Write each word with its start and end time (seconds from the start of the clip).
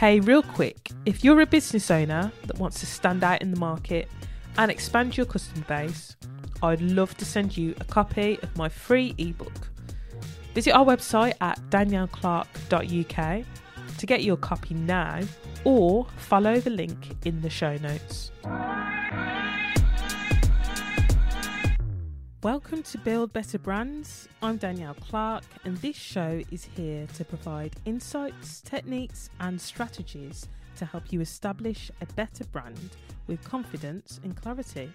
Hey, 0.00 0.18
real 0.18 0.42
quick, 0.42 0.90
if 1.04 1.22
you're 1.22 1.42
a 1.42 1.46
business 1.46 1.90
owner 1.90 2.32
that 2.46 2.58
wants 2.58 2.80
to 2.80 2.86
stand 2.86 3.22
out 3.22 3.42
in 3.42 3.50
the 3.50 3.60
market 3.60 4.08
and 4.56 4.70
expand 4.70 5.14
your 5.14 5.26
customer 5.26 5.62
base, 5.68 6.16
I'd 6.62 6.80
love 6.80 7.14
to 7.18 7.26
send 7.26 7.54
you 7.54 7.74
a 7.80 7.84
copy 7.84 8.38
of 8.42 8.56
my 8.56 8.70
free 8.70 9.14
ebook. 9.18 9.52
Visit 10.54 10.72
our 10.72 10.86
website 10.86 11.34
at 11.42 11.60
danielleclarke.uk 11.68 13.44
to 13.98 14.06
get 14.06 14.24
your 14.24 14.38
copy 14.38 14.72
now 14.72 15.20
or 15.64 16.06
follow 16.16 16.58
the 16.60 16.70
link 16.70 17.14
in 17.26 17.42
the 17.42 17.50
show 17.50 17.76
notes. 17.76 18.30
Welcome 22.42 22.82
to 22.84 22.96
Build 22.96 23.34
Better 23.34 23.58
Brands. 23.58 24.26
I'm 24.40 24.56
Danielle 24.56 24.94
Clarke, 24.94 25.44
and 25.64 25.76
this 25.76 25.94
show 25.94 26.40
is 26.50 26.64
here 26.64 27.06
to 27.08 27.22
provide 27.22 27.76
insights, 27.84 28.62
techniques, 28.62 29.28
and 29.40 29.60
strategies 29.60 30.48
to 30.76 30.86
help 30.86 31.12
you 31.12 31.20
establish 31.20 31.90
a 32.00 32.06
better 32.14 32.44
brand 32.44 32.96
with 33.26 33.44
confidence 33.44 34.20
and 34.24 34.34
clarity. 34.40 34.90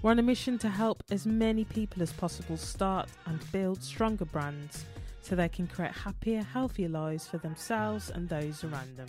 We're 0.00 0.12
on 0.12 0.18
a 0.18 0.22
mission 0.22 0.56
to 0.60 0.70
help 0.70 1.02
as 1.10 1.26
many 1.26 1.64
people 1.64 2.02
as 2.02 2.14
possible 2.14 2.56
start 2.56 3.10
and 3.26 3.52
build 3.52 3.82
stronger 3.82 4.24
brands 4.24 4.86
so 5.20 5.36
they 5.36 5.50
can 5.50 5.66
create 5.66 5.92
happier, 5.92 6.42
healthier 6.42 6.88
lives 6.88 7.26
for 7.26 7.36
themselves 7.36 8.08
and 8.08 8.30
those 8.30 8.64
around 8.64 8.96
them. 8.96 9.08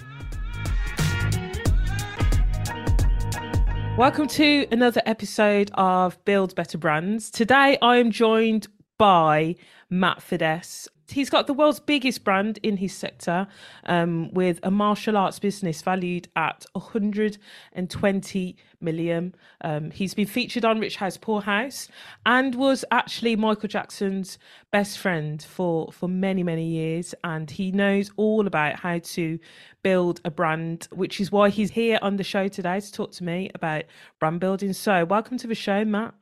Welcome 3.96 4.26
to 4.30 4.66
another 4.72 5.04
episode 5.06 5.70
of 5.76 6.18
Build 6.26 6.56
Better 6.56 6.80
Brands. 6.80 7.30
Today 7.30 7.78
I 7.80 7.98
am 7.98 8.10
joined 8.10 8.66
by 8.98 9.56
Matt 9.88 10.18
Fiddes. 10.18 10.88
He's 11.10 11.30
got 11.30 11.48
the 11.48 11.54
world's 11.54 11.80
biggest 11.80 12.24
brand 12.24 12.60
in 12.64 12.78
his 12.78 12.94
sector 12.94 13.48
um, 13.86 14.34
with 14.34 14.60
a 14.64 14.72
martial 14.72 15.18
arts 15.18 15.38
business 15.38 15.82
valued 15.82 16.30
at 16.36 16.66
120 16.74 18.56
million. 18.80 19.36
Um, 19.62 19.92
he's 19.92 20.14
been 20.14 20.28
featured 20.28 20.64
on 20.64 20.80
Rich 20.80 20.96
House 20.98 21.18
Poor 21.18 21.42
House 21.42 21.90
and 22.26 22.56
was 22.56 22.86
actually 22.92 23.36
Michael 23.36 23.68
Jackson's 23.68 24.38
best 24.72 24.98
friend 24.98 25.44
for, 25.44 25.92
for 25.92 26.08
many, 26.08 26.42
many 26.42 26.66
years. 26.66 27.14
And 27.24 27.52
he 27.52 27.72
knows 27.72 28.10
all 28.16 28.48
about 28.48 28.80
how 28.80 29.00
to 29.00 29.40
build 29.84 30.22
a 30.24 30.32
brand, 30.32 30.88
which 30.92 31.20
is 31.20 31.32
why 31.32 31.50
he's 31.50 31.72
here 31.72 32.00
on 32.02 32.16
the 32.16 32.24
show 32.24 32.48
today 32.48 32.80
to 32.80 32.92
talk 32.92 33.12
to 33.14 33.24
me 33.24 33.52
about 33.54 33.84
brand 34.20 34.40
building. 34.40 34.74
So, 34.74 35.06
welcome 35.06 35.38
to 35.40 35.48
the 35.48 35.56
show, 35.56 35.84
Matt. 35.84 36.14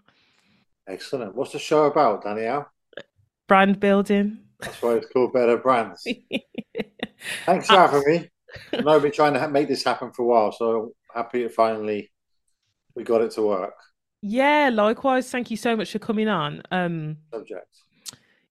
Excellent. 0.87 1.35
What's 1.35 1.51
the 1.53 1.59
show 1.59 1.85
about, 1.85 2.23
Danielle? 2.23 2.69
Brand 3.47 3.79
building. 3.79 4.39
That's 4.61 4.81
why 4.81 4.93
it's 4.93 5.07
called 5.07 5.33
Better 5.33 5.57
Brands. 5.57 6.05
Thanks 7.45 7.67
for 7.67 7.73
having 7.75 8.03
me. 8.05 8.29
I 8.73 8.81
know 8.81 8.95
I've 8.95 9.01
been 9.01 9.11
trying 9.11 9.33
to 9.33 9.47
make 9.49 9.67
this 9.67 9.83
happen 9.83 10.11
for 10.11 10.23
a 10.23 10.25
while, 10.25 10.51
so 10.51 10.93
happy 11.13 11.43
to 11.43 11.49
finally 11.49 12.11
we 12.95 13.03
got 13.03 13.21
it 13.21 13.31
to 13.31 13.41
work. 13.41 13.73
Yeah, 14.21 14.69
likewise. 14.71 15.29
Thank 15.31 15.49
you 15.49 15.57
so 15.57 15.75
much 15.75 15.91
for 15.91 15.99
coming 15.99 16.27
on. 16.27 16.61
Um, 16.71 17.17
Subject. 17.33 17.65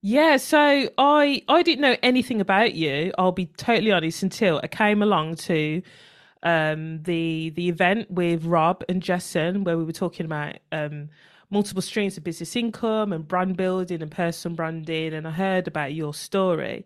Yeah, 0.03 0.39
so 0.39 0.89
I 0.97 1.43
I 1.49 1.63
didn't 1.63 1.83
know 1.83 1.97
anything 2.03 2.41
about 2.41 2.75
you. 2.75 3.13
I'll 3.19 3.33
be 3.33 3.47
totally 3.47 3.93
honest 3.93 4.23
until 4.23 4.61
I 4.63 4.67
came 4.67 5.03
along 5.03 5.37
to 5.37 5.83
um 6.43 7.03
the 7.03 7.51
the 7.51 7.69
event 7.69 8.11
with 8.11 8.47
Rob 8.47 8.83
and 8.89 9.03
Jessen 9.03 9.63
where 9.63 9.77
we 9.77 9.85
were 9.85 9.93
talking 9.93 10.25
about 10.25 10.57
um 10.73 11.11
multiple 11.51 11.83
streams 11.83 12.17
of 12.17 12.25
business 12.25 12.57
income 12.57 13.13
and 13.13 13.27
brand 13.27 13.57
building 13.57 14.03
and 14.03 14.11
personal 14.11 14.57
branding 14.57 15.15
and 15.15 15.27
I 15.27 15.31
heard 15.31 15.69
about 15.69 15.95
your 15.95 16.15
story. 16.15 16.85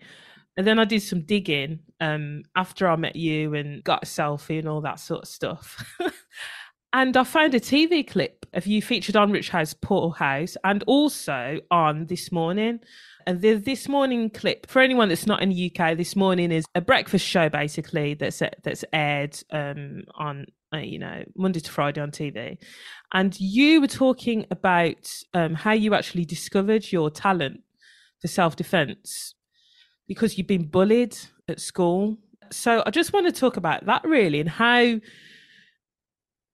And 0.57 0.67
then 0.67 0.79
I 0.79 0.84
did 0.84 1.03
some 1.03 1.23
digging 1.23 1.81
um 2.01 2.43
after 2.57 2.89
I 2.89 2.97
met 2.97 3.17
you 3.17 3.55
and 3.55 3.83
got 3.85 4.03
a 4.03 4.07
selfie 4.07 4.59
and 4.59 4.69
all 4.69 4.81
that 4.83 5.01
sort 5.01 5.23
of 5.23 5.29
stuff. 5.29 5.98
and 6.92 7.17
I 7.17 7.25
found 7.25 7.55
a 7.55 7.61
TV 7.61 8.07
clip 8.07 8.47
of 8.55 8.67
you 8.67 8.80
featured 8.80 9.17
on 9.17 9.33
Rich 9.33 9.51
House 9.51 9.75
Poor 9.75 10.13
House 10.13 10.57
and 10.64 10.83
also 10.86 11.61
on 11.70 12.07
This 12.07 12.33
Morning. 12.33 12.81
And 13.27 13.41
the 13.41 13.55
This 13.55 13.89
Morning 13.89 14.31
clip, 14.31 14.67
for 14.67 14.81
anyone 14.81 15.08
that's 15.08 15.27
not 15.27 15.42
in 15.42 15.48
the 15.48 15.73
UK, 15.75 15.96
This 15.96 16.14
Morning 16.14 16.52
is 16.52 16.64
a 16.75 16.81
breakfast 16.81 17.27
show 17.27 17.48
basically 17.48 18.14
that's 18.14 18.42
that's 18.63 18.85
aired 18.92 19.36
um, 19.51 20.05
on 20.14 20.46
you 20.83 20.98
know 20.98 21.24
Monday 21.36 21.61
to 21.61 21.70
Friday 21.70 22.01
on 22.01 22.11
TV. 22.11 22.58
And 23.12 23.39
you 23.39 23.80
were 23.80 23.86
talking 23.86 24.46
about 24.51 25.12
um, 25.35 25.55
how 25.55 25.73
you 25.73 25.95
actually 25.95 26.24
discovered 26.24 26.90
your 26.90 27.11
talent 27.11 27.61
for 28.20 28.29
self 28.29 28.57
defense 28.57 29.34
because 30.08 30.36
you've 30.36 30.46
been 30.46 30.67
bullied 30.67 31.17
at 31.48 31.61
school. 31.61 32.18
So 32.51 32.83
I 32.86 32.90
just 32.90 33.13
want 33.13 33.27
to 33.27 33.33
talk 33.33 33.57
about 33.57 33.86
that 33.86 34.05
really 34.05 34.40
and 34.40 34.48
how 34.48 35.01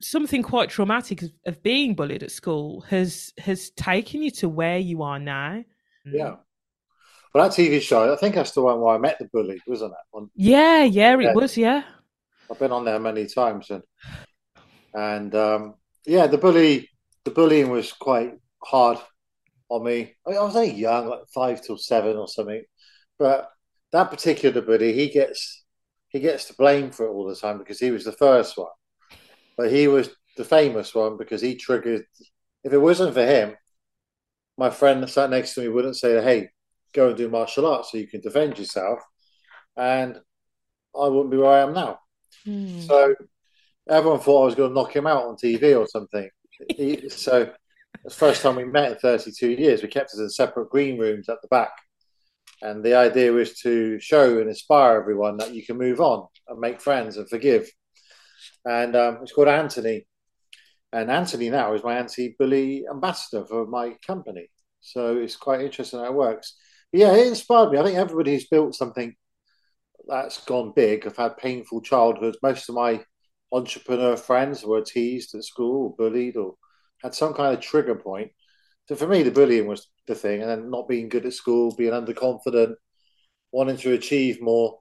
something 0.00 0.42
quite 0.42 0.70
traumatic 0.70 1.22
of, 1.22 1.30
of 1.46 1.62
being 1.62 1.94
bullied 1.94 2.22
at 2.22 2.30
school 2.30 2.82
has 2.82 3.32
has 3.38 3.70
taken 3.70 4.22
you 4.22 4.30
to 4.30 4.48
where 4.48 4.78
you 4.78 5.02
are 5.02 5.18
now. 5.18 5.62
Yeah. 6.04 6.36
Well, 7.32 7.48
that 7.48 7.56
TV 7.56 7.80
show, 7.80 8.12
I 8.12 8.16
think 8.16 8.34
that's 8.34 8.50
the 8.52 8.62
one 8.62 8.80
where 8.80 8.94
I 8.94 8.98
met 8.98 9.18
the 9.20 9.28
bully, 9.32 9.60
wasn't 9.66 9.92
it? 9.92 10.16
On, 10.16 10.30
yeah, 10.34 10.82
yeah, 10.82 11.16
it 11.20 11.34
was. 11.34 11.56
Yeah, 11.56 11.84
I've 12.50 12.58
been 12.58 12.72
on 12.72 12.84
there 12.84 12.98
many 12.98 13.26
times, 13.26 13.70
and 13.70 13.82
and 14.94 15.34
um, 15.34 15.74
yeah, 16.04 16.26
the 16.26 16.38
bully, 16.38 16.88
the 17.24 17.30
bullying 17.30 17.70
was 17.70 17.92
quite 17.92 18.32
hard 18.64 18.98
on 19.68 19.84
me. 19.84 20.14
I, 20.26 20.32
I 20.32 20.42
was 20.42 20.56
only 20.56 20.72
young, 20.72 21.08
like 21.08 21.20
five 21.32 21.62
till 21.62 21.78
seven 21.78 22.16
or 22.16 22.28
something, 22.28 22.62
but 23.18 23.50
that 23.92 24.10
particular 24.10 24.60
bully, 24.60 24.92
he 24.92 25.08
gets 25.08 25.64
he 26.08 26.20
gets 26.20 26.46
to 26.46 26.54
blame 26.54 26.90
for 26.90 27.06
it 27.06 27.10
all 27.10 27.26
the 27.26 27.36
time 27.36 27.58
because 27.58 27.78
he 27.78 27.90
was 27.90 28.04
the 28.04 28.12
first 28.12 28.58
one, 28.58 28.68
but 29.56 29.70
he 29.70 29.86
was 29.86 30.10
the 30.36 30.44
famous 30.44 30.94
one 30.94 31.16
because 31.16 31.40
he 31.40 31.54
triggered. 31.54 32.04
If 32.64 32.72
it 32.72 32.78
wasn't 32.78 33.14
for 33.14 33.24
him, 33.24 33.54
my 34.58 34.70
friend 34.70 35.02
that 35.02 35.08
sat 35.08 35.30
next 35.30 35.54
to 35.54 35.60
me 35.60 35.68
wouldn't 35.68 35.96
say, 35.96 36.20
"Hey, 36.22 36.50
go 36.92 37.08
and 37.08 37.16
do 37.16 37.28
martial 37.28 37.66
arts 37.66 37.92
so 37.92 37.98
you 37.98 38.08
can 38.08 38.20
defend 38.20 38.58
yourself," 38.58 38.98
and 39.76 40.20
I 40.94 41.06
wouldn't 41.08 41.30
be 41.30 41.36
where 41.36 41.52
I 41.52 41.60
am 41.60 41.72
now. 41.72 42.00
Mm. 42.46 42.86
So 42.86 43.14
everyone 43.88 44.20
thought 44.20 44.42
I 44.42 44.46
was 44.46 44.54
going 44.54 44.70
to 44.70 44.74
knock 44.74 44.94
him 44.94 45.06
out 45.06 45.24
on 45.24 45.36
TV 45.36 45.78
or 45.78 45.86
something. 45.86 46.28
he, 46.76 47.08
so 47.08 47.50
the 48.04 48.10
first 48.10 48.42
time 48.42 48.56
we 48.56 48.64
met 48.64 48.92
in 48.92 48.98
32 48.98 49.50
years, 49.50 49.82
we 49.82 49.88
kept 49.88 50.10
us 50.10 50.18
in 50.18 50.28
separate 50.30 50.70
green 50.70 50.98
rooms 50.98 51.28
at 51.28 51.40
the 51.42 51.48
back. 51.48 51.72
And 52.62 52.84
the 52.84 52.94
idea 52.94 53.32
was 53.32 53.58
to 53.60 53.98
show 54.00 54.38
and 54.38 54.48
inspire 54.48 54.98
everyone 54.98 55.38
that 55.38 55.54
you 55.54 55.64
can 55.64 55.78
move 55.78 56.00
on 56.00 56.26
and 56.48 56.60
make 56.60 56.80
friends 56.80 57.16
and 57.16 57.28
forgive. 57.28 57.70
And 58.64 58.94
um, 58.96 59.18
it's 59.22 59.32
called 59.32 59.48
Anthony. 59.48 60.06
And 60.92 61.10
Anthony 61.10 61.50
now 61.50 61.72
is 61.74 61.84
my 61.84 61.96
anti 61.96 62.34
bully 62.38 62.84
ambassador 62.90 63.46
for 63.46 63.66
my 63.66 63.96
company. 64.06 64.50
So 64.80 65.16
it's 65.16 65.36
quite 65.36 65.60
interesting 65.60 66.00
how 66.00 66.06
it 66.06 66.14
works. 66.14 66.56
But 66.92 67.00
yeah, 67.00 67.14
it 67.14 67.28
inspired 67.28 67.70
me. 67.70 67.78
I 67.78 67.84
think 67.84 67.96
everybody's 67.96 68.48
built 68.48 68.74
something 68.74 69.14
that's 70.08 70.44
gone 70.44 70.72
big 70.74 71.06
I've 71.06 71.16
had 71.16 71.36
painful 71.36 71.82
childhoods. 71.82 72.38
Most 72.42 72.68
of 72.68 72.74
my 72.74 73.04
entrepreneur 73.52 74.16
friends 74.16 74.64
were 74.64 74.82
teased 74.82 75.34
at 75.34 75.44
school 75.44 75.86
or 75.86 75.96
bullied 75.96 76.36
or 76.36 76.54
had 77.02 77.14
some 77.14 77.34
kind 77.34 77.56
of 77.56 77.62
trigger 77.62 77.94
point. 77.94 78.30
So 78.88 78.96
for 78.96 79.06
me, 79.06 79.22
the 79.22 79.30
bullying 79.30 79.66
was 79.66 79.88
the 80.06 80.14
thing, 80.14 80.40
and 80.42 80.50
then 80.50 80.70
not 80.70 80.88
being 80.88 81.08
good 81.08 81.26
at 81.26 81.32
school, 81.32 81.74
being 81.74 81.92
underconfident, 81.92 82.74
wanting 83.52 83.76
to 83.78 83.92
achieve 83.92 84.42
more, 84.42 84.80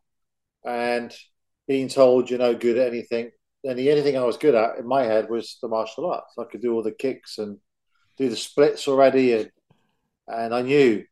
and 0.65 1.15
being 1.67 1.87
told 1.87 2.29
you're 2.29 2.39
no 2.39 2.55
good 2.55 2.77
at 2.77 2.87
anything. 2.87 3.29
And 3.63 3.77
the 3.77 3.91
only 3.91 4.01
thing 4.01 4.17
I 4.17 4.23
was 4.23 4.37
good 4.37 4.55
at 4.55 4.77
in 4.79 4.87
my 4.87 5.03
head 5.03 5.29
was 5.29 5.57
the 5.61 5.67
martial 5.67 6.11
arts. 6.11 6.33
I 6.39 6.45
could 6.45 6.61
do 6.61 6.73
all 6.73 6.83
the 6.83 6.91
kicks 6.91 7.37
and 7.37 7.59
do 8.17 8.29
the 8.29 8.35
splits 8.35 8.87
already, 8.87 9.33
and 9.33 9.51
and 10.27 10.53
I 10.53 10.61
knew 10.61 11.03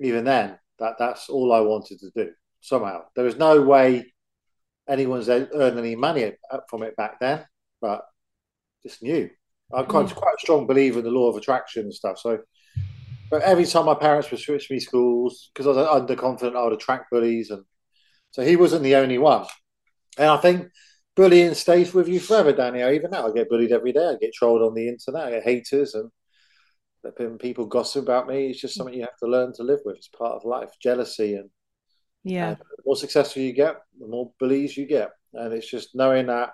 even 0.00 0.24
then 0.24 0.58
that 0.78 0.96
that's 0.98 1.28
all 1.28 1.52
I 1.52 1.60
wanted 1.60 2.00
to 2.00 2.10
do. 2.14 2.32
Somehow 2.66 3.04
there 3.14 3.24
was 3.24 3.36
no 3.36 3.62
way 3.62 4.12
anyone's 4.88 5.28
earned 5.28 5.78
any 5.78 5.94
money 5.94 6.32
from 6.68 6.82
it 6.82 6.96
back 6.96 7.20
then, 7.20 7.46
but 7.80 8.02
just 8.84 9.04
knew. 9.04 9.30
I'm 9.72 9.86
quite, 9.86 10.06
mm. 10.06 10.14
quite 10.16 10.34
a 10.34 10.40
strong 10.40 10.66
believer 10.66 10.98
in 10.98 11.04
the 11.04 11.12
law 11.12 11.28
of 11.28 11.36
attraction 11.36 11.84
and 11.84 11.94
stuff. 11.94 12.18
So, 12.18 12.40
but 13.30 13.42
every 13.42 13.66
time 13.66 13.86
my 13.86 13.94
parents 13.94 14.32
would 14.32 14.40
switch 14.40 14.68
me 14.68 14.80
schools 14.80 15.48
because 15.54 15.68
I 15.68 15.80
was 15.80 16.02
underconfident, 16.02 16.56
I 16.56 16.64
would 16.64 16.72
attract 16.72 17.12
bullies, 17.12 17.50
and 17.50 17.62
so 18.32 18.42
he 18.42 18.56
wasn't 18.56 18.82
the 18.82 18.96
only 18.96 19.18
one. 19.18 19.46
And 20.18 20.28
I 20.28 20.36
think 20.38 20.68
bullying 21.14 21.54
stays 21.54 21.94
with 21.94 22.08
you 22.08 22.18
forever, 22.18 22.52
Daniel. 22.52 22.90
Even 22.90 23.12
now, 23.12 23.28
I 23.28 23.32
get 23.32 23.48
bullied 23.48 23.70
every 23.70 23.92
day. 23.92 24.08
I 24.08 24.16
get 24.20 24.34
trolled 24.34 24.62
on 24.62 24.74
the 24.74 24.88
internet. 24.88 25.26
I 25.26 25.30
get 25.30 25.44
haters, 25.44 25.94
and 25.94 26.10
people 27.38 27.66
gossip 27.66 28.02
about 28.02 28.26
me. 28.26 28.48
It's 28.48 28.60
just 28.60 28.74
something 28.74 28.94
you 28.94 29.02
have 29.02 29.18
to 29.22 29.28
learn 29.28 29.52
to 29.54 29.62
live 29.62 29.82
with. 29.84 29.98
It's 29.98 30.08
part 30.08 30.34
of 30.34 30.44
life. 30.44 30.70
Jealousy 30.82 31.34
and 31.36 31.48
yeah. 32.26 32.48
And 32.48 32.56
the 32.58 32.82
more 32.84 32.96
successful 32.96 33.42
you 33.42 33.52
get, 33.52 33.76
the 33.98 34.08
more 34.08 34.32
bullies 34.40 34.76
you 34.76 34.86
get. 34.86 35.12
And 35.32 35.52
it's 35.52 35.70
just 35.70 35.94
knowing 35.94 36.26
that 36.26 36.50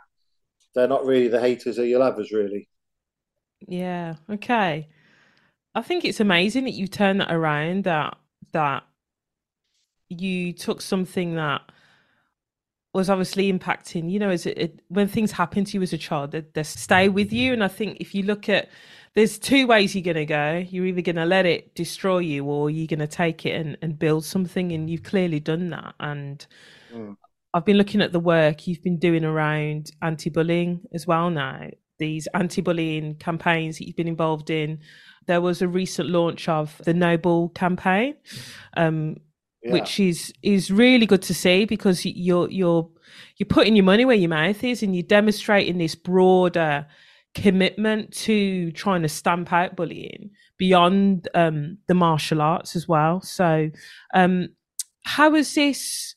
they're 0.75 0.89
not 0.89 1.07
really 1.07 1.29
the 1.29 1.41
haters, 1.41 1.77
they're 1.77 1.87
your 1.87 2.01
lovers, 2.01 2.31
really. 2.31 2.69
Yeah. 3.67 4.17
Okay. 4.31 4.89
I 5.75 5.83
think 5.83 6.05
it's 6.05 6.21
amazing 6.21 6.65
that 6.65 6.73
you 6.73 6.87
turn 6.87 7.19
that 7.19 7.33
around, 7.33 7.85
that 7.85 8.19
that 8.53 8.83
you 10.11 10.53
took 10.53 10.83
something 10.83 11.37
that 11.37 11.63
was 12.93 13.09
obviously 13.09 13.51
impacting. 13.51 14.11
You 14.11 14.19
know, 14.19 14.29
as 14.29 14.45
it, 14.45 14.59
it, 14.59 14.81
when 14.89 15.09
things 15.09 15.33
happen 15.33 15.65
to 15.65 15.79
you 15.79 15.83
as 15.83 15.95
a 15.95 15.99
child, 15.99 16.33
they, 16.33 16.45
they 16.53 16.65
stay 16.65 17.09
with 17.09 17.33
you. 17.33 17.55
And 17.55 17.65
I 17.65 17.69
think 17.69 17.99
if 18.01 18.15
you 18.15 18.25
look 18.25 18.51
at 18.51 18.69
there's 19.15 19.39
two 19.39 19.67
ways 19.67 19.95
you're 19.95 20.03
going 20.03 20.17
to 20.17 20.27
go. 20.27 20.65
You're 20.69 20.87
either 20.87 21.03
going 21.03 21.17
to 21.17 21.25
let 21.25 21.45
it 21.45 21.75
destroy 21.75 22.19
you 22.19 22.45
or 22.45 22.71
you're 22.71 22.87
going 22.87 23.01
to 23.01 23.07
take 23.07 23.45
it 23.45 23.61
and, 23.61 23.77
and 23.83 23.99
build 23.99 24.25
something. 24.25 24.73
And 24.73 24.89
you've 24.89 25.03
clearly 25.03 25.41
done 25.41 25.71
that. 25.71 25.95
And 26.01 26.45
mm. 26.93 27.17
I've 27.53 27.65
been 27.65 27.77
looking 27.77 28.01
at 28.01 28.13
the 28.13 28.21
work 28.21 28.67
you've 28.67 28.83
been 28.83 28.99
doing 28.99 29.25
around 29.25 29.91
anti 30.01 30.31
bullying 30.31 30.81
as 30.95 31.07
well 31.07 31.29
now, 31.29 31.69
these 31.99 32.27
anti 32.33 32.63
bullying 32.63 33.17
campaigns 33.17 33.79
that 33.79 33.87
you've 33.87 33.97
been 33.97 34.09
involved 34.09 34.49
in. 34.49 34.79
There 35.27 35.43
was 35.43 35.61
a 35.61 35.69
recent 35.69 36.09
launch 36.09 36.49
of 36.49 36.81
the 36.85 36.95
Noble 36.95 37.51
campaign. 37.51 38.17
Um, 38.77 39.17
yeah. 39.63 39.73
which 39.75 40.01
is 40.01 40.33
is 40.43 40.73
really 40.73 41.07
good 41.07 41.23
to 41.23 41.35
see 41.35 41.65
because 41.65 42.05
you're 42.05 42.51
you're 42.51 42.89
you're 43.37 43.47
putting 43.47 43.77
your 43.77 43.85
money 43.85 44.05
where 44.05 44.17
your 44.17 44.29
mouth 44.29 44.65
is 44.65 44.83
and 44.83 44.95
you're 44.97 45.05
demonstrating 45.05 45.79
this 45.79 45.95
broader 45.95 46.85
commitment 47.35 48.13
to 48.13 48.71
trying 48.73 49.03
to 49.03 49.09
stamp 49.09 49.53
out 49.53 49.77
bullying 49.77 50.31
beyond 50.59 51.29
um, 51.35 51.79
the 51.89 51.95
martial 51.95 52.43
arts 52.43 52.77
as 52.77 52.87
well. 52.87 53.21
So, 53.21 53.71
um, 54.15 54.51
how 55.05 55.35
is 55.35 55.55
this? 55.55 56.15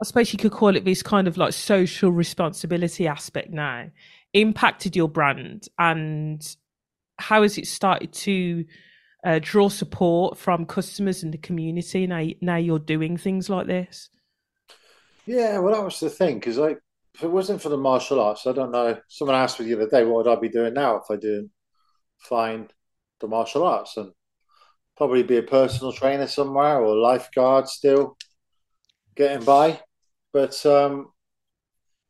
I 0.00 0.04
suppose 0.04 0.32
you 0.32 0.38
could 0.38 0.52
call 0.52 0.76
it 0.76 0.84
this 0.84 1.02
kind 1.02 1.28
of 1.28 1.36
like 1.36 1.52
social 1.52 2.10
responsibility 2.10 3.06
aspect 3.06 3.50
now 3.50 3.90
impacted 4.32 4.96
your 4.96 5.08
brand, 5.08 5.68
and 5.78 6.56
how 7.18 7.42
has 7.42 7.58
it 7.58 7.66
started 7.66 8.12
to 8.12 8.64
uh, 9.24 9.38
draw 9.42 9.68
support 9.68 10.36
from 10.38 10.66
customers 10.66 11.22
and 11.22 11.32
the 11.32 11.38
community 11.38 12.06
now? 12.06 12.26
Now 12.40 12.56
you're 12.56 12.78
doing 12.78 13.16
things 13.16 13.48
like 13.48 13.66
this. 13.66 14.10
Yeah, 15.26 15.58
well, 15.58 15.74
that 15.74 15.84
was 15.84 16.00
the 16.00 16.10
thing 16.10 16.38
because 16.38 16.58
like 16.58 16.80
if 17.14 17.22
it 17.22 17.30
wasn't 17.30 17.62
for 17.62 17.68
the 17.68 17.76
martial 17.76 18.20
arts, 18.20 18.46
I 18.46 18.52
don't 18.52 18.72
know. 18.72 18.98
Someone 19.08 19.36
asked 19.36 19.60
me 19.60 19.66
the 19.66 19.74
other 19.74 19.88
day, 19.88 20.04
what 20.04 20.24
would 20.24 20.36
I 20.36 20.40
be 20.40 20.48
doing 20.48 20.74
now 20.74 20.96
if 20.96 21.04
I 21.10 21.14
didn't 21.16 21.50
find 22.18 22.72
the 23.20 23.28
martial 23.28 23.62
arts? 23.62 23.96
And 23.96 24.12
probably 24.96 25.22
be 25.22 25.36
a 25.38 25.42
personal 25.42 25.92
trainer 25.92 26.26
somewhere 26.26 26.80
or 26.80 26.96
lifeguard 26.96 27.68
still 27.68 28.16
getting 29.14 29.44
by. 29.44 29.80
But 30.32 30.64
um, 30.66 31.12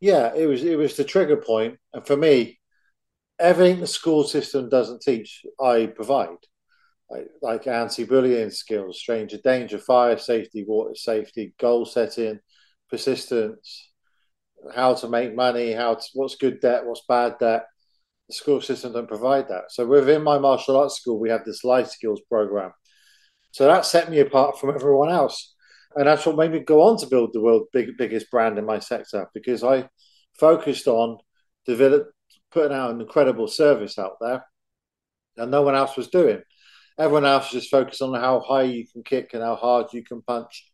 yeah, 0.01 0.35
it 0.35 0.47
was 0.47 0.65
it 0.65 0.79
was 0.79 0.97
the 0.97 1.05
trigger 1.05 1.37
point, 1.37 1.79
and 1.93 2.07
for 2.07 2.17
me, 2.17 2.59
everything 3.39 3.81
the 3.81 3.87
school 3.87 4.25
system 4.25 4.69
doesn't 4.69 5.03
teach, 5.03 5.45
I 5.61 5.87
provide. 5.87 6.37
Like, 7.11 7.29
like 7.43 7.67
anti-bullying 7.67 8.51
skills, 8.51 8.99
stranger 8.99 9.37
danger, 9.45 9.79
fire 9.79 10.17
safety, 10.17 10.65
water 10.67 10.95
safety, 10.95 11.55
goal 11.61 11.85
setting, 11.85 12.41
persistence, 12.89 13.91
how 14.75 14.95
to 14.95 15.09
make 15.09 15.35
money, 15.35 15.73
how 15.73 15.95
to, 15.95 16.05
what's 16.15 16.37
good 16.37 16.61
debt, 16.61 16.87
what's 16.87 17.03
bad 17.09 17.39
debt. 17.39 17.67
The 18.29 18.35
school 18.35 18.61
system 18.61 18.93
don't 18.93 19.09
provide 19.09 19.49
that. 19.49 19.65
So 19.71 19.87
within 19.87 20.23
my 20.23 20.39
martial 20.39 20.79
arts 20.79 20.97
school, 20.97 21.21
we 21.21 21.31
have 21.31 21.45
this 21.45 21.65
life 21.65 21.89
skills 21.89 22.23
program. 22.31 22.73
So 23.51 23.67
that 23.67 23.85
set 23.85 24.11
me 24.11 24.21
apart 24.21 24.59
from 24.59 24.75
everyone 24.75 25.11
else, 25.11 25.55
and 25.95 26.07
that's 26.07 26.27
what 26.27 26.37
made 26.37 26.51
me 26.51 26.61
go 26.61 26.83
on 26.83 26.99
to 26.99 27.07
build 27.07 27.31
the 27.33 27.41
world's 27.41 27.69
big, 27.73 27.97
biggest 27.97 28.31
brand 28.31 28.59
in 28.59 28.65
my 28.65 28.79
sector 28.79 29.29
because 29.33 29.63
I 29.63 29.89
focused 30.39 30.89
on 30.89 31.19
develop, 31.67 32.11
putting 32.51 32.77
out 32.77 32.91
an 32.91 33.01
incredible 33.01 33.47
service 33.47 33.99
out 33.99 34.17
there, 34.21 34.45
and 35.37 35.51
no 35.51 35.63
one 35.63 35.75
else 35.75 35.97
was 35.97 36.09
doing. 36.09 36.43
Everyone 36.99 37.27
else 37.27 37.53
was 37.53 37.63
just 37.63 37.71
focused 37.71 38.03
on 38.03 38.15
how 38.15 38.41
high 38.41 38.63
you 38.63 38.87
can 38.87 39.03
kick 39.03 39.31
and 39.35 39.43
how 39.43 39.57
hard 39.57 39.93
you 39.93 40.03
can 40.03 40.23
punch. 40.23 40.71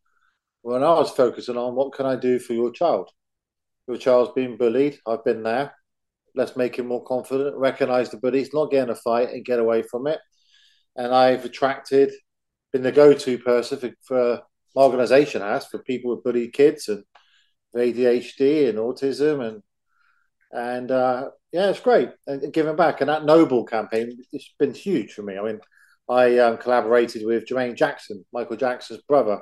When 0.62 0.82
I 0.82 0.92
was 0.94 1.10
focusing 1.10 1.56
on 1.56 1.74
what 1.74 1.94
can 1.94 2.06
I 2.06 2.16
do 2.16 2.38
for 2.38 2.52
your 2.52 2.70
child, 2.70 3.10
your 3.90 3.98
child's 3.98 4.32
being 4.34 4.56
bullied. 4.56 4.98
I've 5.06 5.24
been 5.24 5.42
there. 5.42 5.74
Let's 6.34 6.56
make 6.56 6.76
him 6.76 6.86
more 6.86 7.04
confident, 7.04 7.56
recognize 7.56 8.10
the 8.10 8.18
bullies, 8.18 8.54
not 8.54 8.70
get 8.70 8.84
in 8.84 8.90
a 8.90 8.94
fight 8.94 9.30
and 9.30 9.44
get 9.44 9.58
away 9.58 9.82
from 9.82 10.06
it. 10.06 10.20
And 10.96 11.12
I've 11.12 11.44
attracted, 11.44 12.12
been 12.72 12.82
the 12.82 12.92
go 12.92 13.12
to 13.12 13.38
person 13.38 13.78
for, 13.78 13.90
for 14.02 14.40
my 14.76 14.82
organization 14.82 15.42
has 15.42 15.66
for 15.66 15.78
people 15.80 16.14
with 16.14 16.22
bullied 16.22 16.52
kids 16.52 16.88
and 16.88 17.02
ADHD 17.74 18.68
and 18.68 18.78
autism 18.78 19.46
and 19.46 19.62
and 20.52 20.90
uh, 20.90 21.30
yeah, 21.52 21.70
it's 21.70 21.80
great 21.80 22.10
and 22.26 22.52
giving 22.52 22.74
back. 22.74 23.00
And 23.00 23.08
that 23.08 23.24
Noble 23.24 23.64
campaign, 23.64 24.18
it's 24.32 24.52
been 24.58 24.74
huge 24.74 25.12
for 25.12 25.22
me. 25.22 25.38
I 25.38 25.42
mean, 25.42 25.60
I 26.08 26.38
um, 26.38 26.58
collaborated 26.58 27.24
with 27.24 27.46
Jermaine 27.46 27.76
Jackson, 27.76 28.24
Michael 28.32 28.56
Jackson's 28.56 29.02
brother, 29.02 29.40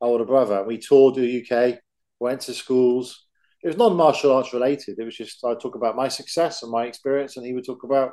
older 0.00 0.24
brother. 0.24 0.62
We 0.62 0.78
toured 0.78 1.16
the 1.16 1.44
UK, 1.44 1.80
went 2.20 2.42
to 2.42 2.54
schools, 2.54 3.25
it 3.66 3.70
was 3.70 3.78
non-martial 3.78 4.32
arts 4.32 4.52
related. 4.52 4.96
It 4.96 5.04
was 5.04 5.16
just 5.16 5.44
I 5.44 5.54
talk 5.54 5.74
about 5.74 5.96
my 5.96 6.06
success 6.06 6.62
and 6.62 6.70
my 6.70 6.84
experience, 6.84 7.36
and 7.36 7.44
he 7.44 7.52
would 7.52 7.66
talk 7.66 7.82
about 7.82 8.12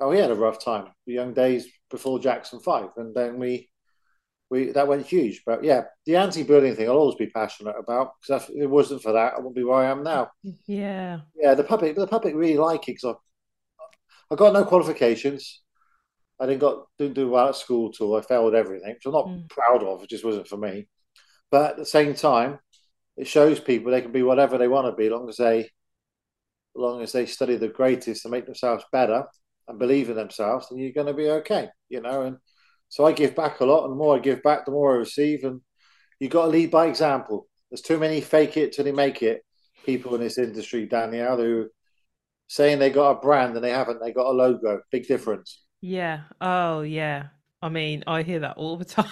oh 0.00 0.10
he 0.10 0.18
had 0.18 0.32
a 0.32 0.34
rough 0.34 0.62
time, 0.62 0.88
the 1.06 1.12
young 1.12 1.34
days 1.34 1.68
before 1.88 2.18
Jackson 2.18 2.58
Five, 2.58 2.88
and 2.96 3.14
then 3.14 3.38
we 3.38 3.70
we 4.50 4.72
that 4.72 4.88
went 4.88 5.06
huge. 5.06 5.42
But 5.46 5.62
yeah, 5.62 5.84
the 6.04 6.16
anti-bullying 6.16 6.74
thing 6.74 6.88
I'll 6.88 6.96
always 6.96 7.14
be 7.14 7.28
passionate 7.28 7.76
about 7.78 8.14
because 8.20 8.48
if 8.50 8.56
it 8.56 8.66
wasn't 8.66 9.04
for 9.04 9.12
that, 9.12 9.34
I 9.34 9.36
wouldn't 9.36 9.54
be 9.54 9.62
where 9.62 9.78
I 9.78 9.86
am 9.86 10.02
now. 10.02 10.30
Yeah, 10.66 11.20
yeah. 11.36 11.54
The 11.54 11.62
public, 11.62 11.94
the 11.94 12.08
public 12.08 12.34
really 12.34 12.58
like 12.58 12.88
it 12.88 12.96
because 13.00 13.14
I 13.14 14.34
I 14.34 14.34
got 14.34 14.52
no 14.52 14.64
qualifications. 14.64 15.62
I 16.40 16.46
didn't 16.46 16.60
got 16.60 16.86
didn't 16.98 17.14
do 17.14 17.28
well 17.28 17.50
at 17.50 17.54
school 17.54 17.92
till 17.92 18.16
I 18.16 18.20
failed 18.20 18.56
everything, 18.56 18.94
which 18.94 19.06
I'm 19.06 19.12
not 19.12 19.28
mm. 19.28 19.48
proud 19.48 19.84
of. 19.84 20.02
It 20.02 20.10
just 20.10 20.24
wasn't 20.24 20.48
for 20.48 20.56
me. 20.56 20.88
But 21.52 21.70
at 21.70 21.76
the 21.76 21.86
same 21.86 22.14
time, 22.14 22.58
it 23.16 23.26
shows 23.26 23.60
people 23.60 23.90
they 23.90 24.02
can 24.02 24.12
be 24.12 24.22
whatever 24.22 24.58
they 24.58 24.68
want 24.68 24.86
to 24.86 24.92
be, 24.92 25.08
long 25.08 25.28
as 25.28 25.36
they, 25.36 25.70
long 26.74 27.02
as 27.02 27.12
they 27.12 27.26
study 27.26 27.56
the 27.56 27.68
greatest 27.68 28.22
to 28.22 28.28
make 28.28 28.46
themselves 28.46 28.84
better 28.92 29.24
and 29.68 29.78
believe 29.78 30.10
in 30.10 30.16
themselves, 30.16 30.68
then 30.68 30.78
you're 30.78 30.92
going 30.92 31.06
to 31.06 31.14
be 31.14 31.28
okay, 31.28 31.68
you 31.88 32.00
know. 32.00 32.22
And 32.22 32.36
so 32.88 33.06
I 33.06 33.12
give 33.12 33.34
back 33.34 33.60
a 33.60 33.64
lot, 33.64 33.84
and 33.84 33.92
the 33.92 33.96
more 33.96 34.16
I 34.16 34.20
give 34.20 34.42
back, 34.42 34.64
the 34.64 34.72
more 34.72 34.94
I 34.94 34.98
receive. 34.98 35.44
And 35.44 35.60
you've 36.20 36.30
got 36.30 36.44
to 36.44 36.50
lead 36.50 36.70
by 36.70 36.86
example. 36.86 37.48
There's 37.70 37.82
too 37.82 37.98
many 37.98 38.20
fake 38.20 38.56
it 38.56 38.72
till 38.72 38.84
they 38.84 38.92
make 38.92 39.22
it 39.22 39.42
people 39.84 40.14
in 40.14 40.20
this 40.20 40.38
industry, 40.38 40.86
Danielle, 40.86 41.38
who 41.38 41.68
saying 42.48 42.78
they 42.78 42.90
got 42.90 43.10
a 43.10 43.20
brand 43.20 43.54
and 43.54 43.64
they 43.64 43.70
haven't. 43.70 44.00
They 44.00 44.12
got 44.12 44.26
a 44.26 44.30
logo. 44.30 44.80
Big 44.90 45.06
difference. 45.06 45.62
Yeah. 45.80 46.22
Oh, 46.40 46.82
yeah. 46.82 47.28
I 47.62 47.68
mean, 47.68 48.04
I 48.06 48.22
hear 48.22 48.40
that 48.40 48.56
all 48.56 48.76
the 48.76 48.84
time. 48.84 49.10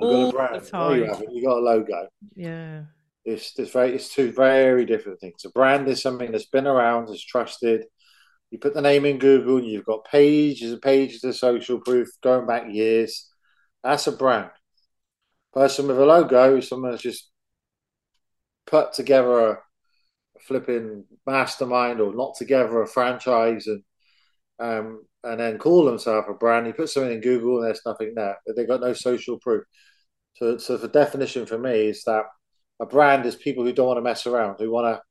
I've 0.00 0.08
got 0.08 0.28
a 0.28 0.32
brand. 0.32 0.70
No, 0.72 0.92
you 0.92 1.04
haven't. 1.04 1.34
You 1.34 1.44
got 1.44 1.58
a 1.58 1.60
logo. 1.60 2.08
Yeah. 2.34 2.82
It's, 3.24 3.58
it's 3.58 3.72
very 3.72 3.94
it's 3.94 4.14
two 4.14 4.30
very 4.30 4.84
different 4.84 5.20
things. 5.20 5.44
A 5.44 5.50
brand 5.50 5.88
is 5.88 6.00
something 6.00 6.30
that's 6.30 6.46
been 6.46 6.66
around, 6.66 7.08
is 7.10 7.24
trusted. 7.24 7.84
You 8.50 8.58
put 8.58 8.74
the 8.74 8.82
name 8.82 9.04
in 9.04 9.18
Google, 9.18 9.56
and 9.56 9.66
you've 9.66 9.84
got 9.84 10.04
pages 10.04 10.72
and 10.72 10.80
pages 10.80 11.24
of 11.24 11.34
social 11.34 11.80
proof 11.80 12.08
going 12.22 12.46
back 12.46 12.72
years. 12.72 13.28
That's 13.82 14.06
a 14.06 14.12
brand. 14.12 14.50
Person 15.52 15.88
with 15.88 15.98
a 15.98 16.04
logo 16.04 16.56
is 16.56 16.68
someone 16.68 16.92
that's 16.92 17.02
just 17.02 17.30
put 18.66 18.92
together 18.92 19.50
a, 19.50 19.58
flipping 20.40 21.04
mastermind 21.26 22.00
or 22.00 22.14
not 22.14 22.34
together 22.36 22.82
a 22.82 22.86
franchise 22.86 23.66
and 23.66 23.82
um, 24.58 25.02
and 25.24 25.40
then 25.40 25.58
call 25.58 25.84
themselves 25.84 26.26
a 26.30 26.34
brand. 26.34 26.66
You 26.66 26.72
put 26.72 26.88
something 26.88 27.12
in 27.12 27.20
Google 27.20 27.58
and 27.58 27.66
there's 27.66 27.80
nothing 27.84 28.12
there. 28.14 28.38
They've 28.54 28.68
got 28.68 28.80
no 28.80 28.92
social 28.92 29.38
proof. 29.38 29.64
So, 30.36 30.58
so 30.58 30.76
the 30.76 30.88
definition 30.88 31.46
for 31.46 31.58
me 31.58 31.88
is 31.88 32.04
that 32.04 32.24
a 32.80 32.86
brand 32.86 33.24
is 33.24 33.36
people 33.36 33.64
who 33.64 33.72
don't 33.72 33.86
want 33.86 33.98
to 33.98 34.02
mess 34.02 34.26
around, 34.26 34.56
who 34.58 34.70
want 34.70 34.94
to 34.94 35.02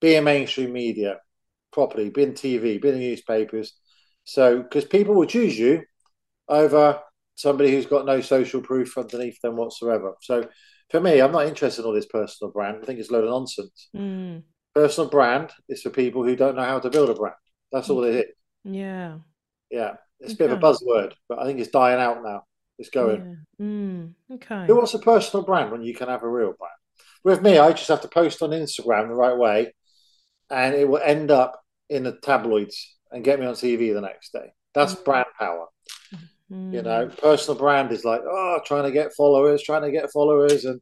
be 0.00 0.16
in 0.16 0.24
mainstream 0.24 0.72
media 0.72 1.18
properly, 1.72 2.10
be 2.10 2.24
in 2.24 2.32
TV, 2.32 2.80
be 2.80 2.88
in 2.88 2.98
newspapers. 2.98 3.74
So, 4.24 4.62
because 4.62 4.84
people 4.84 5.14
will 5.14 5.26
choose 5.26 5.58
you 5.58 5.82
over 6.48 7.00
somebody 7.36 7.70
who's 7.70 7.86
got 7.86 8.06
no 8.06 8.20
social 8.20 8.60
proof 8.60 8.98
underneath 8.98 9.40
them 9.40 9.56
whatsoever. 9.56 10.14
So, 10.20 10.48
for 10.90 11.00
me, 11.00 11.20
I'm 11.20 11.32
not 11.32 11.46
interested 11.46 11.82
in 11.82 11.86
all 11.86 11.94
this 11.94 12.06
personal 12.06 12.52
brand. 12.52 12.78
I 12.82 12.86
think 12.86 12.98
it's 12.98 13.08
a 13.08 13.12
load 13.12 13.24
of 13.24 13.30
nonsense. 13.30 13.88
Mm. 13.96 14.42
Personal 14.74 15.08
brand 15.08 15.50
is 15.68 15.82
for 15.82 15.90
people 15.90 16.24
who 16.24 16.36
don't 16.36 16.56
know 16.56 16.64
how 16.64 16.80
to 16.80 16.90
build 16.90 17.10
a 17.10 17.14
brand. 17.14 17.36
That's 17.70 17.88
all 17.88 18.04
it 18.04 18.14
is. 18.14 18.24
Yeah. 18.64 19.18
Yeah, 19.70 19.94
it's 20.20 20.34
a 20.34 20.36
bit 20.36 20.50
of 20.50 20.58
a 20.58 20.60
buzzword, 20.60 21.12
but 21.28 21.38
I 21.38 21.46
think 21.46 21.58
it's 21.60 21.70
dying 21.70 22.00
out 22.00 22.22
now. 22.22 22.42
It's 22.82 22.90
going. 22.90 23.38
Yeah. 23.60 23.64
Mm, 23.64 24.14
okay. 24.34 24.66
Who 24.66 24.74
wants 24.74 24.92
a 24.94 24.98
personal 24.98 25.46
brand 25.46 25.70
when 25.70 25.84
you 25.84 25.94
can 25.94 26.08
have 26.08 26.24
a 26.24 26.28
real 26.28 26.52
brand? 26.58 26.74
With 27.22 27.40
me, 27.40 27.58
I 27.58 27.70
just 27.70 27.86
have 27.86 28.00
to 28.00 28.08
post 28.08 28.42
on 28.42 28.50
Instagram 28.50 29.06
the 29.06 29.14
right 29.14 29.36
way, 29.36 29.72
and 30.50 30.74
it 30.74 30.88
will 30.88 30.98
end 30.98 31.30
up 31.30 31.62
in 31.88 32.02
the 32.02 32.18
tabloids 32.20 32.96
and 33.12 33.22
get 33.22 33.38
me 33.38 33.46
on 33.46 33.54
TV 33.54 33.94
the 33.94 34.00
next 34.00 34.32
day. 34.32 34.52
That's 34.74 34.96
mm. 34.96 35.04
brand 35.04 35.26
power. 35.38 35.68
Mm. 36.50 36.72
You 36.72 36.82
know, 36.82 37.08
personal 37.08 37.56
brand 37.56 37.92
is 37.92 38.04
like, 38.04 38.22
oh, 38.28 38.58
trying 38.66 38.82
to 38.82 38.90
get 38.90 39.14
followers, 39.14 39.62
trying 39.62 39.82
to 39.82 39.92
get 39.92 40.10
followers, 40.10 40.64
and 40.64 40.80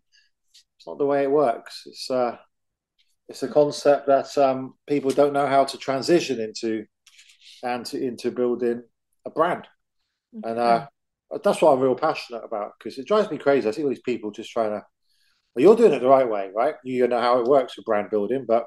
it's 0.79 0.87
not 0.87 0.97
the 0.97 1.05
way 1.05 1.25
it 1.25 1.31
works. 1.31 1.83
It's 1.85 2.11
uh, 2.11 2.39
it's 3.29 3.43
a 3.43 3.49
concept 3.49 4.07
that 4.07 4.39
um, 4.39 4.73
people 4.89 5.11
don't 5.11 5.35
know 5.35 5.47
how 5.47 5.67
to 5.67 5.77
transition 5.77 6.41
into 6.41 6.87
and 7.63 7.85
to, 7.87 8.03
into 8.03 8.31
building 8.31 8.85
a 9.27 9.31
brand. 9.31 9.69
Okay. 10.39 10.51
And 10.51 10.59
uh, 10.59 10.87
that's 11.43 11.63
what 11.63 11.73
I'm 11.73 11.81
real 11.81 11.95
passionate 11.95 12.45
about 12.45 12.73
because 12.79 12.99
it 12.99 13.07
drives 13.07 13.31
me 13.31 13.39
crazy. 13.39 13.69
I 13.69 13.73
see 13.73 13.83
all 13.83 13.89
these 13.89 14.01
people 14.01 14.31
just 14.31 14.51
trying 14.51 14.71
to 14.71 14.83
Well, 15.55 15.63
you're 15.63 15.77
doing 15.77 15.93
it 15.93 16.01
the 16.01 16.09
right 16.09 16.29
way, 16.29 16.51
right? 16.55 16.75
You 16.85 17.07
know 17.07 17.21
how 17.21 17.41
it 17.41 17.47
works 17.47 17.77
with 17.77 17.87
brand 17.87 18.11
building, 18.11 18.45
but 18.47 18.67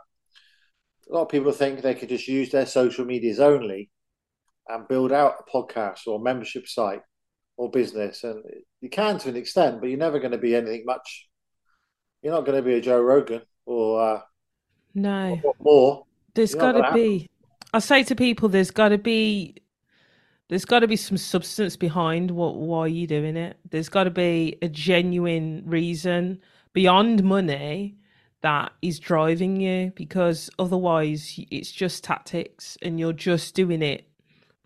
a 1.10 1.14
lot 1.14 1.24
of 1.24 1.30
people 1.30 1.52
think 1.52 1.82
they 1.82 1.94
can 1.96 2.08
just 2.08 2.28
use 2.28 2.52
their 2.52 2.66
social 2.66 3.06
medias 3.06 3.40
only 3.40 3.90
and 4.68 4.88
build 4.88 5.12
out 5.12 5.36
a 5.40 5.52
podcast 5.52 6.08
or 6.08 6.20
a 6.20 6.24
membership 6.24 6.68
site 6.68 7.02
or 7.58 7.70
business. 7.70 8.24
And 8.24 8.44
you 8.82 8.90
can 8.90 9.18
to 9.20 9.30
an 9.30 9.36
extent, 9.36 9.82
but 9.82 9.90
you're 9.90 10.00
never 10.00 10.20
going 10.20 10.32
to 10.32 10.38
be 10.38 10.56
anything 10.56 10.84
much. 10.86 11.28
You're 12.22 12.34
not 12.34 12.46
going 12.46 12.58
to 12.58 12.64
be 12.64 12.76
a 12.76 12.82
Joe 12.82 13.02
Rogan 13.02 13.42
or 13.66 14.02
uh, 14.02 14.22
no 14.96 15.40
or 15.44 15.54
more. 15.60 16.06
There's 16.34 16.56
got 16.56 16.74
to 16.74 16.94
be. 16.94 17.30
I 17.74 17.80
say 17.80 18.04
to 18.04 18.16
people, 18.16 18.50
there's 18.50 18.72
got 18.72 18.90
to 18.90 18.98
be. 18.98 19.56
There's 20.54 20.66
got 20.66 20.82
to 20.82 20.88
be 20.88 20.98
some 20.98 21.18
substance 21.18 21.76
behind 21.76 22.30
what 22.30 22.58
why 22.58 22.86
you're 22.86 23.08
doing 23.08 23.36
it. 23.38 23.58
There's 23.72 23.90
got 23.90 24.04
to 24.04 24.12
be 24.12 24.56
a 24.62 24.70
genuine 24.70 25.64
reason 25.66 26.40
beyond 26.74 27.24
money 27.24 27.96
that 28.42 28.72
is 28.84 29.00
driving 29.00 29.60
you 29.60 29.92
because 29.96 30.52
otherwise 30.60 31.40
it's 31.50 31.72
just 31.72 32.04
tactics 32.04 32.78
and 32.84 33.00
you're 33.00 33.14
just 33.14 33.56
doing 33.56 33.82
it 33.82 34.08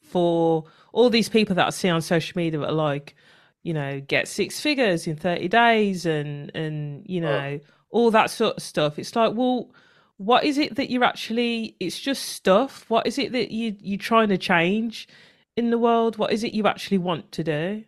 for 0.02 0.66
all 0.92 1.10
these 1.10 1.30
people 1.30 1.56
that 1.56 1.68
I 1.68 1.70
see 1.70 1.88
on 1.88 2.02
social 2.02 2.38
media 2.38 2.60
that 2.60 2.68
are 2.68 2.74
like, 2.74 3.16
you 3.64 3.74
know, 3.74 4.02
get 4.02 4.28
six 4.28 4.60
figures 4.60 5.08
in 5.08 5.16
30 5.16 5.48
days 5.48 6.06
and 6.06 6.54
and 6.54 7.06
you 7.08 7.22
know, 7.22 7.62
oh. 7.64 7.68
all 7.92 8.12
that 8.12 8.30
sort 8.30 8.58
of 8.58 8.62
stuff. 8.62 9.00
It's 9.00 9.16
like, 9.16 9.36
well, 9.36 9.72
what 10.18 10.44
is 10.44 10.58
it 10.58 10.76
that 10.76 10.90
you're 10.90 11.06
actually 11.06 11.78
it's 11.80 11.98
just 11.98 12.26
stuff. 12.26 12.84
What 12.90 13.08
is 13.08 13.18
it 13.18 13.32
that 13.32 13.52
you 13.52 13.78
you're 13.80 13.98
trying 13.98 14.28
to 14.28 14.38
change 14.38 15.08
in 15.58 15.72
the 15.72 15.78
world? 15.78 16.18
What 16.18 16.32
is 16.32 16.44
it 16.44 16.54
you 16.54 16.68
actually 16.68 17.00
want 17.00 17.32
to 17.34 17.44
do? 17.44 17.84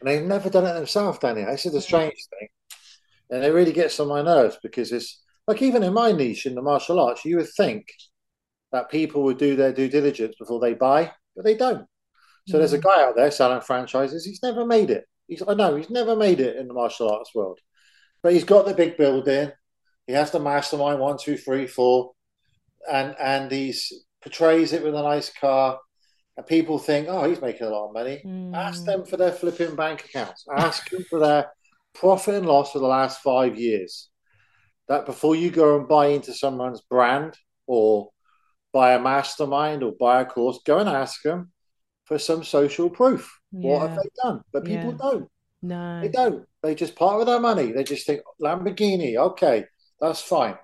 And 0.00 0.08
they've 0.08 0.22
never 0.22 0.50
done 0.50 0.66
it 0.66 0.74
themselves, 0.74 1.18
Danny. 1.18 1.44
This 1.44 1.64
is 1.64 1.72
the 1.72 1.80
strange 1.80 2.26
thing. 2.38 2.48
And 3.30 3.44
it 3.44 3.54
really 3.54 3.72
gets 3.72 3.98
on 4.00 4.08
my 4.08 4.20
nerves 4.20 4.58
because 4.62 4.92
it's 4.92 5.22
like 5.46 5.62
even 5.62 5.82
in 5.82 5.94
my 5.94 6.12
niche 6.12 6.46
in 6.46 6.54
the 6.54 6.62
martial 6.62 7.00
arts, 7.00 7.24
you 7.24 7.36
would 7.36 7.48
think 7.56 7.86
that 8.72 8.90
people 8.90 9.22
would 9.22 9.38
do 9.38 9.56
their 9.56 9.72
due 9.72 9.88
diligence 9.88 10.34
before 10.38 10.60
they 10.60 10.74
buy, 10.74 11.12
but 11.34 11.44
they 11.44 11.56
don't. 11.56 11.86
So 12.48 12.56
mm. 12.56 12.58
there's 12.58 12.72
a 12.72 12.78
mm. 12.78 12.82
guy 12.82 13.02
out 13.02 13.16
there 13.16 13.30
selling 13.30 13.60
franchises. 13.60 14.24
He's 14.24 14.42
never 14.42 14.66
made 14.66 14.90
it. 14.90 15.04
He's 15.28 15.42
I 15.46 15.54
know 15.54 15.76
he's 15.76 15.90
never 15.90 16.16
made 16.16 16.40
it 16.40 16.56
in 16.56 16.68
the 16.68 16.74
martial 16.74 17.10
arts 17.10 17.34
world, 17.34 17.60
but 18.22 18.32
he's 18.32 18.44
got 18.44 18.66
the 18.66 18.74
big 18.74 18.96
building. 18.96 19.52
He 20.06 20.12
has 20.14 20.30
the 20.30 20.40
mastermind 20.40 20.98
one, 20.98 21.16
two, 21.18 21.36
three, 21.36 21.66
four, 21.66 22.12
and 22.90 23.14
and 23.18 23.50
he's 23.50 23.92
portrays 24.20 24.72
it 24.72 24.82
with 24.82 24.94
a 24.94 25.02
nice 25.02 25.30
car. 25.30 25.78
And 26.36 26.46
people 26.46 26.78
think, 26.78 27.08
oh, 27.08 27.28
he's 27.28 27.42
making 27.42 27.66
a 27.66 27.70
lot 27.70 27.88
of 27.88 27.94
money. 27.94 28.22
Mm. 28.24 28.54
Ask 28.54 28.84
them 28.84 29.04
for 29.04 29.16
their 29.16 29.32
flipping 29.32 29.76
bank 29.76 30.04
accounts. 30.04 30.46
Ask 30.54 30.88
them 30.90 31.04
for 31.08 31.18
their 31.18 31.50
profit 31.94 32.36
and 32.36 32.46
loss 32.46 32.72
for 32.72 32.78
the 32.78 32.86
last 32.86 33.20
five 33.20 33.58
years 33.58 34.08
that 34.88 35.06
before 35.06 35.36
you 35.36 35.50
go 35.50 35.78
and 35.78 35.88
buy 35.88 36.06
into 36.06 36.32
someone's 36.34 36.80
brand 36.80 37.36
or 37.66 38.10
buy 38.72 38.92
a 38.92 39.00
mastermind 39.00 39.82
or 39.82 39.92
buy 39.98 40.22
a 40.22 40.24
course, 40.24 40.60
go 40.64 40.78
and 40.78 40.88
ask 40.88 41.22
them 41.22 41.52
for 42.04 42.18
some 42.18 42.42
social 42.44 42.90
proof. 42.90 43.30
Yeah. 43.52 43.70
What 43.70 43.88
have 43.88 43.98
they 43.98 44.08
done? 44.22 44.40
But 44.52 44.64
people 44.64 44.92
yeah. 44.92 45.10
don't. 45.10 45.28
No, 45.64 46.00
they 46.00 46.08
don't. 46.08 46.46
They 46.62 46.74
just 46.74 46.96
part 46.96 47.18
with 47.18 47.28
their 47.28 47.38
money. 47.38 47.70
They 47.70 47.84
just 47.84 48.06
think 48.06 48.22
Lamborghini. 48.40 49.16
Okay, 49.16 49.64
that's 50.00 50.20
fine. 50.20 50.56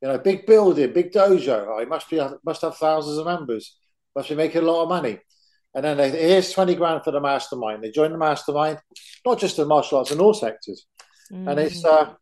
You 0.00 0.08
know, 0.08 0.18
big 0.18 0.46
building, 0.46 0.92
big 0.92 1.12
dojo. 1.12 1.66
Oh, 1.68 1.84
must 1.86 2.08
be 2.08 2.20
must 2.44 2.62
have 2.62 2.76
thousands 2.76 3.18
of 3.18 3.26
members. 3.26 3.76
Must 4.16 4.28
be 4.28 4.34
making 4.34 4.62
a 4.62 4.66
lot 4.66 4.82
of 4.82 4.88
money. 4.88 5.20
And 5.74 5.84
then 5.84 5.98
they, 5.98 6.10
here's 6.10 6.52
twenty 6.52 6.74
grand 6.74 7.04
for 7.04 7.10
the 7.10 7.20
mastermind. 7.20 7.84
They 7.84 7.90
join 7.90 8.10
the 8.10 8.18
mastermind, 8.18 8.78
not 9.24 9.38
just 9.38 9.58
in 9.58 9.68
martial 9.68 9.98
arts 9.98 10.10
in 10.10 10.20
all 10.20 10.34
sectors. 10.34 10.86
Mm. 11.30 11.50
And 11.50 11.60
it's 11.60 11.84
uh, 11.84 12.14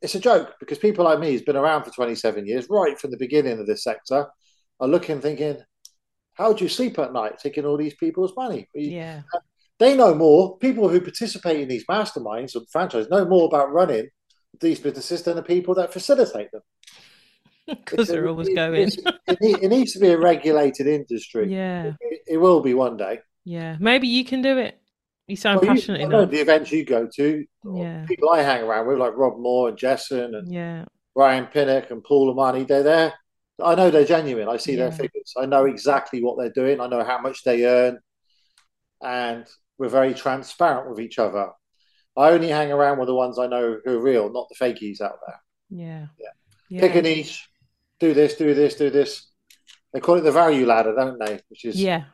it's 0.00 0.14
a 0.14 0.20
joke 0.20 0.54
because 0.60 0.78
people 0.78 1.04
like 1.04 1.18
me 1.18 1.32
who's 1.32 1.42
been 1.42 1.56
around 1.56 1.84
for 1.84 1.90
27 1.90 2.46
years, 2.46 2.66
right 2.70 2.98
from 2.98 3.10
the 3.10 3.16
beginning 3.16 3.58
of 3.58 3.66
this 3.66 3.82
sector, 3.82 4.28
are 4.78 4.88
looking 4.88 5.20
thinking, 5.20 5.56
how 6.34 6.52
do 6.52 6.64
you 6.64 6.68
sleep 6.68 6.98
at 6.98 7.12
night 7.12 7.38
taking 7.38 7.64
all 7.64 7.76
these 7.76 7.94
people's 7.94 8.34
money? 8.36 8.68
Yeah. 8.74 9.22
They 9.78 9.96
know 9.96 10.14
more. 10.14 10.58
People 10.58 10.88
who 10.88 11.00
participate 11.00 11.60
in 11.60 11.68
these 11.68 11.86
masterminds 11.86 12.54
and 12.54 12.68
franchise 12.70 13.08
know 13.08 13.24
more 13.24 13.46
about 13.46 13.72
running 13.72 14.08
these 14.60 14.78
businesses 14.78 15.22
than 15.22 15.36
the 15.36 15.42
people 15.42 15.74
that 15.74 15.92
facilitate 15.92 16.50
them. 16.52 16.62
Because 17.84 18.08
they're 18.08 18.28
always 18.28 18.48
it, 18.48 18.54
going. 18.54 18.90
It, 19.26 19.62
it, 19.62 19.68
needs 19.68 19.94
to 19.94 19.98
be 19.98 20.08
a 20.08 20.18
regulated 20.18 20.86
industry. 20.86 21.50
Yeah. 21.50 21.92
It, 22.00 22.20
it, 22.26 22.36
will 22.36 22.60
be 22.60 22.74
one 22.74 22.96
day. 22.96 23.20
Yeah. 23.44 23.76
Maybe 23.80 24.06
you 24.06 24.24
can 24.24 24.42
do 24.42 24.58
it. 24.58 24.78
You 25.26 25.36
sound 25.36 25.62
well, 25.62 25.74
passionate 25.74 26.02
you, 26.02 26.06
enough. 26.06 26.30
the 26.30 26.40
events 26.40 26.70
you 26.70 26.84
go 26.84 27.08
to, 27.14 27.44
yeah. 27.74 28.04
people 28.06 28.28
I 28.28 28.42
hang 28.42 28.62
around 28.62 28.86
with, 28.86 28.98
like 28.98 29.16
Rob 29.16 29.38
Moore 29.38 29.70
and 29.70 29.78
Jessen 29.78 30.36
and 30.36 30.52
yeah. 30.52 30.84
Ryan 31.14 31.46
Pinnock 31.46 31.90
and 31.90 32.04
Paul 32.04 32.30
Amani, 32.30 32.64
they're 32.64 32.82
there. 32.82 33.14
I 33.62 33.74
know 33.74 33.90
they're 33.90 34.04
genuine. 34.04 34.48
I 34.48 34.58
see 34.58 34.72
yeah. 34.72 34.88
their 34.88 34.92
figures. 34.92 35.32
I 35.38 35.46
know 35.46 35.64
exactly 35.64 36.22
what 36.22 36.36
they're 36.36 36.50
doing. 36.50 36.80
I 36.80 36.88
know 36.88 37.04
how 37.04 37.20
much 37.20 37.44
they 37.44 37.64
earn. 37.64 38.00
And 39.00 39.46
we're 39.78 39.88
very 39.88 40.12
transparent 40.12 40.90
with 40.90 41.00
each 41.00 41.18
other. 41.18 41.50
I 42.16 42.30
only 42.30 42.48
hang 42.48 42.70
around 42.70 42.98
with 42.98 43.08
the 43.08 43.14
ones 43.14 43.38
I 43.38 43.46
know 43.46 43.78
who 43.84 43.98
are 43.98 44.02
real, 44.02 44.32
not 44.32 44.48
the 44.48 44.64
fakies 44.64 45.00
out 45.00 45.18
there. 45.26 45.40
Yeah. 45.70 46.06
Yeah. 46.18 46.28
yeah. 46.68 46.80
Pick 46.80 46.94
a 46.96 47.02
niche, 47.02 47.48
do 48.00 48.14
this, 48.14 48.34
do 48.34 48.54
this, 48.54 48.74
do 48.74 48.90
this. 48.90 49.30
They 49.92 50.00
call 50.00 50.16
it 50.16 50.22
the 50.22 50.32
value 50.32 50.66
ladder, 50.66 50.94
don't 50.94 51.18
they? 51.18 51.40
Which 51.48 51.64
is 51.64 51.80
yeah. 51.80 52.04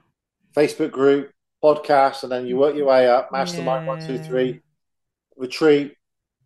Facebook 0.54 0.90
group, 0.90 1.30
podcast, 1.62 2.22
and 2.22 2.32
then 2.32 2.46
you 2.46 2.56
work 2.56 2.76
your 2.76 2.86
way 2.86 3.08
up. 3.08 3.32
Mastermind 3.32 3.86
yeah. 3.86 3.88
one, 3.88 4.06
two, 4.06 4.18
three, 4.18 4.60
retreat, 5.36 5.94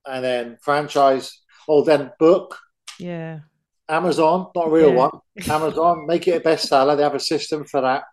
and 0.07 0.25
then 0.25 0.59
franchise. 0.63 1.41
Oh, 1.69 1.83
then 1.83 2.13
book. 2.19 2.59
Yeah. 2.99 3.41
Amazon, 3.89 4.51
not 4.55 4.69
a 4.69 4.71
real 4.71 4.91
yeah. 4.91 4.97
one. 4.97 5.11
Amazon, 5.49 6.07
make 6.07 6.29
it 6.29 6.45
a 6.45 6.49
bestseller. 6.49 6.97
They 6.97 7.03
have 7.03 7.15
a 7.15 7.21
system 7.21 7.65
for 7.65 7.81
that. 7.81 8.05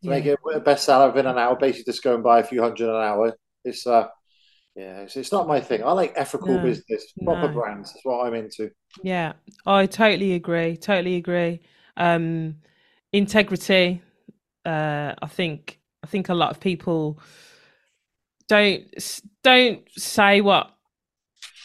Yeah. 0.00 0.10
make 0.10 0.26
it 0.26 0.38
a 0.54 0.60
bestseller 0.60 1.08
within 1.08 1.26
an 1.26 1.38
hour. 1.38 1.56
Basically, 1.56 1.92
just 1.92 2.02
go 2.02 2.14
and 2.14 2.22
buy 2.22 2.40
a 2.40 2.44
few 2.44 2.62
hundred 2.62 2.88
an 2.88 3.02
hour. 3.02 3.34
It's 3.64 3.86
uh, 3.86 4.08
yeah, 4.78 5.00
it's, 5.00 5.16
it's 5.16 5.32
not 5.32 5.48
my 5.48 5.60
thing. 5.60 5.82
I 5.82 5.90
like 5.90 6.12
ethical 6.14 6.54
no, 6.54 6.62
business, 6.62 7.12
proper 7.24 7.48
no. 7.48 7.52
brands. 7.52 7.92
That's 7.92 8.04
what 8.04 8.24
I'm 8.24 8.34
into. 8.34 8.70
Yeah, 9.02 9.32
I 9.66 9.86
totally 9.86 10.34
agree. 10.34 10.76
Totally 10.76 11.16
agree. 11.16 11.60
Um, 11.96 12.54
integrity. 13.12 14.02
Uh, 14.64 15.14
I 15.20 15.26
think 15.26 15.80
I 16.04 16.06
think 16.06 16.28
a 16.28 16.34
lot 16.34 16.52
of 16.52 16.60
people 16.60 17.18
don't 18.46 18.84
don't 19.42 19.82
say 19.96 20.40
what 20.42 20.70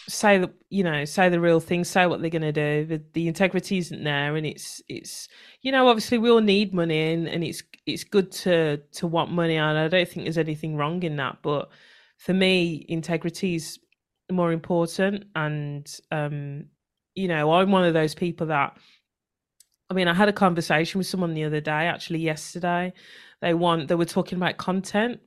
say 0.09 0.39
the 0.39 0.51
you 0.71 0.83
know 0.83 1.05
say 1.05 1.29
the 1.29 1.39
real 1.39 1.59
thing 1.59 1.83
say 1.83 2.07
what 2.07 2.19
they're 2.19 2.31
going 2.31 2.41
to 2.41 2.51
do 2.51 2.85
the, 2.85 3.01
the 3.13 3.27
integrity 3.27 3.77
isn't 3.77 4.03
there 4.03 4.35
and 4.35 4.45
it's 4.45 4.81
it's 4.89 5.29
you 5.61 5.71
know 5.71 5.87
obviously 5.87 6.17
we 6.17 6.29
all 6.29 6.41
need 6.41 6.73
money 6.73 7.13
and, 7.13 7.27
and 7.27 7.41
it's 7.41 7.63
it's 7.85 8.03
good 8.03 8.29
to 8.31 8.77
to 8.91 9.07
want 9.07 9.31
money 9.31 9.55
and 9.55 9.77
i 9.77 9.87
don't 9.87 10.09
think 10.09 10.25
there's 10.25 10.37
anything 10.37 10.75
wrong 10.75 11.01
in 11.03 11.15
that 11.15 11.37
but 11.41 11.69
for 12.23 12.33
me 12.33 12.85
integrity 12.87 13.55
is 13.55 13.79
more 14.31 14.51
important 14.51 15.25
and 15.35 15.99
um 16.11 16.65
you 17.15 17.27
know 17.27 17.51
i'm 17.53 17.71
one 17.71 17.83
of 17.83 17.93
those 17.93 18.15
people 18.15 18.47
that 18.47 18.77
i 19.89 19.93
mean 19.93 20.07
i 20.07 20.13
had 20.13 20.29
a 20.29 20.33
conversation 20.33 20.97
with 20.97 21.07
someone 21.07 21.33
the 21.33 21.43
other 21.43 21.61
day 21.61 21.87
actually 21.87 22.19
yesterday 22.19 22.93
they 23.43 23.53
want 23.53 23.89
they 23.89 23.95
were 23.95 24.05
talking 24.05 24.37
about 24.37 24.55
content. 24.55 25.19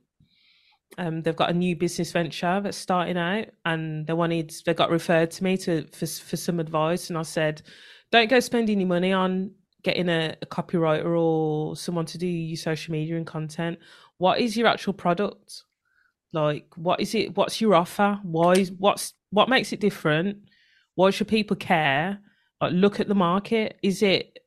Um, 0.97 1.21
they've 1.21 1.35
got 1.35 1.51
a 1.51 1.53
new 1.53 1.75
business 1.75 2.11
venture 2.11 2.59
that's 2.61 2.77
starting 2.77 3.15
out, 3.15 3.49
and 3.63 4.07
they 4.07 4.13
wanted 4.13 4.51
they 4.65 4.73
got 4.73 4.89
referred 4.89 5.29
to 5.31 5.43
me 5.43 5.55
to 5.57 5.85
for 5.91 6.07
for 6.07 6.35
some 6.35 6.59
advice, 6.59 7.09
and 7.09 7.17
I 7.17 7.21
said, 7.21 7.61
don't 8.11 8.27
go 8.27 8.39
spend 8.39 8.71
any 8.71 8.85
money 8.85 9.13
on 9.13 9.51
getting 9.83 10.09
a, 10.09 10.35
a 10.41 10.45
copywriter 10.47 11.15
or 11.15 11.75
someone 11.75 12.07
to 12.07 12.17
do 12.17 12.25
your 12.25 12.57
social 12.57 12.91
media 12.91 13.17
and 13.17 13.27
content. 13.27 13.77
What 14.17 14.39
is 14.39 14.57
your 14.57 14.65
actual 14.65 14.93
product? 14.93 15.63
Like, 16.33 16.67
what 16.75 16.99
is 16.99 17.15
it? 17.15 17.35
What's 17.35 17.61
your 17.61 17.75
offer? 17.75 18.19
Why? 18.23 18.53
Is, 18.53 18.71
what's 18.71 19.13
what 19.31 19.49
makes 19.49 19.73
it 19.73 19.79
different? 19.79 20.37
Why 20.95 21.09
should 21.09 21.27
people 21.27 21.55
care? 21.55 22.19
Like, 22.59 22.73
look 22.73 22.99
at 22.99 23.07
the 23.07 23.15
market. 23.15 23.77
Is 23.83 24.01
it 24.01 24.37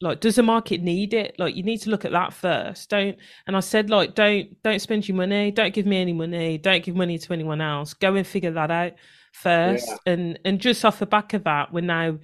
like 0.00 0.20
does 0.20 0.36
the 0.36 0.42
market 0.42 0.80
need 0.80 1.12
it 1.12 1.34
like 1.38 1.56
you 1.56 1.62
need 1.62 1.78
to 1.78 1.90
look 1.90 2.04
at 2.04 2.12
that 2.12 2.32
first 2.32 2.88
don't 2.88 3.16
and 3.46 3.56
i 3.56 3.60
said 3.60 3.90
like 3.90 4.14
don't 4.14 4.60
don't 4.62 4.80
spend 4.80 5.08
your 5.08 5.16
money 5.16 5.50
don't 5.50 5.74
give 5.74 5.86
me 5.86 6.00
any 6.00 6.12
money 6.12 6.56
don't 6.56 6.84
give 6.84 6.94
money 6.94 7.18
to 7.18 7.32
anyone 7.32 7.60
else 7.60 7.94
go 7.94 8.14
and 8.14 8.26
figure 8.26 8.52
that 8.52 8.70
out 8.70 8.92
first 9.32 9.88
yeah. 9.88 10.12
and 10.12 10.38
and 10.44 10.60
just 10.60 10.84
off 10.84 10.98
the 10.98 11.06
back 11.06 11.34
of 11.34 11.44
that 11.44 11.72
we're 11.72 11.80
now 11.80 12.16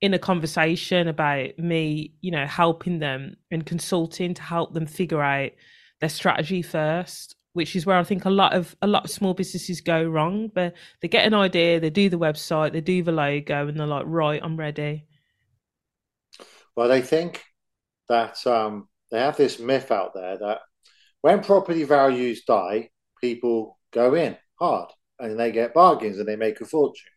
in 0.00 0.12
a 0.12 0.18
conversation 0.18 1.08
about 1.08 1.58
me 1.58 2.12
you 2.20 2.30
know 2.30 2.46
helping 2.46 2.98
them 2.98 3.34
and 3.50 3.64
consulting 3.64 4.34
to 4.34 4.42
help 4.42 4.74
them 4.74 4.86
figure 4.86 5.22
out 5.22 5.50
their 6.00 6.10
strategy 6.10 6.60
first 6.60 7.36
which 7.54 7.74
is 7.76 7.86
where 7.86 7.98
i 7.98 8.04
think 8.04 8.26
a 8.26 8.30
lot 8.30 8.54
of 8.54 8.76
a 8.82 8.86
lot 8.86 9.04
of 9.04 9.10
small 9.10 9.34
businesses 9.34 9.80
go 9.80 10.04
wrong 10.04 10.50
but 10.54 10.74
they 11.00 11.08
get 11.08 11.26
an 11.26 11.34
idea 11.34 11.80
they 11.80 11.90
do 11.90 12.08
the 12.10 12.18
website 12.18 12.72
they 12.72 12.82
do 12.82 13.02
the 13.02 13.12
logo 13.12 13.68
and 13.68 13.80
they're 13.80 13.86
like 13.86 14.04
right 14.06 14.40
i'm 14.44 14.56
ready 14.58 15.06
Well, 16.76 16.88
they 16.88 17.02
think 17.02 17.42
that 18.08 18.44
um, 18.46 18.88
they 19.10 19.20
have 19.20 19.36
this 19.36 19.58
myth 19.58 19.90
out 19.90 20.12
there 20.14 20.38
that 20.38 20.60
when 21.22 21.42
property 21.42 21.84
values 21.84 22.44
die, 22.46 22.90
people 23.20 23.78
go 23.92 24.14
in 24.14 24.36
hard 24.58 24.90
and 25.18 25.38
they 25.38 25.52
get 25.52 25.74
bargains 25.74 26.18
and 26.18 26.28
they 26.28 26.36
make 26.36 26.60
a 26.60 26.66
fortune. 26.66 27.10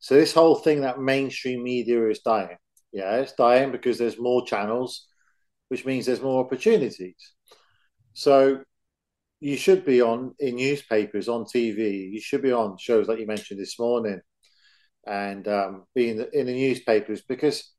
So 0.00 0.14
this 0.14 0.34
whole 0.34 0.56
thing 0.56 0.82
that 0.82 1.00
mainstream 1.00 1.62
media 1.62 2.08
is 2.08 2.20
dying. 2.20 2.56
Yeah, 2.92 3.16
it's 3.16 3.32
dying 3.32 3.72
because 3.72 3.98
there's 3.98 4.18
more 4.18 4.46
channels, 4.46 5.06
which 5.68 5.84
means 5.84 6.06
there's 6.06 6.22
more 6.22 6.44
opportunities. 6.44 7.16
So 8.14 8.62
you 9.44 9.58
should 9.58 9.84
be 9.84 10.00
on 10.00 10.34
in 10.38 10.56
newspapers, 10.56 11.28
on 11.28 11.44
TV. 11.44 12.08
You 12.10 12.20
should 12.20 12.40
be 12.40 12.52
on 12.52 12.78
shows 12.78 13.08
like 13.08 13.18
you 13.18 13.26
mentioned 13.26 13.60
this 13.60 13.78
morning, 13.78 14.22
and 15.06 15.46
um, 15.46 15.84
be 15.94 16.08
in 16.08 16.16
the, 16.16 16.40
in 16.40 16.46
the 16.46 16.54
newspapers 16.54 17.20
because 17.20 17.70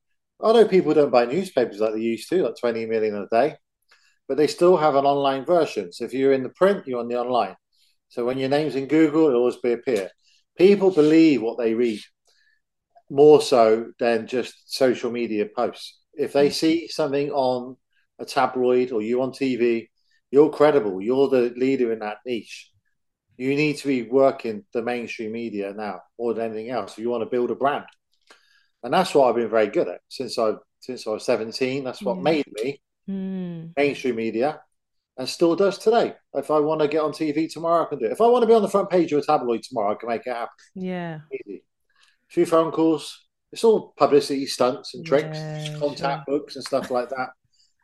I 0.44 0.54
know 0.54 0.68
people 0.68 0.94
don't 0.94 1.10
buy 1.10 1.26
newspapers 1.26 1.80
like 1.80 1.94
they 1.94 2.02
used 2.02 2.30
to, 2.30 2.44
like 2.44 2.54
20 2.60 2.86
million 2.86 3.16
a 3.16 3.26
day, 3.32 3.56
but 4.28 4.38
they 4.38 4.46
still 4.46 4.78
have 4.78 4.94
an 4.94 5.06
online 5.06 5.44
version. 5.44 5.92
So 5.92 6.06
if 6.06 6.14
you're 6.14 6.34
in 6.34 6.44
the 6.44 6.50
print, 6.50 6.86
you're 6.86 7.00
on 7.00 7.08
the 7.08 7.20
online. 7.20 7.56
So 8.10 8.26
when 8.26 8.38
your 8.38 8.50
name's 8.50 8.76
in 8.76 8.86
Google, 8.86 9.30
it'll 9.30 9.40
always 9.40 9.58
be 9.58 9.74
appear. 9.74 10.12
People 10.60 10.92
believe 10.92 11.42
what 11.42 11.58
they 11.58 11.74
read 11.74 12.00
more 13.10 13.42
so 13.42 13.88
than 13.98 14.28
just 14.28 14.54
social 14.72 15.10
media 15.10 15.48
posts. 15.56 16.00
If 16.14 16.34
they 16.34 16.52
see 16.52 16.90
something 16.90 17.32
on 17.32 17.76
a 18.20 18.26
tabloid 18.26 18.92
or 18.92 19.02
you 19.02 19.24
on 19.24 19.32
TV, 19.32 19.88
you're 20.36 20.50
credible. 20.50 21.02
You're 21.02 21.30
the 21.30 21.54
leader 21.56 21.94
in 21.94 22.00
that 22.00 22.18
niche. 22.26 22.70
You 23.38 23.56
need 23.56 23.78
to 23.78 23.88
be 23.88 24.04
working 24.04 24.66
the 24.74 24.82
mainstream 24.82 25.32
media 25.32 25.74
now 25.74 26.02
more 26.20 26.34
than 26.34 26.52
anything 26.52 26.72
else 26.72 26.92
if 26.92 27.00
you 27.00 27.10
want 27.10 27.22
to 27.22 27.30
build 27.30 27.52
a 27.52 27.56
brand. 27.56 27.86
And 28.84 28.94
that's 28.94 29.16
what 29.16 29.30
I've 29.30 29.36
been 29.36 29.50
very 29.50 29.68
good 29.68 29.88
at 29.88 30.02
since 30.10 30.38
I 30.38 30.56
since 30.82 31.08
I 31.08 31.12
was 31.12 31.26
17. 31.26 31.86
That's 31.86 32.02
what 32.02 32.18
yeah. 32.18 32.22
made 32.22 32.46
me 32.52 32.82
mm. 33.10 33.72
mainstream 33.78 34.18
media 34.18 34.60
and 35.18 35.30
still 35.30 35.56
does 35.56 35.78
today. 35.78 36.16
If 36.34 36.52
I 36.52 36.60
want 36.60 36.82
to 36.82 36.90
get 36.90 37.02
on 37.02 37.14
TV 37.14 37.50
tomorrow, 37.50 37.86
I 37.86 37.90
can 37.90 38.00
do 38.00 38.06
it. 38.08 38.12
If 38.12 38.20
I 38.20 38.28
want 38.28 38.44
to 38.44 38.48
be 38.48 38.54
on 38.54 38.62
the 38.62 38.68
front 38.68 38.90
page 38.90 39.14
of 39.14 39.20
a 39.20 39.26
tabloid 39.26 39.64
tomorrow, 39.64 39.94
I 39.94 39.96
can 39.96 40.10
make 40.10 40.28
it 40.28 40.34
happen. 40.34 40.50
Yeah. 40.76 41.20
Easy. 41.32 41.64
A 42.30 42.34
few 42.34 42.46
phone 42.46 42.74
calls. 42.74 43.26
It's 43.54 43.64
all 43.64 43.94
publicity 43.96 44.48
stunts 44.48 44.96
and 44.96 45.06
tricks, 45.06 45.38
yeah, 45.38 45.78
contact 45.80 46.26
sure. 46.28 46.40
books 46.40 46.58
and 46.58 46.66
stuff 46.66 46.92
like 46.92 47.08
that. 47.08 47.30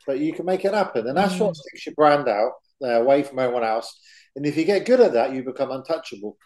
But 0.06 0.20
you 0.20 0.34
can 0.34 0.46
make 0.46 0.66
it 0.66 0.74
happen. 0.74 1.08
And 1.08 1.18
that's 1.18 1.36
mm. 1.36 1.46
what 1.46 1.56
sticks 1.56 1.86
your 1.86 1.96
brand 1.96 2.28
out 2.28 2.54
uh, 2.82 3.02
away 3.02 3.24
from 3.24 3.40
everyone 3.40 3.64
else. 3.64 4.00
And 4.36 4.46
if 4.46 4.58
you 4.58 4.66
get 4.66 4.86
good 4.86 5.02
at 5.02 5.14
that, 5.14 5.34
you 5.34 5.44
become 5.44 5.72
untouchable. 5.72 6.38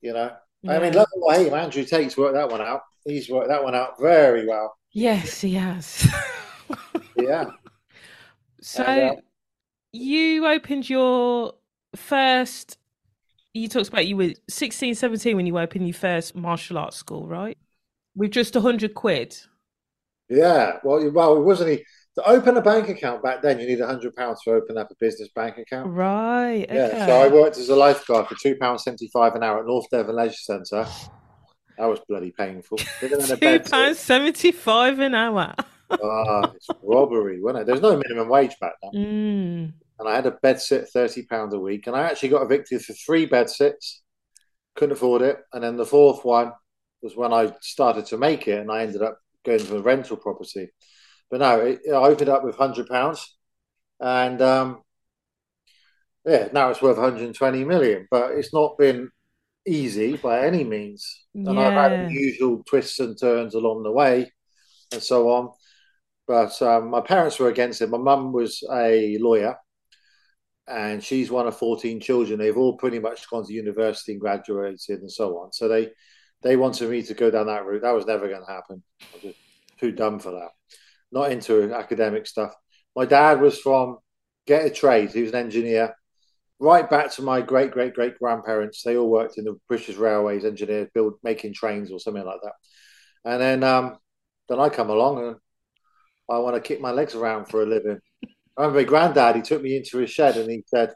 You 0.00 0.14
know? 0.14 0.32
Yeah. 0.62 0.72
I 0.72 0.78
mean, 0.78 0.96
or 0.96 1.32
hate 1.32 1.48
him, 1.48 1.54
Andrew 1.54 1.84
Tate's 1.84 2.16
worked 2.16 2.34
that 2.34 2.48
one 2.48 2.60
out. 2.60 2.82
He's 3.04 3.28
worked 3.28 3.48
that 3.48 3.64
one 3.64 3.74
out 3.74 4.00
very 4.00 4.46
well. 4.46 4.76
Yes, 4.92 5.40
he 5.40 5.54
has. 5.54 6.06
yeah. 7.16 7.46
So 8.60 8.84
and, 8.84 9.18
uh, 9.18 9.20
you 9.92 10.46
opened 10.46 10.88
your 10.88 11.54
first 11.96 12.78
you 13.54 13.68
talked 13.68 13.88
about 13.88 14.06
you 14.06 14.16
were 14.16 14.32
16 14.48 14.94
17 14.94 15.36
when 15.36 15.46
you 15.46 15.58
opened 15.58 15.86
your 15.86 15.94
first 15.94 16.34
martial 16.34 16.78
arts 16.78 16.96
school 16.96 17.26
right 17.28 17.58
with 18.16 18.30
just 18.30 18.54
100 18.54 18.94
quid 18.94 19.36
yeah 20.30 20.78
well 20.82 21.10
well 21.10 21.36
it 21.36 21.42
wasn't 21.42 21.80
to 22.14 22.28
open 22.28 22.56
a 22.56 22.62
bank 22.62 22.88
account 22.88 23.22
back 23.22 23.42
then 23.42 23.58
you 23.58 23.66
need 23.66 23.80
a 23.80 23.86
100 23.86 24.14
pounds 24.14 24.40
to 24.42 24.50
open 24.52 24.76
up 24.76 24.90
a 24.90 24.94
business 25.00 25.28
bank 25.34 25.58
account 25.58 25.90
right 25.90 26.64
okay. 26.64 26.74
yeah 26.74 27.06
so 27.06 27.20
i 27.20 27.28
worked 27.28 27.56
as 27.58 27.68
a 27.68 27.76
lifeguard 27.76 28.26
for 28.26 28.34
two 28.34 28.56
pounds 28.56 28.84
75 28.84 29.34
an 29.34 29.42
hour 29.42 29.60
at 29.60 29.66
north 29.66 29.88
devon 29.90 30.16
leisure 30.16 30.34
centre 30.34 30.86
that 31.78 31.86
was 31.86 32.00
bloody 32.08 32.32
painful 32.32 32.78
two 33.00 33.60
pounds 33.60 33.98
75 33.98 34.98
an 34.98 35.14
hour 35.14 35.54
ah, 36.02 36.50
it's 36.56 36.68
robbery, 36.82 37.38
wasn't 37.38 37.60
it? 37.60 37.66
There's 37.66 37.82
no 37.82 37.98
minimum 37.98 38.30
wage 38.30 38.56
back 38.58 38.72
then. 38.82 38.92
Mm 38.94 39.72
and 40.02 40.08
I 40.08 40.16
had 40.16 40.26
a 40.26 40.32
bed 40.32 40.60
sit 40.60 40.88
thirty 40.88 41.22
pounds 41.22 41.54
a 41.54 41.58
week, 41.60 41.86
and 41.86 41.94
I 41.94 42.02
actually 42.02 42.30
got 42.30 42.42
evicted 42.42 42.82
for 42.82 42.92
three 42.92 43.24
bed 43.24 43.48
sits. 43.48 44.02
Couldn't 44.74 44.94
afford 44.94 45.22
it, 45.22 45.38
and 45.52 45.62
then 45.62 45.76
the 45.76 45.86
fourth 45.86 46.24
one 46.24 46.50
was 47.02 47.16
when 47.16 47.32
I 47.32 47.52
started 47.60 48.06
to 48.06 48.18
make 48.18 48.48
it, 48.48 48.58
and 48.58 48.70
I 48.70 48.82
ended 48.82 49.02
up 49.02 49.18
going 49.44 49.60
for 49.60 49.76
a 49.76 49.80
rental 49.80 50.16
property. 50.16 50.70
But 51.32 51.40
no, 51.40 51.60
it, 51.60 51.80
I 51.88 51.96
opened 51.96 52.28
up 52.28 52.44
with 52.44 52.56
hundred 52.56 52.88
pounds, 52.88 53.38
and 53.98 54.40
um, 54.42 54.82
yeah, 56.26 56.48
now 56.52 56.68
it's 56.68 56.82
worth 56.82 56.98
120 56.98 57.64
million. 57.64 58.06
But 58.10 58.32
it's 58.32 58.52
not 58.52 58.76
been 58.76 59.10
easy 59.66 60.18
by 60.18 60.46
any 60.46 60.62
means, 60.62 61.24
and 61.34 61.46
yeah. 61.46 61.68
I've 61.68 61.90
had 61.90 62.12
usual 62.12 62.62
twists 62.68 63.00
and 63.00 63.18
turns 63.18 63.54
along 63.54 63.82
the 63.82 63.90
way, 63.90 64.30
and 64.92 65.02
so 65.02 65.30
on. 65.30 65.52
But 66.28 66.60
um, 66.60 66.90
my 66.90 67.00
parents 67.00 67.38
were 67.38 67.48
against 67.48 67.80
it. 67.80 67.88
My 67.88 67.96
mum 67.96 68.34
was 68.34 68.62
a 68.70 69.16
lawyer, 69.16 69.56
and 70.68 71.02
she's 71.02 71.30
one 71.30 71.46
of 71.46 71.56
14 71.56 71.98
children. 72.00 72.38
They've 72.38 72.58
all 72.58 72.76
pretty 72.76 72.98
much 72.98 73.26
gone 73.30 73.46
to 73.46 73.52
university 73.54 74.12
and 74.12 74.20
graduated 74.20 75.00
and 75.00 75.10
so 75.10 75.38
on. 75.38 75.52
So 75.52 75.66
they 75.66 75.92
they 76.42 76.56
wanted 76.56 76.90
me 76.90 77.02
to 77.04 77.14
go 77.14 77.30
down 77.30 77.46
that 77.46 77.64
route. 77.64 77.80
That 77.80 77.94
was 77.94 78.04
never 78.04 78.28
going 78.28 78.44
to 78.44 78.52
happen. 78.52 78.82
I 79.00 79.06
was 79.14 79.22
just 79.22 79.38
too 79.80 79.92
dumb 79.92 80.18
for 80.18 80.32
that. 80.32 80.50
Not 81.12 81.30
into 81.30 81.72
academic 81.74 82.26
stuff. 82.26 82.54
My 82.96 83.04
dad 83.04 83.40
was 83.40 83.58
from 83.58 83.98
get 84.46 84.66
a 84.66 84.70
trade. 84.70 85.10
He 85.10 85.22
was 85.22 85.32
an 85.32 85.38
engineer. 85.38 85.94
Right 86.58 86.88
back 86.88 87.12
to 87.12 87.22
my 87.22 87.42
great 87.42 87.70
great 87.70 87.94
great 87.94 88.18
grandparents. 88.18 88.82
They 88.82 88.96
all 88.96 89.10
worked 89.10 89.38
in 89.38 89.44
the 89.44 89.58
British 89.68 89.96
Railways, 89.96 90.44
engineers, 90.44 90.88
build 90.94 91.14
making 91.22 91.54
trains 91.54 91.90
or 91.90 91.98
something 91.98 92.24
like 92.24 92.40
that. 92.42 92.52
And 93.24 93.40
then 93.40 93.64
um, 93.64 93.98
then 94.48 94.60
I 94.60 94.68
come 94.68 94.90
along 94.90 95.26
and 95.26 95.36
I 96.30 96.38
want 96.38 96.56
to 96.56 96.60
kick 96.60 96.80
my 96.80 96.90
legs 96.90 97.14
around 97.14 97.46
for 97.46 97.62
a 97.62 97.66
living. 97.66 97.98
I 98.56 98.62
remember 98.62 98.80
my 98.80 98.84
granddad, 98.84 99.36
he 99.36 99.42
took 99.42 99.62
me 99.62 99.76
into 99.76 99.98
his 99.98 100.10
shed 100.10 100.36
and 100.36 100.50
he 100.50 100.62
said, 100.66 100.94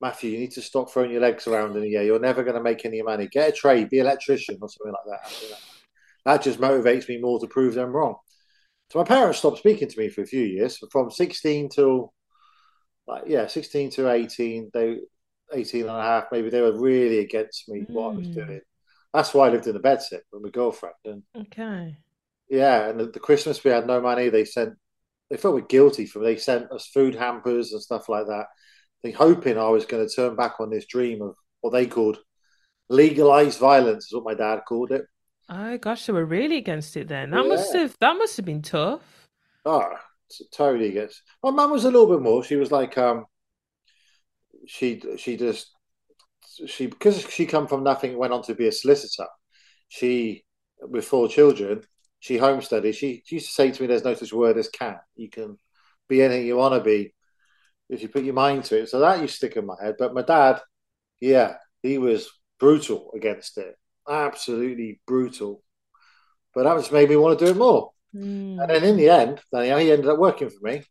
Matthew, 0.00 0.30
you 0.30 0.38
need 0.38 0.52
to 0.52 0.62
stop 0.62 0.90
throwing 0.90 1.10
your 1.10 1.20
legs 1.20 1.46
around 1.46 1.76
in 1.76 1.82
the 1.82 1.96
air. 1.96 2.02
You're 2.02 2.18
never 2.18 2.42
going 2.42 2.56
to 2.56 2.62
make 2.62 2.84
any 2.84 3.00
money. 3.00 3.28
Get 3.30 3.50
a 3.50 3.52
trade, 3.52 3.88
be 3.88 4.00
an 4.00 4.06
electrician 4.06 4.58
or 4.60 4.68
something 4.68 4.92
like 4.92 5.20
that. 5.20 5.58
That 6.24 6.42
just 6.42 6.60
motivates 6.60 7.08
me 7.08 7.18
more 7.18 7.38
to 7.40 7.46
prove 7.46 7.74
them 7.74 7.92
wrong. 7.92 8.16
So 8.90 8.98
my 9.00 9.04
parents 9.04 9.38
stopped 9.38 9.58
speaking 9.58 9.88
to 9.88 9.98
me 9.98 10.08
for 10.08 10.22
a 10.22 10.26
few 10.26 10.42
years, 10.42 10.78
from 10.90 11.10
16 11.10 11.70
till, 11.70 12.12
like, 13.06 13.24
yeah, 13.26 13.46
16 13.46 13.90
to 13.90 14.10
18, 14.10 14.70
they, 14.72 14.98
18 15.52 15.82
and 15.82 15.90
a 15.90 16.02
half, 16.02 16.26
maybe 16.30 16.50
they 16.50 16.60
were 16.60 16.78
really 16.78 17.18
against 17.18 17.68
me, 17.68 17.80
mm. 17.80 17.90
what 17.90 18.14
I 18.14 18.16
was 18.16 18.26
hmm. 18.28 18.34
doing. 18.34 18.60
That's 19.12 19.32
why 19.32 19.46
I 19.46 19.50
lived 19.50 19.66
in 19.66 19.76
a 19.76 19.80
bedsit 19.80 20.20
with 20.32 20.42
my 20.42 20.50
girlfriend. 20.50 20.94
And 21.04 21.22
okay. 21.36 21.96
Yeah, 22.48 22.88
and 22.88 23.00
the, 23.00 23.06
the 23.06 23.20
Christmas 23.20 23.62
we 23.64 23.70
had 23.70 23.86
no 23.86 24.00
money. 24.00 24.28
They 24.28 24.44
sent 24.44 24.74
they 25.30 25.36
felt 25.36 25.68
guilty 25.68 26.06
for 26.06 26.20
Me. 26.20 26.26
they 26.26 26.36
sent 26.36 26.70
us 26.70 26.86
food 26.86 27.14
hampers 27.14 27.72
and 27.72 27.82
stuff 27.82 28.08
like 28.08 28.26
that. 28.26 28.46
They 29.02 29.10
hoping 29.10 29.58
I 29.58 29.68
was 29.68 29.86
going 29.86 30.06
to 30.06 30.14
turn 30.14 30.36
back 30.36 30.60
on 30.60 30.70
this 30.70 30.86
dream 30.86 31.22
of 31.22 31.34
what 31.60 31.72
they 31.72 31.86
called 31.86 32.18
legalized 32.88 33.58
violence, 33.58 34.06
is 34.06 34.14
what 34.14 34.24
my 34.24 34.34
dad 34.34 34.60
called 34.68 34.92
it. 34.92 35.06
Oh 35.48 35.78
gosh, 35.78 36.06
they 36.06 36.12
were 36.12 36.24
really 36.24 36.56
against 36.56 36.96
it 36.96 37.08
then. 37.08 37.30
That 37.30 37.44
yeah. 37.44 37.48
must 37.48 37.72
have 37.74 37.96
that 38.00 38.16
must 38.16 38.36
have 38.36 38.46
been 38.46 38.62
tough. 38.62 39.28
Oh, 39.64 39.94
totally 40.52 40.88
against. 40.88 41.22
My 41.42 41.50
mum 41.50 41.70
was 41.70 41.84
a 41.84 41.90
little 41.90 42.08
bit 42.08 42.20
more. 42.20 42.42
She 42.42 42.56
was 42.56 42.72
like, 42.72 42.98
um, 42.98 43.26
she 44.66 45.02
she 45.16 45.36
just 45.36 45.72
she 46.66 46.86
because 46.86 47.20
she 47.30 47.46
come 47.46 47.66
from 47.66 47.84
nothing, 47.84 48.16
went 48.16 48.32
on 48.32 48.42
to 48.42 48.54
be 48.54 48.66
a 48.66 48.72
solicitor. 48.72 49.26
She 49.88 50.44
with 50.80 51.04
four 51.04 51.28
children, 51.28 51.82
she 52.18 52.38
home 52.38 52.60
studied. 52.62 52.94
She, 52.94 53.22
she 53.24 53.36
used 53.36 53.46
to 53.46 53.52
say 53.52 53.70
to 53.70 53.82
me, 53.82 53.86
"There's 53.86 54.04
no 54.04 54.14
such 54.14 54.32
word 54.32 54.58
as 54.58 54.68
can. 54.68 54.98
You 55.14 55.30
can 55.30 55.58
be 56.08 56.22
anything 56.22 56.46
you 56.46 56.56
want 56.56 56.74
to 56.74 56.80
be 56.80 57.14
if 57.88 58.02
you 58.02 58.08
put 58.08 58.24
your 58.24 58.34
mind 58.34 58.64
to 58.64 58.82
it." 58.82 58.88
So 58.88 59.00
that 59.00 59.20
used 59.20 59.34
to 59.34 59.36
stick 59.36 59.56
in 59.56 59.66
my 59.66 59.76
head. 59.80 59.94
But 59.98 60.14
my 60.14 60.22
dad, 60.22 60.60
yeah, 61.20 61.54
he 61.82 61.98
was 61.98 62.28
brutal 62.58 63.12
against 63.14 63.58
it, 63.58 63.76
absolutely 64.08 65.00
brutal. 65.06 65.62
But 66.54 66.64
that 66.64 66.76
just 66.78 66.92
made 66.92 67.10
me 67.10 67.16
want 67.16 67.38
to 67.38 67.44
do 67.44 67.50
it 67.50 67.56
more. 67.56 67.92
Mm. 68.14 68.60
And 68.60 68.70
then 68.70 68.84
in 68.84 68.96
the 68.96 69.10
end, 69.10 69.40
Danielle, 69.52 69.78
he 69.78 69.92
ended 69.92 70.08
up 70.08 70.18
working 70.18 70.48
for 70.48 70.60
me. 70.62 70.82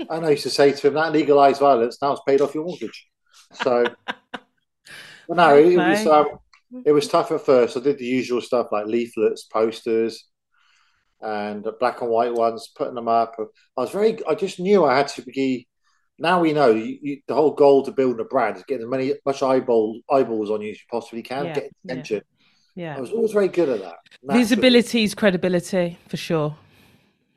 and 0.10 0.26
I 0.26 0.30
used 0.30 0.42
to 0.44 0.50
say 0.50 0.72
to 0.72 0.86
him, 0.88 0.94
"That 0.94 1.12
legalized 1.12 1.60
violence 1.60 1.98
now 2.00 2.12
it's 2.12 2.22
paid 2.26 2.40
off 2.40 2.54
your 2.54 2.64
mortgage." 2.64 3.06
So, 3.52 3.84
but 4.06 5.36
no, 5.36 5.54
okay. 5.54 5.74
it 5.74 5.76
was 5.76 6.06
um, 6.06 6.26
it 6.84 6.92
was 6.92 7.08
tough 7.08 7.30
at 7.32 7.44
first. 7.44 7.76
I 7.76 7.80
did 7.80 7.98
the 7.98 8.04
usual 8.04 8.40
stuff 8.40 8.68
like 8.72 8.86
leaflets, 8.86 9.44
posters, 9.44 10.24
and 11.20 11.66
black 11.80 12.00
and 12.00 12.10
white 12.10 12.34
ones, 12.34 12.70
putting 12.74 12.94
them 12.94 13.08
up. 13.08 13.36
I 13.76 13.80
was 13.80 13.90
very, 13.90 14.18
I 14.26 14.34
just 14.34 14.60
knew 14.60 14.84
I 14.84 14.96
had 14.96 15.08
to 15.08 15.22
be. 15.22 15.66
Now 16.20 16.40
we 16.40 16.52
know 16.52 16.70
you, 16.70 16.98
you, 17.00 17.20
the 17.28 17.34
whole 17.34 17.52
goal 17.52 17.84
to 17.84 17.92
building 17.92 18.20
a 18.20 18.24
brand 18.24 18.56
is 18.56 18.64
getting 18.64 18.86
as 18.86 18.90
many 18.90 19.14
much 19.24 19.40
eyeball 19.40 20.00
eyeballs 20.10 20.50
on 20.50 20.60
you 20.60 20.72
as 20.72 20.76
you 20.76 20.84
possibly 20.90 21.22
can, 21.22 21.46
yeah, 21.46 21.54
get 21.54 21.70
attention. 21.84 22.16
Yeah. 22.16 22.37
Yeah. 22.78 22.96
I 22.96 23.00
was 23.00 23.10
always 23.10 23.32
very 23.32 23.48
good 23.48 23.68
at 23.68 23.80
that. 23.80 23.96
Visibility 24.22 25.04
is 25.04 25.14
credibility 25.14 25.98
for 26.08 26.16
sure. 26.16 26.56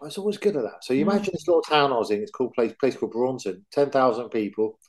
I 0.02 0.06
was 0.06 0.18
always 0.18 0.38
good 0.38 0.56
at 0.56 0.64
that. 0.64 0.84
So 0.84 0.94
you 0.94 1.06
mm. 1.06 1.12
imagine 1.12 1.34
this 1.34 1.48
little 1.48 1.62
town 1.62 1.92
I 1.92 1.98
was 1.98 2.12
in. 2.12 2.22
It's 2.22 2.32
called 2.32 2.54
place 2.54 2.74
place 2.80 2.96
called 2.96 3.12
Braunton, 3.12 3.66
ten 3.72 3.90
thousand 3.90 4.30
people, 4.30 4.80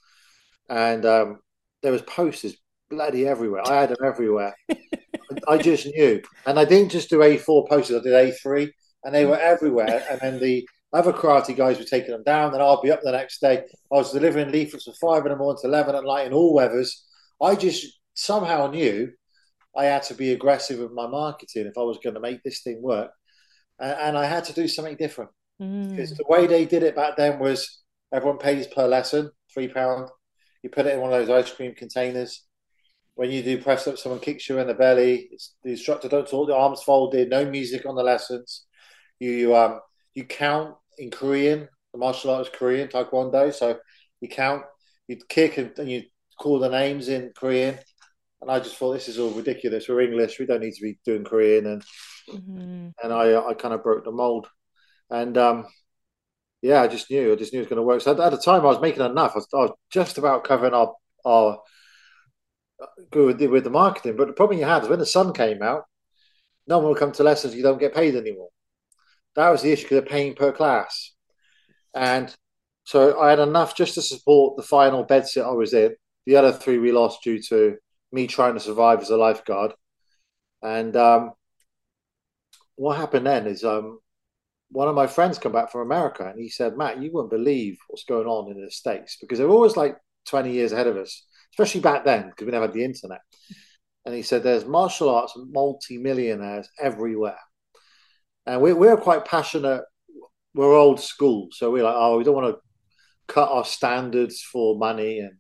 and 0.69 1.05
um, 1.05 1.41
there 1.83 1.93
was 1.93 2.03
posters 2.03 2.57
bloody 2.91 3.27
everywhere. 3.27 3.63
I 3.67 3.81
had 3.81 3.91
them 3.91 4.05
everywhere. 4.05 4.55
I 5.49 5.57
just 5.59 5.87
knew, 5.87 6.21
and 6.47 6.59
I 6.59 6.65
didn't 6.65 6.91
just 6.91 7.09
do 7.09 7.19
A4 7.19 7.69
posters. 7.69 8.01
I 8.01 8.03
did 8.03 8.13
A3 8.13 8.71
and 9.05 9.15
they 9.15 9.25
were 9.25 9.39
everywhere. 9.39 10.05
And 10.11 10.21
then 10.21 10.41
the 10.41 10.67
other 10.93 11.13
karate 11.13 11.57
guys 11.57 11.79
were 11.79 11.85
taking 11.85 12.11
them 12.11 12.23
down. 12.23 12.53
Then 12.53 12.61
I'll 12.61 12.83
be 12.83 12.91
up 12.91 13.01
the 13.03 13.13
next 13.13 13.41
day. 13.41 13.65
I 13.91 13.97
was 13.97 14.13
delivering 14.13 14.53
leaflets 14.53 14.85
from 14.85 14.95
five 15.01 15.25
in 15.25 15.33
the 15.33 15.37
morning 15.37 15.61
to 15.63 15.69
eleven 15.69 15.95
at 15.95 16.05
night 16.05 16.27
in 16.27 16.33
all 16.33 16.55
weathers. 16.55 17.05
I 17.41 17.55
just 17.55 17.99
somehow 18.15 18.71
knew 18.71 19.11
I 19.77 19.85
had 19.85 20.03
to 20.05 20.15
be 20.15 20.33
aggressive 20.33 20.79
with 20.79 20.93
my 20.93 21.07
marketing 21.07 21.67
if 21.67 21.79
I 21.79 21.83
was 21.83 21.99
going 22.03 22.15
to 22.15 22.21
make 22.21 22.43
this 22.43 22.63
thing 22.63 22.83
work, 22.83 23.11
and, 23.79 23.93
and 23.93 24.19
I 24.19 24.27
had 24.27 24.45
to 24.45 24.53
do 24.53 24.69
something 24.69 24.97
different 24.97 25.31
Mm. 25.61 25.91
because 25.91 26.13
the 26.13 26.25
way 26.29 26.47
they 26.47 26.65
did 26.65 26.83
it 26.83 26.97
back 26.97 27.17
then 27.17 27.39
was 27.39 27.83
everyone 28.13 28.39
pays 28.39 28.67
per 28.67 28.87
lesson, 28.87 29.31
three 29.53 29.69
pound. 29.69 30.09
You 30.63 30.71
put 30.71 30.87
it 30.87 30.95
in 30.95 31.01
one 31.01 31.13
of 31.13 31.27
those 31.27 31.45
ice 31.45 31.53
cream 31.53 31.75
containers. 31.75 32.45
When 33.15 33.31
you 33.31 33.43
do 33.43 33.61
press 33.61 33.87
up, 33.87 33.99
someone 33.99 34.21
kicks 34.21 34.49
you 34.49 34.59
in 34.59 34.67
the 34.67 34.75
belly. 34.75 35.29
It's, 35.31 35.55
the 35.63 35.71
instructor 35.71 36.09
don't 36.09 36.29
talk, 36.29 36.49
the 36.49 36.55
arms 36.55 36.83
folded, 36.83 37.29
no 37.29 37.45
music 37.45 37.85
on 37.87 37.95
the 37.95 38.03
lessons. 38.03 38.65
You 39.21 39.55
um 39.55 39.81
you 40.15 40.25
count 40.25 40.75
in 40.99 41.11
Korean. 41.11 41.69
The 41.93 41.99
martial 41.99 42.31
art 42.31 42.47
is 42.47 42.53
Korean 42.53 42.89
Taekwondo, 42.89 43.53
so 43.53 43.79
you 44.21 44.29
count, 44.29 44.63
you 45.09 45.19
kick, 45.29 45.59
and, 45.59 45.79
and 45.79 45.91
you 45.91 46.03
call 46.41 46.59
the 46.59 46.71
names 46.71 47.09
in 47.09 47.33
Korean. 47.37 47.79
And 48.43 48.51
I 48.51 48.59
just 48.59 48.77
thought 48.77 48.93
this 48.93 49.09
is 49.09 49.21
all 49.21 49.31
ridiculous. 49.31 49.89
We're 49.89 50.01
English. 50.03 50.39
We 50.41 50.47
don't 50.47 50.61
need 50.61 50.75
to 50.75 50.83
be 50.83 50.99
doing 51.05 51.25
Korean. 51.25 51.67
And 51.67 51.85
Mhm. 52.29 52.93
and 53.03 53.13
I 53.13 53.37
I 53.37 53.55
kind 53.55 53.73
of 53.75 53.83
broke 53.83 54.05
the 54.05 54.11
mold. 54.13 54.49
And 55.11 55.39
um, 55.39 55.67
yeah, 56.61 56.83
I 56.83 56.89
just 56.89 57.11
knew 57.11 57.33
I 57.33 57.37
just 57.37 57.53
knew 57.53 57.61
it 57.61 57.63
was 57.63 57.69
going 57.69 57.77
to 57.79 57.83
work. 57.83 58.03
So 58.03 58.13
at, 58.13 58.21
at 58.21 58.31
the 58.33 58.39
time, 58.39 58.63
I 58.63 58.67
was 58.67 58.81
making 58.81 59.03
enough. 59.05 59.33
I 59.33 59.39
was, 59.39 59.49
I 59.55 59.57
was 59.59 59.73
just 59.91 60.19
about 60.19 60.45
covering 60.45 60.75
our 60.75 60.95
our 61.25 61.61
good 63.11 63.27
with 63.27 63.39
the, 63.39 63.47
with 63.47 63.65
the 63.65 63.71
marketing. 63.71 64.17
But 64.17 64.27
the 64.27 64.33
problem 64.33 64.59
you 64.59 64.65
had 64.65 64.83
is 64.83 64.89
when 64.89 64.99
the 64.99 65.07
sun 65.07 65.33
came 65.33 65.63
out, 65.63 65.85
no 66.67 66.79
one 66.79 66.89
will 66.89 66.95
come 66.97 67.13
to 67.13 67.23
lessons. 67.23 67.55
You 67.55 67.63
don't 67.63 67.79
get 67.81 67.95
paid 67.95 68.17
anymore. 68.17 68.49
That 69.37 69.51
was 69.51 69.63
the 69.63 69.73
issue 69.73 69.85
because 69.85 70.01
they're 70.01 70.11
paying 70.11 70.35
per 70.35 70.53
class, 70.53 71.13
and 71.95 72.35
so 72.85 73.21
I 73.21 73.31
had 73.31 73.39
enough 73.39 73.77
just 73.77 73.95
to 73.95 74.03
support 74.03 74.57
the 74.57 74.63
final 74.65 75.05
bed 75.05 75.27
sit 75.29 75.45
I 75.45 75.51
was 75.53 75.73
in. 75.75 75.95
The 76.27 76.37
other 76.37 76.53
three 76.53 76.79
we 76.79 76.93
lost 76.93 77.23
due 77.23 77.41
to 77.45 77.77
me 78.13 78.27
trying 78.27 78.55
to 78.55 78.61
survive 78.61 79.01
as 79.01 79.11
a 79.11 79.17
lifeguard. 79.17 79.73
And 80.63 80.95
um, 80.97 81.33
what 82.77 82.97
happened 82.97 83.27
then 83.27 83.47
is 83.47 83.65
um, 83.65 83.99
one 84.71 84.89
of 84.89 84.95
my 84.95 85.07
friends 85.07 85.39
come 85.39 85.53
back 85.53 85.71
from 85.71 85.83
America 85.83 86.27
and 86.29 86.41
he 86.41 86.49
said, 86.49 86.77
Matt, 86.77 87.03
you 87.03 87.11
wouldn't 87.13 87.31
believe 87.31 87.79
what's 87.89 88.05
going 88.05 88.27
on 88.27 88.51
in 88.51 88.63
the 88.63 88.71
States 88.71 89.17
because 89.21 89.39
they're 89.39 89.49
always 89.49 89.77
like 89.77 89.97
20 90.27 90.53
years 90.53 90.73
ahead 90.73 90.87
of 90.87 90.97
us, 90.97 91.27
especially 91.53 91.81
back 91.81 92.05
then 92.05 92.29
because 92.29 92.47
we 92.47 92.53
never 92.53 92.67
had 92.67 92.75
the 92.75 92.85
internet. 92.85 93.21
And 94.05 94.15
he 94.15 94.23
said, 94.23 94.43
there's 94.43 94.65
martial 94.65 95.11
arts 95.11 95.35
multi-millionaires 95.37 96.69
everywhere. 96.81 97.39
And 98.47 98.61
we, 98.61 98.73
we're 98.73 98.97
quite 98.97 99.25
passionate. 99.25 99.83
We're 100.55 100.75
old 100.75 101.01
school. 101.01 101.49
So 101.53 101.71
we're 101.71 101.85
like, 101.85 101.95
oh, 101.97 102.19
we 102.19 102.25
don't 102.25 102.35
want 102.35 102.55
to 102.55 103.33
cut 103.33 103.49
our 103.49 103.65
standards 103.65 104.43
for 104.43 104.77
money. 104.77 105.21
And 105.21 105.37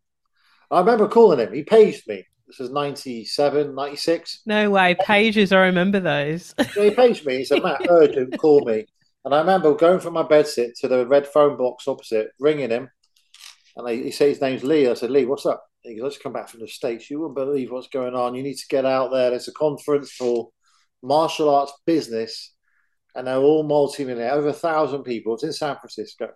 I 0.70 0.80
remember 0.80 1.08
calling 1.08 1.40
him. 1.40 1.52
He 1.52 1.64
pays 1.64 2.06
me. 2.06 2.24
This 2.52 2.58
was 2.58 2.70
97, 2.70 3.74
96. 3.74 4.42
No 4.44 4.68
way, 4.68 4.94
pages. 5.06 5.52
I 5.52 5.60
remember 5.60 6.00
those. 6.00 6.54
So 6.74 6.82
he 6.82 6.90
pays 6.90 7.24
me. 7.24 7.38
He 7.38 7.44
said, 7.46 7.62
Matt, 7.62 7.86
urgent, 7.88 8.36
call 8.36 8.62
me. 8.66 8.84
And 9.24 9.34
I 9.34 9.38
remember 9.38 9.74
going 9.74 10.00
from 10.00 10.12
my 10.12 10.22
bed 10.22 10.44
bedsit 10.44 10.78
to 10.80 10.88
the 10.88 11.06
red 11.06 11.26
phone 11.26 11.56
box 11.56 11.88
opposite, 11.88 12.28
ringing 12.38 12.68
him. 12.68 12.90
And 13.74 13.88
I, 13.88 13.94
he 13.94 14.10
said 14.10 14.28
his 14.28 14.42
name's 14.42 14.64
Lee. 14.64 14.86
I 14.86 14.92
said, 14.92 15.10
Lee, 15.10 15.24
what's 15.24 15.46
up? 15.46 15.64
He 15.80 15.96
goes, 15.96 16.04
I 16.04 16.08
just 16.10 16.22
come 16.22 16.34
back 16.34 16.50
from 16.50 16.60
the 16.60 16.68
States. 16.68 17.08
You 17.08 17.20
wouldn't 17.20 17.36
believe 17.36 17.72
what's 17.72 17.88
going 17.88 18.14
on. 18.14 18.34
You 18.34 18.42
need 18.42 18.58
to 18.58 18.68
get 18.68 18.84
out 18.84 19.10
there. 19.12 19.30
There's 19.30 19.48
a 19.48 19.52
conference 19.52 20.12
for 20.12 20.50
martial 21.02 21.48
arts 21.48 21.72
business. 21.86 22.52
And 23.14 23.26
they're 23.26 23.36
all 23.38 23.62
multi-millionaire, 23.62 24.32
over 24.32 24.48
a 24.48 24.52
thousand 24.52 25.04
people. 25.04 25.32
It's 25.32 25.44
in 25.44 25.54
San 25.54 25.76
Francisco. 25.76 26.28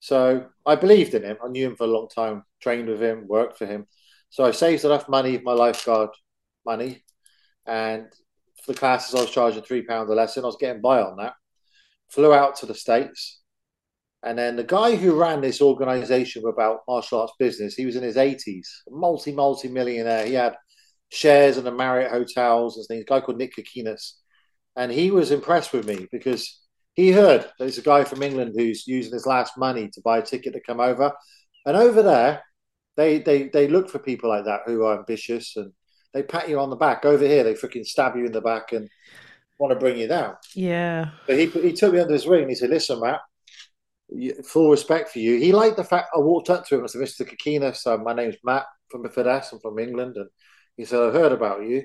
So 0.00 0.46
I 0.66 0.74
believed 0.74 1.14
in 1.14 1.22
him. 1.22 1.36
I 1.44 1.46
knew 1.46 1.68
him 1.68 1.76
for 1.76 1.84
a 1.84 1.86
long 1.86 2.08
time, 2.08 2.42
trained 2.60 2.88
with 2.88 3.00
him, 3.00 3.28
worked 3.28 3.58
for 3.58 3.66
him. 3.66 3.86
So 4.30 4.44
I 4.44 4.52
saved 4.52 4.84
enough 4.84 5.08
money, 5.08 5.40
my 5.42 5.52
lifeguard 5.52 6.10
money, 6.64 7.02
and 7.66 8.06
for 8.64 8.72
the 8.72 8.78
classes 8.78 9.14
I 9.14 9.22
was 9.22 9.30
charging 9.30 9.62
three 9.62 9.82
pounds 9.82 10.08
a 10.08 10.14
lesson. 10.14 10.44
I 10.44 10.46
was 10.46 10.56
getting 10.56 10.80
by 10.80 11.02
on 11.02 11.16
that. 11.16 11.34
Flew 12.08 12.32
out 12.32 12.56
to 12.56 12.66
the 12.66 12.74
states, 12.74 13.40
and 14.22 14.38
then 14.38 14.56
the 14.56 14.64
guy 14.64 14.96
who 14.96 15.20
ran 15.20 15.40
this 15.40 15.60
organization 15.60 16.44
about 16.46 16.80
martial 16.88 17.20
arts 17.20 17.32
business, 17.38 17.74
he 17.74 17.86
was 17.86 17.96
in 17.96 18.02
his 18.02 18.16
eighties, 18.16 18.82
multi 18.88 19.32
multi 19.32 19.68
millionaire. 19.68 20.26
He 20.26 20.34
had 20.34 20.56
shares 21.08 21.58
in 21.58 21.64
the 21.64 21.72
Marriott 21.72 22.12
hotels 22.12 22.76
and 22.76 22.86
things. 22.86 23.02
A 23.02 23.04
guy 23.04 23.20
called 23.20 23.38
Nick 23.38 23.56
Cokinos, 23.56 24.12
and 24.76 24.92
he 24.92 25.10
was 25.10 25.32
impressed 25.32 25.72
with 25.72 25.86
me 25.86 26.06
because 26.12 26.60
he 26.94 27.10
heard 27.10 27.50
there's 27.58 27.78
a 27.78 27.82
guy 27.82 28.04
from 28.04 28.22
England 28.22 28.54
who's 28.56 28.86
using 28.86 29.12
his 29.12 29.26
last 29.26 29.58
money 29.58 29.88
to 29.92 30.00
buy 30.04 30.18
a 30.18 30.22
ticket 30.22 30.52
to 30.52 30.60
come 30.60 30.80
over, 30.80 31.12
and 31.66 31.76
over 31.76 32.02
there 32.02 32.42
they 33.00 33.18
they 33.18 33.48
they 33.48 33.66
look 33.66 33.88
for 33.88 33.98
people 33.98 34.28
like 34.28 34.44
that 34.44 34.60
who 34.66 34.84
are 34.84 34.98
ambitious 34.98 35.56
and 35.56 35.72
they 36.12 36.22
pat 36.22 36.48
you 36.48 36.60
on 36.60 36.70
the 36.70 36.76
back. 36.76 37.04
Over 37.04 37.26
here, 37.26 37.44
they 37.44 37.54
freaking 37.54 37.86
stab 37.86 38.16
you 38.16 38.26
in 38.26 38.32
the 38.32 38.40
back 38.40 38.72
and 38.72 38.88
want 39.58 39.72
to 39.72 39.78
bring 39.78 39.98
you 39.98 40.08
down. 40.08 40.34
yeah. 40.54 41.10
But 41.26 41.38
he 41.38 41.46
he 41.46 41.72
took 41.72 41.94
me 41.94 42.00
under 42.00 42.12
his 42.12 42.26
wing. 42.26 42.42
And 42.42 42.50
he 42.50 42.56
said, 42.56 42.70
"Listen, 42.70 43.00
Matt, 43.00 43.20
full 44.44 44.70
respect 44.70 45.10
for 45.10 45.18
you." 45.18 45.38
He 45.38 45.52
liked 45.52 45.76
the 45.76 45.84
fact 45.84 46.10
I 46.14 46.18
walked 46.18 46.50
up 46.50 46.66
to 46.66 46.74
him 46.74 46.82
and 46.82 46.90
said, 46.90 47.00
"Mr. 47.00 47.26
Cokinos, 47.26 48.02
my 48.04 48.12
name's 48.12 48.36
Matt 48.44 48.66
from 48.90 49.08
Fiddes. 49.08 49.52
I'm 49.52 49.60
from 49.60 49.78
England." 49.78 50.16
And 50.16 50.28
he 50.76 50.84
said, 50.84 51.00
"I 51.00 51.10
heard 51.10 51.32
about 51.32 51.62
you." 51.62 51.84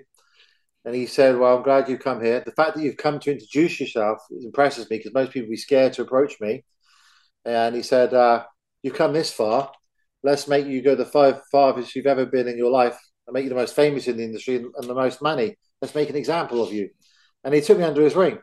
And 0.84 0.94
he 0.94 1.06
said, 1.06 1.38
"Well, 1.38 1.58
I'm 1.58 1.64
glad 1.64 1.88
you've 1.88 2.08
come 2.10 2.22
here. 2.24 2.42
The 2.42 2.52
fact 2.52 2.76
that 2.76 2.84
you've 2.84 2.98
come 2.98 3.20
to 3.20 3.32
introduce 3.32 3.80
yourself 3.80 4.20
impresses 4.32 4.90
me 4.90 4.98
because 4.98 5.14
most 5.14 5.32
people 5.32 5.50
be 5.50 5.58
scared 5.58 5.94
to 5.94 6.02
approach 6.02 6.40
me." 6.42 6.64
And 7.46 7.76
he 7.76 7.84
said, 7.84 8.14
uh, 8.14 8.46
"You've 8.84 8.96
come 8.96 9.14
this 9.14 9.32
far. 9.32 9.72
Let's 10.26 10.48
make 10.48 10.66
you 10.66 10.82
go 10.82 10.96
the 10.96 11.06
five 11.06 11.42
farthest 11.52 11.96
you've 11.96 12.08
ever 12.08 12.26
been 12.26 12.48
in 12.48 12.58
your 12.58 12.72
life 12.72 12.98
and 13.26 13.34
make 13.34 13.44
you 13.44 13.50
the 13.50 13.56
most 13.56 13.76
famous 13.76 14.08
in 14.08 14.18
the 14.18 14.24
industry 14.24 14.56
and, 14.58 14.72
and 14.78 14.90
the 14.90 14.96
most 14.96 15.22
money. 15.22 15.56
Let's 15.82 15.96
make 15.96 16.10
an 16.10 16.16
example 16.16 16.64
of 16.64 16.74
you." 16.74 16.90
And 17.44 17.54
he 17.54 17.62
took 17.62 17.78
me 17.78 17.84
under 17.84 18.02
his 18.02 18.16
wing. 18.16 18.40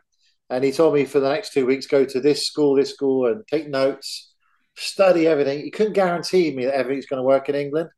And 0.49 0.63
he 0.63 0.71
told 0.71 0.93
me 0.93 1.05
for 1.05 1.19
the 1.19 1.29
next 1.29 1.53
two 1.53 1.65
weeks, 1.65 1.87
go 1.87 2.05
to 2.05 2.19
this 2.19 2.45
school, 2.45 2.75
this 2.75 2.93
school, 2.93 3.27
and 3.27 3.43
take 3.47 3.67
notes, 3.67 4.33
study 4.75 5.25
everything. 5.25 5.61
He 5.61 5.71
couldn't 5.71 5.93
guarantee 5.93 6.55
me 6.55 6.65
that 6.65 6.75
everything's 6.75 7.05
going 7.05 7.21
to 7.21 7.23
work 7.23 7.49
in 7.49 7.55
England. 7.55 7.89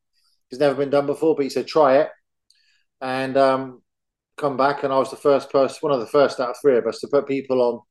It's 0.50 0.60
never 0.60 0.76
been 0.76 0.90
done 0.90 1.06
before, 1.06 1.36
but 1.36 1.44
he 1.44 1.50
said, 1.50 1.68
try 1.68 1.98
it. 1.98 2.10
And 3.02 3.36
um, 3.36 3.82
come 4.38 4.58
back. 4.58 4.84
And 4.84 4.94
I 4.94 5.00
was 5.00 5.10
the 5.10 5.18
first 5.18 5.52
person, 5.52 5.78
one 5.82 5.92
of 5.92 6.00
the 6.00 6.06
first 6.08 6.40
out 6.40 6.52
of 6.52 6.56
three 6.62 6.78
of 6.78 6.88
us 6.88 7.00
to 7.00 7.08
put 7.08 7.28
people 7.28 7.62
on 7.62 7.82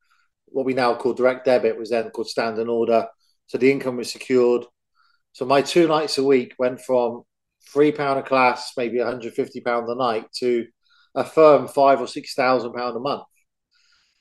what 0.46 0.64
we 0.64 0.72
now 0.72 0.94
call 0.94 1.12
direct 1.14 1.44
debit, 1.44 1.78
was 1.78 1.90
then 1.90 2.10
called 2.10 2.28
standing 2.28 2.68
order. 2.68 3.06
So 3.48 3.58
the 3.58 3.70
income 3.70 3.96
was 3.96 4.12
secured. 4.12 4.64
So 5.34 5.44
my 5.44 5.62
two 5.62 5.88
nights 5.88 6.16
a 6.16 6.24
week 6.24 6.54
went 6.58 6.80
from 6.80 7.24
£3 7.74 8.18
a 8.18 8.22
class, 8.22 8.72
maybe 8.76 8.98
£150 8.98 9.92
a 9.92 9.94
night, 9.96 10.32
to 10.38 10.66
a 11.16 11.24
firm 11.24 11.66
five 11.66 12.00
or 12.00 12.06
six 12.06 12.34
thousand 12.34 12.72
pound 12.72 12.96
a 12.96 13.00
month. 13.00 13.24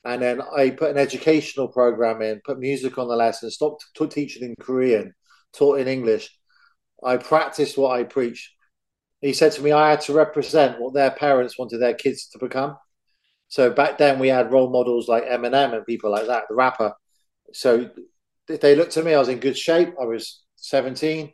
And 0.03 0.21
then 0.21 0.41
I 0.41 0.71
put 0.71 0.89
an 0.89 0.97
educational 0.97 1.67
program 1.67 2.21
in, 2.23 2.41
put 2.43 2.59
music 2.59 2.97
on 2.97 3.07
the 3.07 3.15
lesson, 3.15 3.51
stopped 3.51 3.85
t- 3.95 4.07
teaching 4.07 4.43
in 4.43 4.55
Korean, 4.59 5.13
taught 5.53 5.79
in 5.79 5.87
English. 5.87 6.29
I 7.03 7.17
practiced 7.17 7.77
what 7.77 7.97
I 7.97 8.03
preach. 8.03 8.51
He 9.21 9.33
said 9.33 9.51
to 9.53 9.61
me, 9.61 9.71
I 9.71 9.91
had 9.91 10.01
to 10.01 10.13
represent 10.13 10.81
what 10.81 10.95
their 10.95 11.11
parents 11.11 11.59
wanted 11.59 11.77
their 11.77 11.93
kids 11.93 12.27
to 12.29 12.39
become. 12.39 12.75
So 13.49 13.69
back 13.69 13.99
then 13.99 14.17
we 14.17 14.29
had 14.29 14.51
role 14.51 14.71
models 14.71 15.07
like 15.07 15.25
Eminem 15.25 15.75
and 15.75 15.85
people 15.85 16.09
like 16.09 16.25
that, 16.25 16.45
the 16.49 16.55
rapper. 16.55 16.93
So 17.53 17.91
if 18.49 18.61
they 18.61 18.75
looked 18.75 18.97
at 18.97 19.05
me, 19.05 19.13
I 19.13 19.19
was 19.19 19.29
in 19.29 19.39
good 19.39 19.57
shape. 19.57 19.93
I 20.01 20.05
was 20.05 20.43
17. 20.63 21.33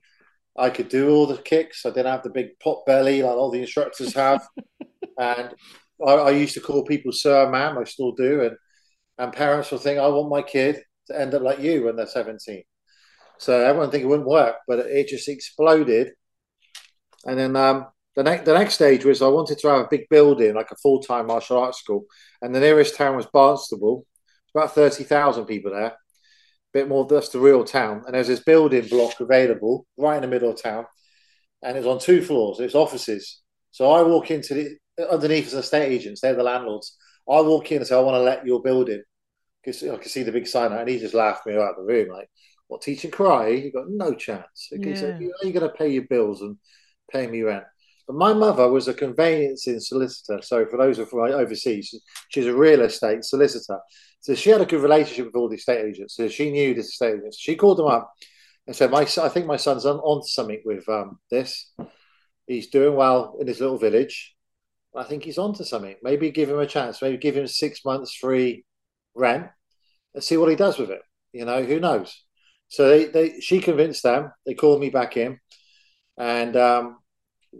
I 0.58 0.70
could 0.70 0.90
do 0.90 1.12
all 1.12 1.26
the 1.26 1.38
kicks. 1.38 1.86
I 1.86 1.90
didn't 1.90 2.12
have 2.12 2.24
the 2.24 2.30
big 2.30 2.60
pot 2.60 2.86
belly 2.86 3.22
like 3.24 3.32
all 3.32 3.52
the 3.52 3.62
instructors 3.62 4.14
have. 4.14 4.46
and 5.18 5.54
I, 6.06 6.12
I, 6.12 6.32
used 6.32 6.56
to 6.56 6.62
call 6.62 6.84
people 6.84 7.12
sir, 7.12 7.50
ma'am. 7.50 7.78
I 7.78 7.84
still 7.86 8.12
do. 8.12 8.42
And 8.42 8.58
and 9.18 9.34
parents 9.34 9.72
will 9.72 9.80
think, 9.80 10.00
I 10.00 10.08
want 10.08 10.30
my 10.30 10.42
kid 10.42 10.82
to 11.08 11.20
end 11.20 11.34
up 11.34 11.42
like 11.42 11.60
you 11.60 11.86
when 11.86 11.96
they're 11.96 12.08
17. 12.08 12.64
So 13.38 13.60
everyone 13.60 13.92
think 13.92 14.04
it 14.04 14.08
wouldn't 14.08 14.28
work, 14.28 14.56
but 14.68 14.80
it 14.80 15.08
just 15.08 15.30
exploded. 15.30 16.12
And 17.26 17.38
then 17.38 17.56
um, 17.56 17.88
the 18.16 18.24
next 18.24 18.46
the 18.46 18.54
next 18.54 18.74
stage 18.76 19.06
was 19.06 19.22
I 19.22 19.28
wanted 19.28 19.60
to 19.60 19.68
have 19.68 19.86
a 19.86 19.88
big 19.90 20.10
building, 20.10 20.56
like 20.56 20.72
a 20.72 20.76
full 20.76 21.02
time 21.02 21.28
martial 21.28 21.58
arts 21.58 21.80
school, 21.80 22.06
and 22.42 22.54
the 22.54 22.60
nearest 22.60 22.96
town 22.96 23.16
was 23.16 23.26
Barnstaple. 23.28 24.04
About 24.56 24.74
thirty 24.74 25.04
thousand 25.04 25.46
people 25.46 25.72
there, 25.72 25.96
bit 26.74 26.88
more. 26.88 27.06
That's 27.06 27.30
the 27.30 27.40
real 27.40 27.64
town. 27.64 28.04
And 28.06 28.16
there's 28.16 28.28
this 28.28 28.44
building 28.44 28.88
block 28.88 29.20
available 29.20 29.86
right 29.98 30.16
in 30.16 30.22
the 30.22 30.28
middle 30.28 30.52
of 30.52 30.62
town, 30.62 30.86
and 31.64 31.78
it's 31.78 31.88
on 31.88 32.00
two 32.00 32.22
floors. 32.22 32.60
It's 32.60 32.76
offices. 32.76 33.42
So 33.72 33.92
I 33.92 34.02
walk 34.02 34.32
into 34.32 34.54
the 34.54 35.10
underneath 35.12 35.48
as 35.48 35.54
estate 35.54 35.92
agents. 35.92 36.22
They're 36.22 36.36
the 36.36 36.44
landlords. 36.44 36.98
I 37.30 37.42
walk 37.42 37.72
in 37.72 37.78
and 37.78 37.88
say, 37.88 37.96
I 37.96 38.00
want 38.00 38.16
to 38.16 38.22
let 38.22 38.46
your 38.46 38.62
building. 38.62 39.04
Because 39.64 39.84
I 39.84 39.98
can 39.98 40.10
see 40.10 40.24
the 40.24 40.32
big 40.32 40.48
sign, 40.48 40.72
out, 40.72 40.80
and 40.80 40.90
he 40.90 41.00
just 41.00 41.14
laughed 41.14 41.46
me 41.46 41.56
out 41.56 41.72
of 41.72 41.76
the 41.76 41.94
room, 41.94 42.10
like, 42.10 42.30
"What 42.68 42.82
teaching 42.82 43.12
cry 43.12 43.50
You 43.50 43.72
got 43.74 43.90
no 43.90 44.16
chance." 44.16 44.70
Okay, 44.74 44.96
so 44.96 45.08
Yeah. 45.08 45.28
you're 45.44 45.52
going 45.52 45.70
to 45.70 45.78
pay 45.78 45.90
your 45.90 46.06
bills 46.06 46.42
and 46.42 46.58
pay 47.12 47.28
me 47.28 47.42
rent. 47.42 47.66
But 48.08 48.16
my 48.16 48.34
mother 48.34 48.70
was 48.70 48.88
a 48.88 48.94
conveyancing 48.94 49.82
solicitor. 49.82 50.42
So 50.42 50.66
for 50.66 50.78
those 50.78 50.98
who 50.98 51.04
are 51.04 51.08
from 51.08 51.20
overseas, 51.20 51.94
she's 52.30 52.48
a 52.48 52.56
real 52.56 52.82
estate 52.82 53.26
solicitor. 53.26 53.80
So 54.22 54.36
she 54.36 54.50
had 54.50 54.62
a 54.62 54.66
good 54.66 54.82
relationship 54.82 55.28
with 55.28 55.36
all 55.36 55.50
the 55.50 55.56
estate 55.56 55.86
agents. 55.86 56.16
So 56.16 56.28
she 56.28 56.52
knew 56.52 56.74
this 56.74 56.90
estate 56.90 57.16
agents. 57.20 57.38
She 57.40 57.56
called 57.56 57.78
them 57.78 57.88
up 57.88 58.12
and 58.68 58.76
said, 58.76 58.92
"My, 58.92 59.02
I 59.02 59.30
think 59.30 59.46
my 59.46 59.58
son's 59.58 59.86
on, 59.86 59.98
on 59.98 60.24
something 60.24 60.62
with 60.66 60.88
um, 60.90 61.20
this. 61.32 61.72
He's 62.48 62.70
doing 62.70 62.96
well 62.96 63.38
in 63.40 63.48
his 63.48 63.60
little 63.60 63.78
village." 63.78 64.36
I 64.96 65.04
think 65.04 65.24
he's 65.24 65.38
on 65.38 65.54
to 65.56 65.66
something. 65.66 65.96
Maybe 66.02 66.32
give 66.32 66.50
him 66.50 66.60
a 66.60 66.66
chance. 66.66 67.02
Maybe 67.02 67.18
give 67.18 67.38
him 67.38 67.48
six 67.48 67.86
months 67.86 68.16
free 68.16 68.66
rent 69.14 69.48
and 70.14 70.24
see 70.24 70.38
what 70.38 70.50
he 70.50 70.56
does 70.56 70.80
with 70.80 70.90
it. 70.90 71.02
You 71.32 71.46
know, 71.46 71.64
who 71.64 71.80
knows? 71.80 72.24
So 72.70 72.90
they, 72.90 73.06
they 73.06 73.40
she 73.40 73.60
convinced 73.60 74.04
them. 74.04 74.32
They 74.46 74.54
called 74.54 74.82
me 74.82 74.90
back 74.90 75.16
in, 75.18 75.40
and 76.18 76.56
um, 76.56 76.98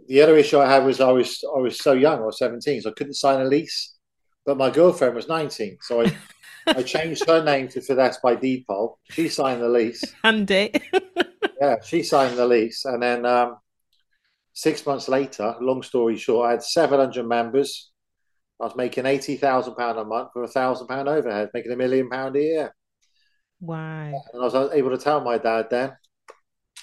the 0.08 0.22
other 0.22 0.36
issue 0.36 0.58
I 0.58 0.70
had 0.70 0.84
was 0.84 1.00
I 1.00 1.10
was 1.10 1.42
I 1.44 1.58
was 1.58 1.78
so 1.78 1.92
young. 1.92 2.18
I 2.20 2.26
was 2.26 2.38
seventeen, 2.38 2.80
so 2.80 2.90
I 2.90 2.94
couldn't 2.94 3.14
sign 3.14 3.40
a 3.40 3.44
lease. 3.44 3.96
But 4.44 4.56
my 4.56 4.70
girlfriend 4.70 5.14
was 5.14 5.28
nineteen, 5.28 5.78
so 5.82 6.02
I 6.02 6.16
I 6.66 6.82
changed 6.82 7.26
her 7.26 7.42
name 7.42 7.68
to 7.68 7.80
Fiddes 7.80 8.18
by 8.22 8.34
deed 8.34 8.64
poll. 8.66 8.98
She 9.10 9.28
signed 9.28 9.62
the 9.62 9.68
lease. 9.68 10.04
Handy. 10.24 10.72
yeah, 11.60 11.76
she 11.84 12.02
signed 12.02 12.36
the 12.36 12.46
lease, 12.46 12.84
and 12.84 13.02
then 13.02 13.26
um, 13.26 13.56
six 14.52 14.84
months 14.86 15.08
later, 15.08 15.54
long 15.60 15.82
story 15.82 16.16
short, 16.16 16.48
I 16.48 16.50
had 16.52 16.62
seven 16.62 17.00
hundred 17.00 17.26
members. 17.26 17.90
I 18.60 18.64
was 18.64 18.76
making 18.76 19.06
eighty 19.06 19.36
thousand 19.36 19.74
pound 19.74 19.98
a 19.98 20.04
month 20.04 20.30
with 20.34 20.50
a 20.50 20.52
thousand 20.52 20.86
pound 20.86 21.08
overhead, 21.08 21.50
making 21.54 21.72
a 21.72 21.76
million 21.76 22.08
pound 22.08 22.36
a 22.36 22.40
year. 22.40 22.74
Wow! 23.60 24.12
And 24.32 24.42
I 24.42 24.44
was 24.44 24.72
able 24.72 24.90
to 24.90 24.98
tell 24.98 25.20
my 25.20 25.38
dad 25.38 25.68
then, 25.70 25.92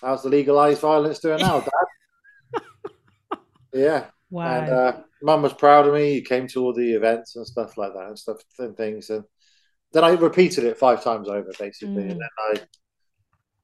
"How's 0.01 0.23
the 0.23 0.29
legalized 0.29 0.81
violence 0.81 1.19
doing 1.19 1.39
now, 1.39 1.61
Dad?" 1.61 2.61
yeah. 3.73 4.05
Wow. 4.29 4.59
And 4.59 4.71
uh, 4.71 4.97
Mum 5.21 5.41
was 5.41 5.53
proud 5.53 5.87
of 5.87 5.93
me. 5.93 6.15
He 6.15 6.21
came 6.21 6.47
to 6.49 6.63
all 6.63 6.73
the 6.73 6.93
events 6.93 7.35
and 7.35 7.47
stuff 7.47 7.77
like 7.77 7.93
that, 7.93 8.07
and 8.07 8.19
stuff 8.19 8.37
and 8.59 8.75
things, 8.75 9.09
and 9.09 9.23
then 9.93 10.03
I 10.03 10.11
repeated 10.11 10.63
it 10.63 10.77
five 10.77 11.03
times 11.03 11.29
over, 11.29 11.51
basically, 11.59 12.03
mm. 12.03 12.11
and 12.11 12.21
then 12.21 12.29
I, 12.39 12.59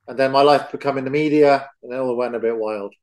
and 0.07 0.19
then 0.19 0.31
my 0.31 0.41
life 0.41 0.71
becoming 0.71 1.03
the 1.03 1.09
media, 1.09 1.69
and 1.81 1.93
it 1.93 1.97
all 1.97 2.15
went 2.15 2.36
a 2.36 2.39
bit 2.39 2.57
wild. 2.57 2.93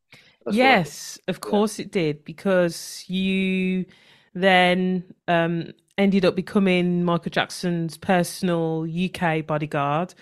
That's 0.45 0.57
yes, 0.57 1.19
of 1.29 1.41
course 1.41 1.79
yeah. 1.79 1.85
it 1.85 1.93
did, 1.93 2.25
because 2.25 3.05
you 3.09 3.87
then 4.35 5.05
um, 5.29 5.73
ended 5.99 6.25
up 6.25 6.35
becoming 6.35 7.05
Michael 7.05 7.31
Jackson's 7.31 7.97
personal 7.97 8.87
UK 8.89 9.47
bodyguard. 9.47 10.15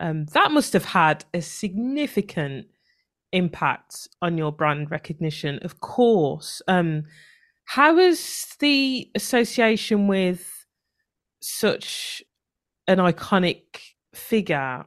Um, 0.00 0.26
that 0.26 0.50
must 0.50 0.72
have 0.72 0.84
had 0.84 1.24
a 1.34 1.40
significant 1.40 2.66
impact 3.32 4.08
on 4.22 4.38
your 4.38 4.52
brand 4.52 4.90
recognition, 4.90 5.58
of 5.62 5.80
course. 5.80 6.62
Um, 6.68 7.04
how 7.64 7.96
has 7.96 8.54
the 8.60 9.10
association 9.14 10.06
with 10.06 10.66
such 11.40 12.22
an 12.88 12.98
iconic 12.98 13.62
figure 14.14 14.84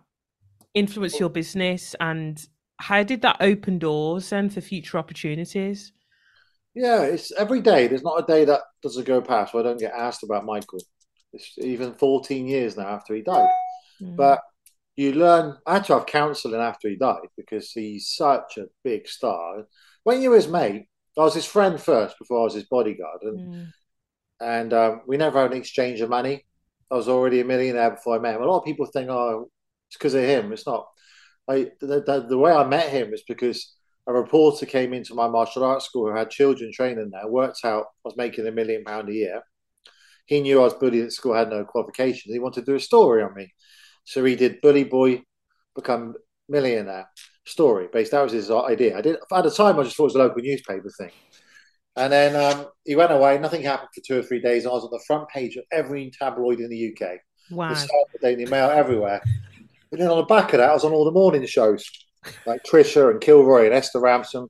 influence 0.74 1.20
your 1.20 1.30
business 1.30 1.96
and 2.00 2.48
how 2.78 3.04
did 3.04 3.22
that 3.22 3.38
open 3.42 3.78
doors 3.78 4.30
then 4.30 4.50
for 4.50 4.62
future 4.62 4.98
opportunities? 4.98 5.92
Yeah, 6.74 7.02
it's 7.02 7.32
every 7.34 7.62
day. 7.62 7.88
There's 7.88 8.04
not 8.04 8.24
a 8.24 8.26
day 8.26 8.46
that 8.46 8.62
doesn't 8.82 9.06
go 9.06 9.22
past 9.22 9.54
where 9.54 9.64
I 9.64 9.68
don't 9.68 9.80
get 9.80 9.94
asked 9.94 10.24
about 10.24 10.46
Michael. 10.46 10.80
It's 11.34 11.58
even 11.58 11.94
14 11.94 12.48
years 12.48 12.78
now 12.78 12.88
after 12.88 13.14
he 13.16 13.22
died. 13.22 13.50
Mm. 14.02 14.16
But 14.16 14.40
you 14.96 15.14
learn. 15.14 15.58
I 15.66 15.76
had 15.76 15.86
to 15.86 15.94
have 15.94 16.06
counselling 16.06 16.62
after 16.62 16.90
he 16.90 16.96
died 16.96 17.28
because 17.38 17.72
he's 17.72 18.10
such 18.10 18.58
a 18.58 18.68
big 18.84 19.08
star. 19.08 19.66
When 20.04 20.22
you 20.22 20.30
were 20.30 20.36
his 20.36 20.48
mate, 20.48 20.88
I 21.18 21.22
was 21.22 21.34
his 21.34 21.46
friend 21.46 21.80
first 21.80 22.18
before 22.20 22.42
I 22.42 22.44
was 22.44 22.54
his 22.54 22.66
bodyguard, 22.66 23.22
and 23.24 23.40
mm. 23.40 23.68
and 24.42 24.74
um, 24.74 25.02
we 25.08 25.18
never 25.18 25.42
had 25.42 25.52
an 25.52 25.58
exchange 25.58 26.02
of 26.02 26.10
money. 26.10 26.46
I 26.92 26.96
was 26.96 27.08
already 27.08 27.42
a 27.42 27.46
millionaire 27.46 27.92
before 27.92 28.16
I 28.16 28.20
met 28.20 28.36
him. 28.36 28.42
A 28.42 28.46
lot 28.46 28.60
of 28.60 28.66
people 28.66 28.86
think, 28.86 29.10
oh, 29.10 29.50
it's 29.88 29.98
because 29.98 30.14
of 30.14 30.24
him. 30.24 30.52
It's 30.52 30.66
not. 30.66 30.88
I 31.48 31.72
the, 31.80 32.02
the, 32.02 32.26
the, 32.30 32.38
way 32.38 32.52
I 32.52 32.66
met 32.66 32.90
him 32.90 33.14
is 33.14 33.24
because 33.28 33.76
a 34.08 34.14
reporter 34.14 34.66
came 34.66 34.94
into 34.94 35.16
my 35.16 35.28
martial 35.28 35.64
arts 35.64 35.86
school 35.86 36.10
who 36.10 36.16
had 36.16 36.30
children 36.30 36.72
training 36.72 37.10
there. 37.12 37.28
Worked 37.28 37.66
out 37.66 37.86
I 38.06 38.06
was 38.06 38.18
making 38.18 38.48
a 38.48 38.52
million 38.52 38.84
pound 38.84 39.10
a 39.10 39.14
year. 39.14 39.42
He 40.26 40.42
knew 40.42 40.60
I 40.60 40.66
was 40.66 40.76
bullied 40.76 41.06
at 41.06 41.12
school, 41.12 41.34
had 41.34 41.50
no 41.50 41.66
qualifications. 41.66 42.32
He 42.32 42.40
wanted 42.40 42.66
to 42.66 42.72
do 42.72 42.76
a 42.76 42.80
story 42.80 43.24
on 43.24 43.34
me, 43.34 43.52
so 44.04 44.24
he 44.24 44.36
did 44.36 44.62
Bully 44.62 44.84
Boy 44.84 45.24
become 45.76 46.14
millionaire 46.48 47.10
story 47.46 47.88
based. 47.92 48.12
That 48.12 48.22
was 48.22 48.32
his 48.32 48.52
idea. 48.52 48.98
I 48.98 49.02
did 49.02 49.16
at 49.16 49.44
the 49.44 49.52
time. 49.52 49.80
I 49.80 49.84
just 49.84 49.96
thought 49.96 50.04
it 50.04 50.14
was 50.14 50.16
a 50.16 50.20
local 50.20 50.42
newspaper 50.42 50.90
thing. 50.98 51.12
And 51.96 52.14
then 52.14 52.36
um, 52.36 52.68
he 52.86 52.96
went 52.96 53.12
away. 53.12 53.38
Nothing 53.38 53.62
happened 53.62 53.90
for 53.94 54.02
two 54.06 54.20
or 54.20 54.24
three 54.24 54.42
days. 54.42 54.66
I 54.66 54.70
was 54.70 54.84
on 54.84 54.92
the 54.92 55.04
front 55.06 55.28
page 55.30 55.56
of 55.58 55.66
every 55.72 56.12
tabloid 56.18 56.60
in 56.60 56.70
the 56.70 56.96
UK. 56.96 57.20
Wow. 57.52 57.74
The 57.74 58.20
Daily 58.22 58.46
Mail 58.46 58.70
everywhere. 58.70 59.22
And 59.92 60.00
then 60.00 60.10
on 60.10 60.18
the 60.18 60.24
back 60.24 60.54
of 60.54 60.60
that, 60.60 60.70
I 60.70 60.74
was 60.74 60.84
on 60.84 60.94
all 60.94 61.06
the 61.06 61.12
morning 61.12 61.46
shows 61.46 61.90
like 62.46 62.64
Trisha 62.64 63.12
and 63.12 63.20
Kilroy 63.20 63.66
and 63.66 63.74
Esther 63.74 64.00
Rantzen, 64.00 64.48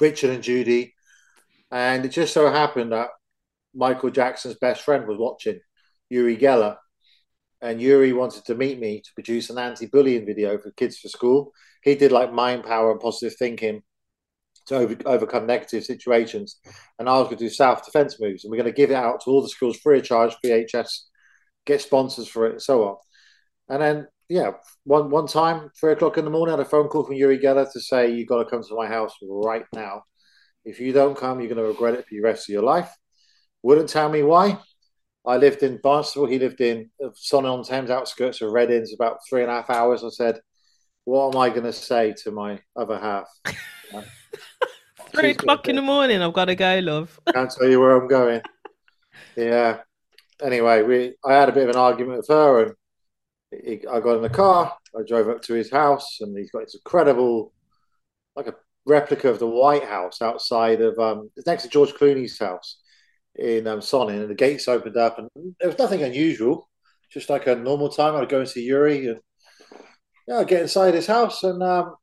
Richard 0.00 0.30
and 0.30 0.42
Judy. 0.42 0.94
And 1.70 2.04
it 2.04 2.08
just 2.08 2.34
so 2.34 2.50
happened 2.50 2.92
that 2.92 3.08
Michael 3.74 4.10
Jackson's 4.10 4.56
best 4.56 4.82
friend 4.82 5.06
was 5.06 5.18
watching, 5.18 5.60
Uri 6.08 6.36
Geller. 6.36 6.76
And 7.62 7.80
Uri 7.80 8.12
wanted 8.12 8.44
to 8.46 8.54
meet 8.54 8.80
me 8.80 9.02
to 9.02 9.10
produce 9.14 9.50
an 9.50 9.58
anti 9.58 9.86
bullying 9.86 10.26
video 10.26 10.58
for 10.58 10.72
Kids 10.72 10.98
for 10.98 11.08
School. 11.08 11.52
He 11.84 11.94
did 11.94 12.10
like 12.10 12.32
mind 12.32 12.64
power 12.64 12.90
and 12.90 13.00
positive 13.00 13.36
thinking 13.38 13.82
to 14.66 14.76
over, 14.76 14.96
overcome 15.06 15.46
negative 15.46 15.84
situations. 15.84 16.56
And 16.98 17.08
I 17.08 17.18
was 17.18 17.26
going 17.26 17.38
to 17.38 17.44
do 17.44 17.50
self 17.50 17.84
defense 17.84 18.20
moves, 18.20 18.44
and 18.44 18.50
we're 18.50 18.58
going 18.58 18.72
to 18.72 18.76
give 18.76 18.90
it 18.90 18.94
out 18.94 19.22
to 19.22 19.30
all 19.30 19.42
the 19.42 19.48
schools 19.48 19.78
free 19.78 19.98
of 19.98 20.04
charge, 20.04 20.36
VHS, 20.44 21.00
get 21.66 21.80
sponsors 21.80 22.28
for 22.28 22.46
it, 22.46 22.52
and 22.52 22.62
so 22.62 22.88
on. 22.88 22.96
And 23.68 23.82
then, 23.82 24.08
yeah, 24.28 24.52
one 24.84 25.10
one 25.10 25.26
time, 25.26 25.70
three 25.78 25.92
o'clock 25.92 26.18
in 26.18 26.24
the 26.24 26.30
morning, 26.30 26.54
I 26.54 26.58
had 26.58 26.66
a 26.66 26.68
phone 26.68 26.88
call 26.88 27.04
from 27.04 27.14
Uri 27.14 27.38
Geller 27.38 27.70
to 27.72 27.80
say, 27.80 28.10
You've 28.12 28.28
got 28.28 28.42
to 28.42 28.50
come 28.50 28.62
to 28.62 28.74
my 28.74 28.86
house 28.86 29.14
right 29.22 29.64
now. 29.74 30.02
If 30.64 30.80
you 30.80 30.92
don't 30.92 31.16
come, 31.16 31.40
you're 31.40 31.48
going 31.48 31.62
to 31.62 31.68
regret 31.68 31.94
it 31.94 32.06
for 32.06 32.14
the 32.14 32.20
rest 32.20 32.48
of 32.48 32.52
your 32.52 32.62
life. 32.62 32.90
Wouldn't 33.62 33.88
tell 33.88 34.08
me 34.08 34.22
why. 34.22 34.58
I 35.26 35.36
lived 35.36 35.62
in 35.62 35.78
Barnstaple. 35.78 36.30
He 36.30 36.38
lived 36.38 36.60
in 36.60 36.90
uh, 37.04 37.08
Sonning 37.10 37.52
on 37.52 37.64
Thames, 37.64 37.90
outskirts 37.90 38.40
of 38.40 38.52
Reading. 38.52 38.80
It's 38.80 38.94
about 38.94 39.18
three 39.28 39.42
and 39.42 39.50
a 39.50 39.54
half 39.54 39.70
hours. 39.70 40.02
I 40.02 40.08
said, 40.08 40.40
What 41.04 41.34
am 41.34 41.40
I 41.40 41.48
going 41.50 41.64
to 41.64 41.72
say 41.72 42.14
to 42.24 42.30
my 42.30 42.60
other 42.76 42.98
half? 42.98 43.28
Three 45.12 45.30
o'clock 45.30 45.68
in 45.68 45.76
the 45.76 45.82
morning. 45.82 46.22
I've 46.22 46.32
got 46.32 46.46
to 46.46 46.54
go, 46.54 46.78
love. 46.82 47.18
Can't 47.32 47.50
tell 47.50 47.68
you 47.68 47.80
where 47.80 48.00
I'm 48.00 48.08
going. 48.08 48.42
Yeah. 49.36 49.80
Anyway, 50.42 50.82
we 50.82 51.14
I 51.24 51.34
had 51.34 51.48
a 51.48 51.52
bit 51.52 51.64
of 51.64 51.70
an 51.70 51.80
argument 51.80 52.18
with 52.18 52.28
her, 52.28 52.62
and 52.64 52.74
he, 53.64 53.86
I 53.86 54.00
got 54.00 54.16
in 54.16 54.22
the 54.22 54.28
car. 54.28 54.72
I 54.98 55.02
drove 55.06 55.28
up 55.28 55.42
to 55.42 55.54
his 55.54 55.70
house, 55.70 56.18
and 56.20 56.36
he's 56.36 56.50
got 56.50 56.60
this 56.60 56.74
incredible, 56.74 57.52
like 58.34 58.48
a 58.48 58.54
replica 58.86 59.28
of 59.28 59.38
the 59.38 59.46
White 59.46 59.84
House 59.84 60.20
outside 60.20 60.80
of 60.80 60.98
um, 60.98 61.30
it's 61.36 61.46
next 61.46 61.62
to 61.64 61.68
George 61.68 61.92
Clooney's 61.92 62.38
house 62.38 62.80
in 63.36 63.66
um, 63.66 63.80
Sonning, 63.80 64.20
and 64.20 64.30
the 64.30 64.34
gates 64.34 64.68
opened 64.68 64.96
up, 64.96 65.18
and 65.18 65.28
there 65.60 65.68
was 65.68 65.78
nothing 65.78 66.02
unusual, 66.02 66.68
just 67.12 67.30
like 67.30 67.46
a 67.46 67.54
normal 67.54 67.88
time. 67.88 68.16
I'd 68.16 68.28
go 68.28 68.40
and 68.40 68.48
see 68.48 68.64
Uri, 68.64 69.06
and 69.06 69.20
yeah, 70.30 70.38
I 70.38 70.44
get 70.44 70.62
inside 70.62 70.94
his 70.94 71.08
house, 71.08 71.42
and 71.42 71.60
um, 71.60 71.96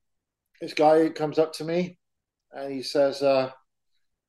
this 0.59 0.73
guy 0.73 1.09
comes 1.09 1.39
up 1.39 1.53
to 1.53 1.63
me 1.63 1.97
and 2.51 2.73
he 2.73 2.83
says, 2.83 3.23
uh, 3.23 3.51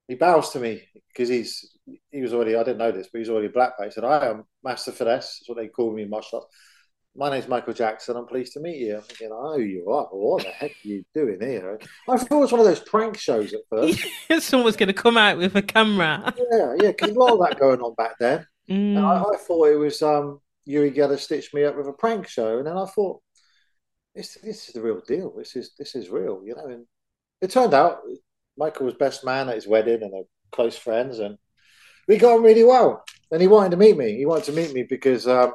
he 0.07 0.15
bows 0.15 0.51
to 0.51 0.61
me 0.61 0.83
because 1.09 1.29
he's 1.29 1.77
he 2.11 2.23
was 2.23 2.33
already 2.33 2.55
I 2.57 2.63
didn't 2.63 2.79
know 2.79 2.93
this, 2.93 3.09
but 3.13 3.19
he's 3.19 3.29
already 3.29 3.49
black 3.49 3.77
belt. 3.77 3.91
He 3.91 3.93
said, 3.93 4.05
"I 4.05 4.29
am 4.29 4.45
Master 4.65 4.93
Fiddes." 4.93 5.05
That's 5.07 5.43
what 5.47 5.59
they 5.59 5.69
call 5.69 5.93
me 5.93 6.03
in 6.03 6.11
martial 6.11 6.41
arts. 6.41 6.55
My 7.17 7.31
name's 7.31 7.49
Michael 7.49 7.73
Jackson. 7.73 8.17
I'm 8.17 8.27
pleased 8.27 8.53
to 8.53 8.61
meet 8.61 8.79
you. 8.79 8.97
I'm 8.97 9.03
thinking, 9.03 9.31
oh, 9.33 9.57
you 9.57 9.91
are. 9.91 10.07
What 10.13 10.45
the 10.45 10.51
heck 10.51 10.71
are 10.71 10.89
you 10.89 11.05
doing 11.15 11.41
here? 11.41 11.79
I 12.09 12.17
thought 12.17 12.31
it 12.31 12.41
was 12.41 12.53
one 12.53 12.61
of 12.61 12.67
those 12.67 12.81
prank 12.81 13.19
shows 13.19 13.53
at 13.53 13.61
first. 13.69 14.01
Someone's 14.47 14.77
going 14.77 14.87
to 14.87 14.93
come 14.93 15.17
out 15.17 15.37
with 15.37 15.57
a 15.57 15.63
camera. 15.63 16.33
yeah, 16.53 16.75
yeah, 16.81 16.89
because 16.89 17.11
a 17.11 17.19
lot 17.19 17.33
of 17.33 17.41
that 17.41 17.59
going 17.59 17.81
on 17.81 17.95
back 17.95 18.15
then. 18.19 18.47
Mm. 18.69 19.03
I, 19.03 19.33
I, 19.33 19.37
thought 19.39 19.69
it 19.69 19.77
was 19.77 20.03
um, 20.03 20.43
Uri 20.67 20.91
Geller 20.91 21.19
stitched 21.19 21.55
me 21.55 21.65
up 21.65 21.75
with 21.75 21.89
a 21.89 21.93
prank 21.95 22.29
show, 22.29 22.59
and 22.59 22.67
then 22.67 22.77
I 22.77 22.85
thought, 22.85 23.23
this, 24.19 24.37
this 24.43 24.67
is 24.67 24.75
the 24.75 24.83
real 24.83 25.01
deal. 25.07 25.33
This 25.37 25.55
is 25.55 25.71
this 25.79 25.95
is 25.95 26.11
real, 26.11 26.43
you 26.45 26.57
know. 26.57 26.67
And 26.67 26.87
it 27.41 27.53
turned 27.53 27.73
out 27.73 28.01
Michael 28.57 28.87
was 28.87 28.95
best 28.95 29.25
man 29.25 29.49
at 29.49 29.55
his 29.55 29.69
wedding 29.69 30.03
and 30.03 30.13
they're 30.13 30.23
close 30.51 30.77
friends, 30.77 31.21
and 31.21 31.39
we 32.09 32.17
got 32.17 32.37
on 32.37 32.43
really 32.43 32.65
well. 32.65 33.05
And 33.31 33.41
he 33.41 33.47
wanted 33.47 33.71
to 33.71 33.77
meet 33.77 33.97
me. 33.97 34.17
He 34.17 34.27
wanted 34.27 34.45
to 34.47 34.53
meet 34.53 34.75
me 34.75 34.83
because 34.83 35.29
um, 35.29 35.53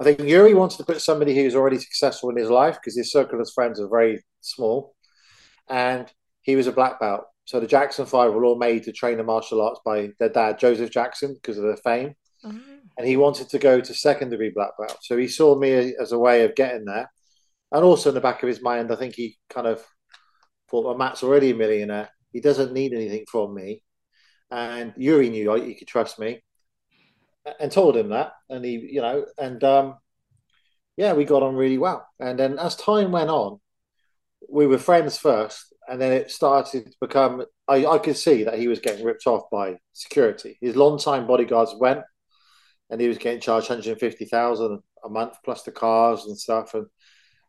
I 0.00 0.04
think 0.04 0.20
Uri 0.20 0.54
wanted 0.54 0.78
to 0.78 0.84
put 0.84 1.02
somebody 1.02 1.34
who's 1.34 1.54
already 1.54 1.78
successful 1.78 2.30
in 2.30 2.38
his 2.38 2.48
life 2.48 2.76
because 2.76 2.96
his 2.96 3.12
circle 3.12 3.40
of 3.40 3.50
friends 3.54 3.78
are 3.78 3.88
very 3.88 4.24
small, 4.40 4.94
and 5.68 6.10
he 6.40 6.56
was 6.56 6.66
a 6.66 6.72
black 6.72 6.98
belt. 6.98 7.24
So 7.44 7.60
the 7.60 7.66
Jackson 7.66 8.06
Five 8.06 8.32
were 8.32 8.46
all 8.46 8.56
made 8.56 8.84
to 8.84 8.92
train 8.92 9.18
the 9.18 9.22
martial 9.22 9.60
arts 9.60 9.80
by 9.84 10.12
their 10.18 10.30
dad, 10.30 10.58
Joseph 10.58 10.90
Jackson, 10.90 11.34
because 11.34 11.58
of 11.58 11.64
their 11.64 11.76
fame. 11.76 12.14
Mm-hmm. 12.42 12.72
And 12.96 13.06
he 13.06 13.18
wanted 13.18 13.50
to 13.50 13.58
go 13.58 13.82
to 13.82 13.94
secondary 13.94 14.48
black 14.48 14.70
belt. 14.78 14.96
So 15.02 15.18
he 15.18 15.28
saw 15.28 15.58
me 15.58 15.94
as 16.00 16.12
a 16.12 16.18
way 16.18 16.42
of 16.44 16.54
getting 16.54 16.86
there. 16.86 17.10
And 17.76 17.84
also 17.84 18.08
in 18.08 18.14
the 18.14 18.22
back 18.22 18.42
of 18.42 18.48
his 18.48 18.62
mind, 18.62 18.90
I 18.90 18.96
think 18.96 19.14
he 19.14 19.36
kind 19.50 19.66
of 19.66 19.84
thought, 20.70 20.86
well, 20.86 20.96
Matt's 20.96 21.22
already 21.22 21.50
a 21.50 21.54
millionaire. 21.54 22.08
He 22.32 22.40
doesn't 22.40 22.72
need 22.72 22.94
anything 22.94 23.26
from 23.30 23.52
me. 23.52 23.82
And 24.50 24.94
Uri 24.96 25.28
knew 25.28 25.52
he 25.56 25.74
could 25.74 25.86
trust 25.86 26.18
me 26.18 26.42
and 27.60 27.70
told 27.70 27.94
him 27.94 28.08
that. 28.08 28.32
And 28.48 28.64
he, 28.64 28.88
you 28.92 29.02
know, 29.02 29.26
and 29.36 29.62
um, 29.62 29.98
yeah, 30.96 31.12
we 31.12 31.26
got 31.26 31.42
on 31.42 31.54
really 31.54 31.76
well. 31.76 32.08
And 32.18 32.38
then 32.38 32.58
as 32.58 32.76
time 32.76 33.12
went 33.12 33.28
on, 33.28 33.60
we 34.48 34.66
were 34.66 34.78
friends 34.78 35.18
first, 35.18 35.74
and 35.86 36.00
then 36.00 36.12
it 36.12 36.30
started 36.30 36.86
to 36.86 36.92
become. 36.98 37.44
I, 37.68 37.84
I 37.84 37.98
could 37.98 38.16
see 38.16 38.44
that 38.44 38.58
he 38.58 38.68
was 38.68 38.80
getting 38.80 39.04
ripped 39.04 39.26
off 39.26 39.50
by 39.52 39.76
security. 39.92 40.56
His 40.62 40.76
long-time 40.76 41.26
bodyguards 41.26 41.74
went, 41.78 42.00
and 42.88 43.02
he 43.02 43.08
was 43.08 43.18
getting 43.18 43.40
charged 43.40 43.68
150,000 43.68 44.80
a 45.04 45.08
month 45.10 45.36
plus 45.44 45.62
the 45.62 45.72
cars 45.72 46.24
and 46.24 46.38
stuff. 46.38 46.72
And 46.72 46.86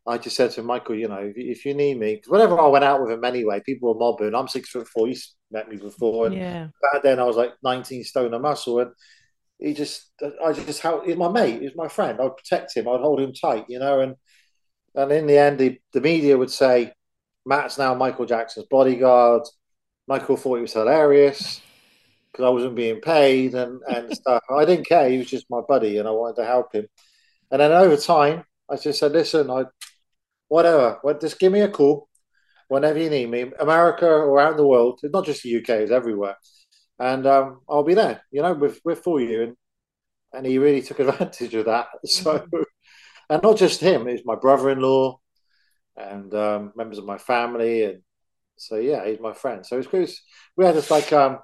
I 0.07 0.17
just 0.17 0.35
said 0.37 0.51
to 0.51 0.63
Michael, 0.63 0.95
you 0.95 1.07
know, 1.07 1.17
if, 1.19 1.35
if 1.37 1.65
you 1.65 1.73
need 1.73 1.99
me, 1.99 2.21
whenever 2.27 2.59
I 2.59 2.67
went 2.67 2.85
out 2.85 3.01
with 3.01 3.11
him 3.11 3.23
anyway, 3.25 3.61
people 3.65 3.93
were 3.93 3.99
mobbing. 3.99 4.35
I'm 4.35 4.47
six 4.47 4.69
foot 4.69 4.87
four. 4.87 5.07
He's 5.07 5.35
met 5.51 5.69
me 5.69 5.77
before, 5.77 6.27
and 6.27 6.37
Yeah. 6.37 6.67
back 6.93 7.03
then 7.03 7.19
I 7.19 7.23
was 7.23 7.37
like 7.37 7.53
19 7.63 8.03
stone 8.03 8.33
of 8.33 8.41
muscle, 8.41 8.79
and 8.79 8.91
he 9.59 9.73
just, 9.73 10.11
I 10.45 10.53
just 10.53 10.81
how 10.81 11.01
he's 11.01 11.17
my 11.17 11.29
mate, 11.29 11.61
he's 11.61 11.75
my 11.75 11.87
friend. 11.87 12.19
I'd 12.21 12.37
protect 12.37 12.75
him, 12.77 12.87
I'd 12.87 13.01
hold 13.01 13.19
him 13.21 13.33
tight, 13.33 13.65
you 13.69 13.79
know, 13.79 14.01
and 14.01 14.15
and 14.95 15.11
in 15.11 15.27
the 15.27 15.37
end, 15.37 15.59
the, 15.59 15.79
the 15.93 16.01
media 16.01 16.37
would 16.37 16.51
say 16.51 16.93
Matt's 17.45 17.77
now 17.77 17.93
Michael 17.93 18.25
Jackson's 18.25 18.67
bodyguard. 18.69 19.43
Michael 20.07 20.37
thought 20.37 20.55
he 20.55 20.61
was 20.61 20.73
hilarious 20.73 21.61
because 22.31 22.45
I 22.45 22.49
wasn't 22.49 22.75
being 22.75 23.01
paid 23.01 23.55
and, 23.55 23.81
and 23.87 24.13
stuff. 24.13 24.43
I 24.55 24.65
didn't 24.65 24.87
care. 24.87 25.09
He 25.09 25.17
was 25.19 25.29
just 25.29 25.47
my 25.49 25.61
buddy 25.67 25.97
and 25.97 26.07
I 26.07 26.11
wanted 26.11 26.37
to 26.37 26.45
help 26.47 26.73
him. 26.73 26.87
And 27.51 27.61
then 27.61 27.71
over 27.71 27.97
time, 27.97 28.43
I 28.69 28.77
just 28.77 28.99
said, 28.99 29.13
listen, 29.13 29.49
I 29.49 29.65
whatever, 30.47 30.99
well, 31.03 31.17
just 31.17 31.39
give 31.39 31.51
me 31.51 31.61
a 31.61 31.69
call 31.69 32.07
whenever 32.67 32.99
you 32.99 33.09
need 33.09 33.29
me. 33.29 33.51
America 33.59 34.05
or 34.05 34.29
around 34.29 34.57
the 34.57 34.67
world, 34.67 34.99
it's 35.03 35.13
not 35.13 35.25
just 35.25 35.43
the 35.43 35.57
UK, 35.57 35.69
it's 35.69 35.91
everywhere. 35.91 36.35
And 36.99 37.25
um, 37.27 37.61
I'll 37.69 37.83
be 37.83 37.93
there, 37.93 38.21
you 38.31 38.41
know, 38.41 38.53
we're 38.83 38.95
for 38.95 39.19
you. 39.19 39.43
And, 39.43 39.55
and 40.33 40.45
he 40.45 40.57
really 40.57 40.81
took 40.81 40.99
advantage 41.01 41.53
of 41.53 41.65
that. 41.65 41.87
So, 42.05 42.45
and 43.29 43.43
not 43.43 43.57
just 43.57 43.81
him, 43.81 44.07
it's 44.07 44.25
my 44.25 44.35
brother 44.35 44.69
in 44.69 44.79
law 44.79 45.19
and 45.95 46.33
um, 46.33 46.73
members 46.75 46.97
of 46.97 47.05
my 47.05 47.17
family. 47.17 47.83
And 47.83 48.01
so, 48.55 48.77
yeah, 48.77 49.05
he's 49.05 49.19
my 49.19 49.33
friend. 49.33 49.65
So 49.65 49.77
it's 49.77 49.87
because 49.87 50.21
we 50.55 50.65
had 50.65 50.75
this 50.75 50.91
like 50.91 51.11
um, 51.13 51.39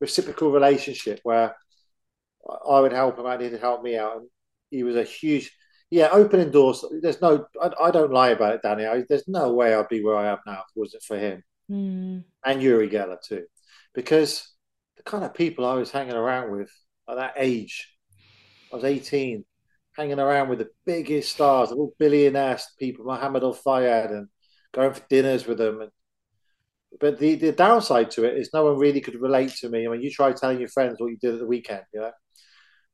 reciprocal 0.00 0.50
relationship 0.50 1.20
where 1.22 1.54
I 2.48 2.80
would 2.80 2.92
help 2.92 3.18
him 3.18 3.26
out, 3.26 3.40
he'd 3.40 3.52
help 3.54 3.82
me 3.82 3.96
out. 3.96 4.18
And 4.18 4.28
he 4.70 4.82
was 4.82 4.96
a 4.96 5.04
huge, 5.04 5.55
yeah, 5.90 6.08
opening 6.12 6.50
doors. 6.50 6.84
There's 7.00 7.20
no, 7.20 7.46
I, 7.62 7.70
I 7.80 7.90
don't 7.90 8.12
lie 8.12 8.30
about 8.30 8.54
it, 8.54 8.62
Danny. 8.62 8.86
I, 8.86 9.04
there's 9.08 9.28
no 9.28 9.52
way 9.52 9.74
I'd 9.74 9.88
be 9.88 10.02
where 10.02 10.16
I 10.16 10.28
am 10.28 10.38
now 10.46 10.54
if 10.54 10.76
it 10.76 10.80
wasn't 10.80 11.02
for 11.02 11.18
him 11.18 11.42
Mm. 11.70 12.22
and 12.44 12.62
Uri 12.62 12.88
Geller 12.88 13.20
too, 13.20 13.44
because 13.92 14.54
the 14.96 15.02
kind 15.02 15.24
of 15.24 15.34
people 15.34 15.66
I 15.66 15.74
was 15.74 15.90
hanging 15.90 16.14
around 16.14 16.52
with 16.52 16.70
at 17.08 17.16
that 17.16 17.34
age, 17.36 17.92
I 18.72 18.76
was 18.76 18.84
18, 18.84 19.44
hanging 19.96 20.20
around 20.20 20.48
with 20.48 20.60
the 20.60 20.68
biggest 20.84 21.32
stars, 21.32 21.72
all 21.72 21.92
billionaire 21.98 22.60
people, 22.78 23.04
Mohammed 23.04 23.42
Al 23.42 23.52
Fayed, 23.52 24.10
and 24.10 24.28
going 24.72 24.92
for 24.92 25.02
dinners 25.08 25.46
with 25.46 25.58
them. 25.58 25.80
And, 25.80 25.90
but 27.00 27.18
the, 27.18 27.34
the 27.34 27.52
downside 27.52 28.10
to 28.12 28.24
it 28.24 28.38
is 28.38 28.50
no 28.54 28.64
one 28.64 28.78
really 28.78 29.00
could 29.00 29.20
relate 29.20 29.50
to 29.56 29.68
me. 29.68 29.86
I 29.86 29.90
mean, 29.90 30.02
you 30.02 30.10
try 30.10 30.32
telling 30.32 30.60
your 30.60 30.68
friends 30.68 30.96
what 30.98 31.10
you 31.10 31.18
did 31.18 31.34
at 31.34 31.40
the 31.40 31.46
weekend, 31.46 31.82
you 31.92 32.00
know. 32.00 32.12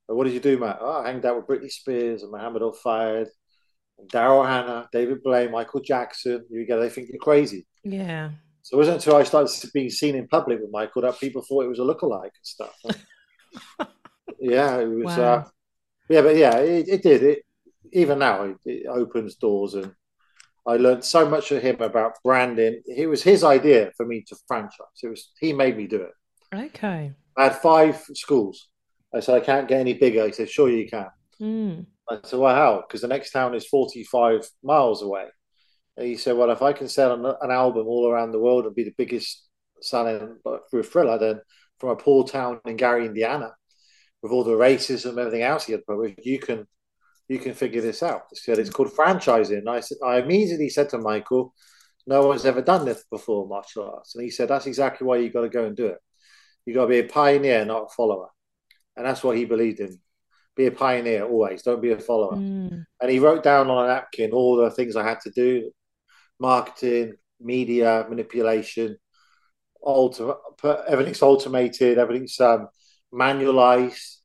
What 0.06 0.24
did 0.24 0.34
you 0.34 0.40
do, 0.40 0.58
Matt? 0.58 0.78
Oh, 0.80 1.02
I 1.02 1.08
hanged 1.08 1.24
out 1.24 1.36
with 1.36 1.46
Britney 1.46 1.70
Spears 1.70 2.22
and 2.22 2.32
Muhammad 2.32 2.62
Al 2.62 2.72
Fayed, 2.72 3.28
Daryl 4.12 4.46
Hannah, 4.46 4.88
David 4.92 5.22
Blaine, 5.22 5.50
Michael 5.50 5.80
Jackson. 5.80 6.44
You 6.50 6.66
get, 6.66 6.76
they 6.76 6.90
think 6.90 7.08
you're 7.08 7.18
crazy. 7.18 7.66
Yeah. 7.84 8.30
So 8.62 8.76
it 8.76 8.78
wasn't 8.78 8.96
until 8.96 9.16
I 9.16 9.24
started 9.24 9.70
being 9.72 9.90
seen 9.90 10.14
in 10.14 10.28
public 10.28 10.60
with 10.60 10.70
Michael 10.70 11.02
that 11.02 11.18
people 11.18 11.42
thought 11.42 11.64
it 11.64 11.68
was 11.68 11.78
a 11.78 11.82
lookalike 11.82 12.22
and 12.24 12.30
stuff. 12.42 12.74
yeah, 14.40 14.78
it 14.78 14.86
was. 14.86 15.16
Wow. 15.16 15.34
Uh, 15.34 15.44
yeah, 16.08 16.22
but 16.22 16.36
yeah, 16.36 16.56
it, 16.58 16.88
it 16.88 17.02
did. 17.02 17.22
It 17.22 17.44
even 17.92 18.18
now 18.18 18.44
it, 18.44 18.56
it 18.64 18.86
opens 18.86 19.36
doors, 19.36 19.74
and 19.74 19.92
I 20.66 20.76
learned 20.76 21.04
so 21.04 21.28
much 21.28 21.50
of 21.50 21.62
him 21.62 21.80
about 21.80 22.18
branding. 22.22 22.82
It 22.86 23.08
was 23.08 23.22
his 23.22 23.42
idea 23.44 23.90
for 23.96 24.06
me 24.06 24.24
to 24.28 24.36
franchise. 24.46 25.00
It 25.02 25.08
was 25.08 25.32
he 25.40 25.52
made 25.52 25.76
me 25.76 25.86
do 25.86 26.02
it. 26.02 26.12
Okay. 26.54 27.12
I 27.36 27.44
had 27.44 27.56
five 27.56 28.04
schools. 28.14 28.68
I 29.14 29.20
said 29.20 29.37
I 29.37 29.44
can't 29.44 29.68
get 29.68 29.81
any 29.81 29.94
bigger. 29.94 30.27
He 30.27 30.33
said, 30.33 30.51
"Sure, 30.51 30.70
you 30.70 30.88
can." 30.88 31.07
Mm. 31.40 31.87
I 32.09 32.18
said, 32.25 32.38
"Well, 32.38 32.55
how?" 32.55 32.85
Because 32.87 33.03
the 33.03 33.09
next 33.09 33.31
town 33.31 33.55
is 33.55 33.66
forty-five 33.66 34.48
miles 34.62 35.03
away. 35.03 35.27
And 35.96 36.07
he 36.07 36.16
said, 36.16 36.37
"Well, 36.37 36.51
if 36.51 36.62
I 36.62 36.72
can 36.72 36.88
sell 36.88 37.12
an, 37.12 37.37
an 37.40 37.51
album 37.51 37.87
all 37.87 38.09
around 38.09 38.33
the 38.33 38.40
world 38.40 38.64
and 38.64 38.75
be 38.75 38.85
the 38.85 38.94
biggest 38.96 39.46
selling 39.81 40.38
through 40.70 40.85
Thriller, 40.85 41.18
then 41.18 41.40
from 41.79 41.90
a 41.90 41.96
poor 41.96 42.25
town 42.25 42.61
in 42.64 42.77
Gary, 42.77 43.07
Indiana, 43.07 43.55
with 44.22 44.33
all 44.33 44.44
the 44.44 44.53
racism 44.53 45.11
and 45.11 45.18
everything 45.18 45.42
else 45.42 45.64
he 45.64 45.72
had 45.72 45.85
published, 45.85 46.25
you 46.25 46.38
can 46.38 46.66
you 47.29 47.38
can 47.38 47.55
figure 47.55 47.83
this 47.83 48.03
out." 48.03 48.22
He 48.31 48.37
said, 48.37 48.59
"It's 48.59 48.70
called 48.70 48.92
franchising." 48.92 49.59
And 49.59 49.68
I 49.68 49.81
said, 49.81 49.98
I 50.05 50.18
immediately 50.20 50.70
said 50.70 50.88
to 50.90 50.98
Michael, 50.98 51.55
"No 52.07 52.27
one's 52.27 52.46
ever 52.46 52.62
done 52.62 52.87
this 52.87 53.05
before, 53.11 53.46
martial 53.46 53.90
arts." 53.90 54.14
And 54.14 54.25
he 54.25 54.31
said, 54.31 54.48
"That's 54.48 54.66
exactly 54.66 55.07
why 55.07 55.18
you've 55.18 55.35
got 55.35 55.42
to 55.42 55.48
go 55.48 55.64
and 55.64 55.77
do 55.77 55.87
it. 55.87 55.98
You've 56.64 56.77
got 56.77 56.85
to 56.85 56.88
be 56.88 57.01
a 57.01 57.05
pioneer, 57.05 57.64
not 57.64 57.85
a 57.85 57.94
follower." 57.94 58.29
And 58.96 59.07
that's 59.07 59.24
what 59.24 59.37
he 59.37 59.44
believed 59.44 59.81
in. 59.81 59.98
Be 60.55 60.66
a 60.66 60.70
pioneer 60.72 61.24
always. 61.24 61.62
Don't 61.62 61.81
be 61.83 61.92
a 61.92 61.98
follower 61.98 62.37
Mm. 62.37 62.85
and 63.00 63.11
he 63.11 63.18
wrote 63.18 63.42
down 63.42 63.70
on 63.70 63.85
a 63.85 63.88
napkin 63.88 64.33
all 64.33 64.57
the 64.57 64.70
things 64.70 64.96
I 64.96 65.09
had 65.09 65.20
to 65.20 65.31
do 65.31 65.70
marketing, 66.38 67.14
media, 67.40 68.05
manipulation, 68.09 68.96
ultimate, 69.85 70.37
everything's 70.88 71.22
automated, 71.22 71.98
everything's 71.98 72.38
um, 72.40 72.68
manualized, 73.12 74.16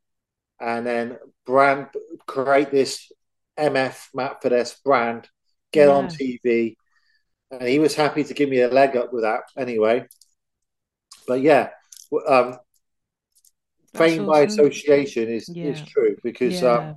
and 0.60 0.86
then 0.86 1.18
brand 1.46 1.88
create 2.26 2.72
this 2.72 3.12
MF 3.58 4.08
Matt 4.14 4.42
Fiddes 4.42 4.76
brand, 4.84 5.28
get 5.72 5.90
on 5.90 6.08
TV. 6.08 6.76
And 7.52 7.68
he 7.68 7.80
was 7.80 7.96
happy 7.96 8.24
to 8.24 8.34
give 8.34 8.50
me 8.50 8.62
a 8.62 8.68
leg 8.68 8.98
up 8.98 9.14
with 9.14 9.24
that 9.24 9.42
anyway. 9.58 10.06
But 11.28 11.42
yeah, 11.42 11.70
um, 12.28 12.58
Fame 13.98 14.26
by 14.26 14.42
association 14.42 15.30
is, 15.30 15.50
is 15.50 15.82
true 15.82 16.16
because 16.24 16.62
Yeah. 16.62 16.72
um, 16.74 16.96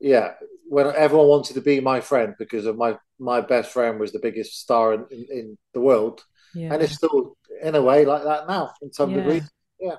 yeah, 0.00 0.34
when 0.68 0.86
everyone 0.94 1.28
wanted 1.28 1.54
to 1.54 1.60
be 1.60 1.80
my 1.80 2.00
friend 2.00 2.34
because 2.38 2.66
of 2.66 2.76
my 2.76 2.96
my 3.18 3.40
best 3.40 3.70
friend 3.72 4.00
was 4.00 4.12
the 4.12 4.18
biggest 4.18 4.60
star 4.60 4.92
in, 4.94 5.06
in, 5.10 5.26
in 5.30 5.58
the 5.72 5.80
world, 5.80 6.24
yeah. 6.54 6.72
and 6.72 6.82
it's 6.82 6.94
still 6.94 7.36
in 7.62 7.74
a 7.74 7.82
way 7.82 8.04
like 8.04 8.24
that 8.24 8.48
now 8.48 8.72
in 8.82 8.92
some 8.92 9.10
Yeah. 9.10 9.16
degree. 9.18 9.42
Yeah. 9.80 9.96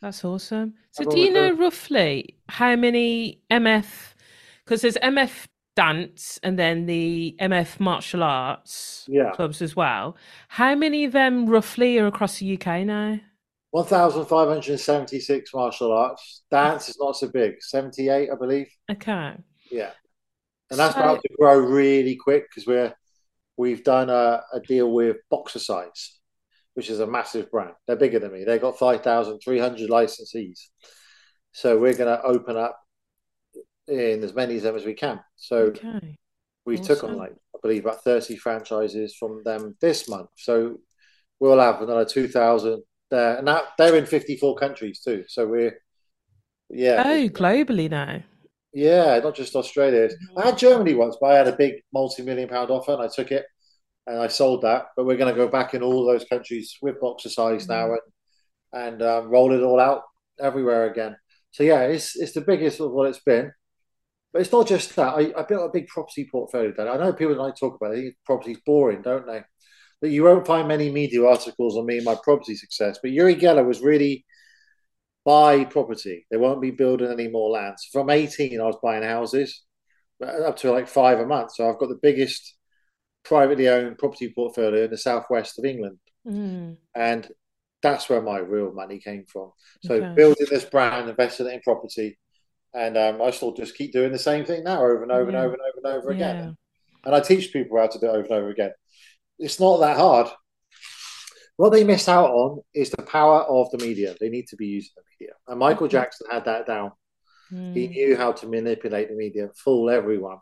That's 0.00 0.24
awesome. 0.24 0.74
So, 0.90 1.02
Everyone 1.02 1.16
do 1.16 1.22
you 1.22 1.32
know 1.32 1.48
doing- 1.48 1.60
roughly 1.60 2.36
how 2.48 2.76
many 2.76 3.40
MF? 3.50 4.14
Because 4.64 4.82
there's 4.82 4.96
MF 4.98 5.48
dance 5.74 6.38
and 6.42 6.58
then 6.58 6.86
the 6.86 7.34
MF 7.40 7.80
martial 7.80 8.22
arts 8.22 9.06
Yeah. 9.08 9.30
clubs 9.32 9.60
as 9.62 9.74
well. 9.74 10.16
How 10.48 10.74
many 10.74 11.04
of 11.04 11.12
them 11.12 11.46
roughly 11.46 11.98
are 11.98 12.06
across 12.06 12.38
the 12.38 12.46
UK 12.46 12.84
now? 12.84 13.20
1,576 13.72 15.54
martial 15.54 15.92
arts. 15.92 16.42
Dance 16.50 16.88
is 16.88 16.98
not 17.00 17.16
so 17.16 17.28
big, 17.28 17.62
78, 17.62 18.30
I 18.30 18.34
believe. 18.36 18.68
Okay. 18.90 19.34
Yeah. 19.70 19.90
And 20.70 20.78
that's 20.78 20.94
so, 20.94 21.00
about 21.00 21.22
to 21.22 21.28
grow 21.38 21.58
really 21.58 22.16
quick 22.16 22.44
because 22.48 22.66
we're 22.66 22.94
we've 23.56 23.84
done 23.84 24.08
a, 24.08 24.42
a 24.52 24.60
deal 24.60 24.90
with 24.90 25.18
Boxercise 25.30 26.20
which 26.74 26.90
is 26.90 27.00
a 27.00 27.06
massive 27.06 27.50
brand. 27.50 27.74
They're 27.86 27.96
bigger 27.96 28.18
than 28.18 28.32
me. 28.32 28.44
They've 28.44 28.60
got 28.60 28.78
5,300 28.78 29.90
licensees. 29.90 30.60
So 31.52 31.78
we're 31.78 31.94
going 31.94 32.16
to 32.16 32.22
open 32.22 32.56
up 32.56 32.78
in 33.86 34.22
as 34.22 34.34
many 34.34 34.56
of 34.56 34.62
them 34.62 34.76
as 34.76 34.84
we 34.84 34.94
can. 34.94 35.20
So 35.36 35.56
okay. 35.56 36.18
we 36.64 36.78
awesome. 36.78 36.86
took 36.86 37.04
on 37.04 37.16
like 37.16 37.32
I 37.32 37.58
believe 37.60 37.84
about 37.84 38.04
30 38.04 38.36
franchises 38.36 39.14
from 39.18 39.42
them 39.44 39.76
this 39.80 40.08
month. 40.08 40.30
So 40.36 40.78
we'll 41.40 41.60
have 41.60 41.82
another 41.82 42.06
2,000 42.06 42.82
uh, 43.12 43.36
and 43.38 43.48
that, 43.48 43.64
they're 43.78 43.96
in 43.96 44.06
54 44.06 44.56
countries 44.56 45.00
too. 45.00 45.24
So 45.28 45.46
we're, 45.46 45.78
yeah. 46.70 47.02
Oh, 47.04 47.28
globally 47.28 47.90
now. 47.90 48.22
Yeah, 48.72 49.18
not 49.18 49.34
just 49.34 49.54
Australia. 49.54 50.08
I 50.36 50.46
had 50.46 50.58
Germany 50.58 50.94
once, 50.94 51.16
but 51.20 51.30
I 51.32 51.36
had 51.36 51.48
a 51.48 51.56
big 51.56 51.74
multi-million 51.92 52.48
pound 52.48 52.70
offer, 52.70 52.92
and 52.92 53.02
I 53.02 53.08
took 53.08 53.30
it, 53.30 53.44
and 54.06 54.18
I 54.18 54.28
sold 54.28 54.62
that. 54.62 54.86
But 54.96 55.04
we're 55.04 55.18
going 55.18 55.32
to 55.32 55.38
go 55.38 55.48
back 55.48 55.74
in 55.74 55.82
all 55.82 56.06
those 56.06 56.24
countries 56.24 56.76
with 56.80 57.00
Boxercise 57.00 57.68
now, 57.68 57.88
mm. 57.88 57.92
and 57.92 58.00
and 58.72 59.02
um, 59.02 59.28
roll 59.28 59.52
it 59.52 59.62
all 59.62 59.78
out 59.78 60.02
everywhere 60.40 60.90
again. 60.90 61.16
So 61.50 61.64
yeah, 61.64 61.82
it's 61.82 62.16
it's 62.16 62.32
the 62.32 62.40
biggest 62.40 62.80
of 62.80 62.92
what 62.92 63.08
it's 63.08 63.20
been. 63.20 63.52
But 64.32 64.40
it's 64.40 64.52
not 64.52 64.66
just 64.66 64.96
that. 64.96 65.14
I, 65.14 65.32
I 65.38 65.42
built 65.42 65.68
a 65.68 65.72
big 65.72 65.88
property 65.88 66.26
portfolio. 66.30 66.72
Then 66.74 66.88
I 66.88 66.96
know 66.96 67.12
people 67.12 67.34
don't 67.34 67.44
like 67.44 67.56
talk 67.56 67.76
about 67.76 67.94
it. 67.94 68.14
property's 68.24 68.60
boring, 68.64 69.02
don't 69.02 69.26
they? 69.26 69.42
But 70.02 70.10
you 70.10 70.24
won't 70.24 70.46
find 70.46 70.66
many 70.68 70.90
media 70.90 71.24
articles 71.24 71.78
on 71.78 71.86
me 71.86 71.96
and 71.96 72.04
my 72.04 72.16
property 72.22 72.56
success. 72.56 72.98
But 73.00 73.12
Uri 73.12 73.36
Geller 73.36 73.64
was 73.64 73.80
really 73.80 74.26
buy 75.24 75.64
property. 75.64 76.26
They 76.30 76.36
won't 76.36 76.60
be 76.60 76.72
building 76.72 77.10
any 77.10 77.28
more 77.28 77.50
land. 77.50 77.76
So 77.78 78.00
from 78.00 78.10
18, 78.10 78.60
I 78.60 78.64
was 78.64 78.76
buying 78.82 79.04
houses 79.04 79.62
up 80.20 80.56
to 80.58 80.72
like 80.72 80.88
five 80.88 81.20
a 81.20 81.26
month. 81.26 81.54
So 81.54 81.70
I've 81.70 81.78
got 81.78 81.88
the 81.88 82.00
biggest 82.02 82.56
privately 83.24 83.68
owned 83.68 83.96
property 83.98 84.32
portfolio 84.34 84.84
in 84.84 84.90
the 84.90 84.98
southwest 84.98 85.58
of 85.60 85.64
England. 85.64 85.98
Mm. 86.26 86.76
And 86.96 87.28
that's 87.80 88.08
where 88.08 88.20
my 88.22 88.38
real 88.38 88.72
money 88.72 88.98
came 88.98 89.24
from. 89.28 89.52
So 89.84 89.94
Okay. 89.94 90.14
building 90.16 90.46
this 90.50 90.64
brand, 90.64 91.08
investing 91.08 91.46
it 91.46 91.54
in 91.54 91.60
property. 91.60 92.18
And 92.74 92.96
um, 92.96 93.22
I 93.22 93.30
still 93.30 93.52
just 93.52 93.76
keep 93.76 93.92
doing 93.92 94.10
the 94.10 94.18
same 94.18 94.44
thing 94.44 94.64
now 94.64 94.80
over 94.80 95.02
and 95.04 95.12
over 95.12 95.30
Yeah. 95.30 95.36
and 95.38 95.46
over 95.46 95.54
and 95.54 95.62
over 95.62 95.78
and 95.78 95.86
over 95.86 96.10
again. 96.10 96.36
Yeah. 96.44 96.52
And 97.04 97.14
I 97.14 97.20
teach 97.20 97.52
people 97.52 97.78
how 97.78 97.86
to 97.86 97.98
do 98.00 98.06
it 98.06 98.10
over 98.10 98.20
and 98.22 98.32
over 98.32 98.50
again. 98.50 98.72
It's 99.42 99.60
not 99.60 99.78
that 99.78 99.96
hard. 99.96 100.28
What 101.56 101.70
they 101.70 101.84
miss 101.84 102.08
out 102.08 102.30
on 102.30 102.62
is 102.74 102.90
the 102.90 103.02
power 103.02 103.42
of 103.42 103.70
the 103.70 103.78
media. 103.78 104.14
They 104.20 104.30
need 104.30 104.48
to 104.48 104.56
be 104.56 104.66
using 104.66 104.92
the 104.96 105.02
media. 105.18 105.34
And 105.46 105.58
Michael 105.58 105.86
Mm-hmm. 105.86 105.92
Jackson 105.92 106.26
had 106.30 106.44
that 106.46 106.66
down. 106.66 106.92
Mm. 107.52 107.76
He 107.76 107.88
knew 107.88 108.16
how 108.16 108.32
to 108.32 108.46
manipulate 108.48 109.08
the 109.08 109.14
media, 109.14 109.50
fool 109.56 109.90
everyone. 109.90 110.38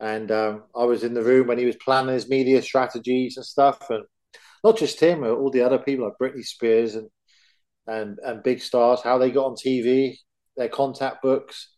And 0.00 0.30
um, 0.32 0.64
I 0.74 0.84
was 0.84 1.04
in 1.04 1.14
the 1.14 1.22
room 1.22 1.46
when 1.46 1.58
he 1.58 1.66
was 1.66 1.76
planning 1.76 2.14
his 2.14 2.28
media 2.28 2.62
strategies 2.62 3.36
and 3.36 3.46
stuff, 3.46 3.90
and 3.90 4.04
not 4.64 4.76
just 4.78 5.00
him, 5.00 5.20
but 5.20 5.30
all 5.32 5.50
the 5.50 5.62
other 5.62 5.78
people 5.78 6.04
like 6.06 6.14
Britney 6.20 6.44
Spears 6.44 6.94
and 6.96 7.08
and 7.86 8.18
and 8.24 8.42
big 8.42 8.60
stars, 8.60 9.00
how 9.02 9.18
they 9.18 9.30
got 9.30 9.46
on 9.46 9.54
TV, 9.54 10.16
their 10.56 10.68
contact 10.68 11.22
books. 11.22 11.72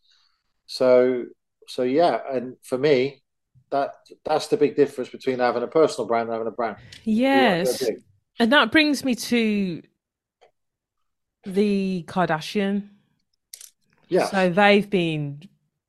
So 0.65 1.25
so 1.67 1.83
yeah, 1.83 2.19
and 2.31 2.55
for 2.63 2.77
me, 2.77 3.21
that 3.71 3.95
that's 4.25 4.47
the 4.47 4.57
big 4.57 4.75
difference 4.75 5.09
between 5.09 5.39
having 5.39 5.63
a 5.63 5.67
personal 5.67 6.07
brand 6.07 6.29
and 6.29 6.33
having 6.33 6.47
a 6.47 6.51
brand. 6.51 6.77
Yes. 7.03 7.83
And 8.39 8.51
that 8.53 8.71
brings 8.71 9.03
me 9.03 9.15
to 9.15 9.81
the 11.45 12.05
Kardashian. 12.07 12.87
Yeah, 14.07 14.25
So 14.25 14.49
they've 14.49 14.89
been 14.89 15.41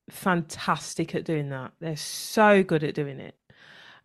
fantastic 0.09 1.15
at 1.15 1.25
doing 1.25 1.49
that. 1.49 1.71
They're 1.79 1.95
so 1.95 2.61
good 2.63 2.83
at 2.83 2.93
doing 2.93 3.19
it. 3.19 3.35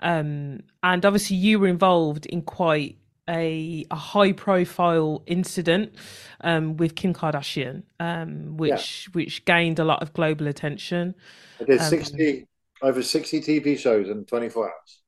Um, 0.00 0.60
and 0.82 1.04
obviously, 1.04 1.36
you 1.36 1.58
were 1.58 1.68
involved 1.68 2.26
in 2.26 2.42
quite 2.42 2.98
a, 3.28 3.86
a 3.90 3.96
high 3.96 4.32
profile 4.32 5.22
incident 5.26 5.94
um, 6.42 6.76
with 6.76 6.94
Kim 6.94 7.12
Kardashian, 7.12 7.82
um, 7.98 8.56
which 8.56 9.08
which 9.12 9.44
gained 9.44 9.78
a 9.78 9.84
lot 9.84 10.02
of 10.02 10.12
global 10.12 10.46
attention. 10.46 11.14
I 11.60 11.64
did 11.64 11.80
um, 11.80 11.88
sixty 11.88 12.46
over 12.82 13.02
sixty 13.02 13.40
TV 13.40 13.78
shows 13.78 14.08
in 14.08 14.24
twenty 14.24 14.48
four 14.48 14.66
hours. 14.66 15.00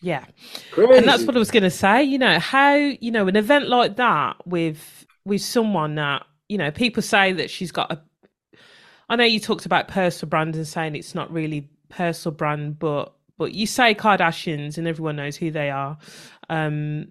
Yeah. 0.00 0.24
Crazy. 0.72 0.98
And 0.98 1.08
that's 1.08 1.24
what 1.24 1.36
I 1.36 1.38
was 1.38 1.50
going 1.50 1.62
to 1.62 1.70
say. 1.70 2.02
You 2.02 2.18
know 2.18 2.38
how 2.38 2.74
you 2.74 3.10
know 3.10 3.26
an 3.28 3.36
event 3.36 3.68
like 3.68 3.96
that 3.96 4.46
with 4.46 5.06
with 5.24 5.42
someone 5.42 5.94
that 5.96 6.24
you 6.48 6.58
know 6.58 6.70
people 6.70 7.02
say 7.02 7.32
that 7.32 7.50
she's 7.50 7.72
got 7.72 7.92
a. 7.92 8.00
I 9.08 9.16
know 9.16 9.24
you 9.24 9.40
talked 9.40 9.66
about 9.66 9.88
personal 9.88 10.30
brand 10.30 10.56
and 10.56 10.66
saying 10.66 10.96
it's 10.96 11.14
not 11.14 11.32
really 11.32 11.68
personal 11.88 12.34
brand, 12.34 12.78
but 12.78 13.14
but 13.38 13.52
you 13.52 13.66
say 13.66 13.94
Kardashians 13.94 14.78
and 14.78 14.86
everyone 14.86 15.16
knows 15.16 15.36
who 15.36 15.50
they 15.50 15.70
are. 15.70 15.98
Um, 16.48 17.08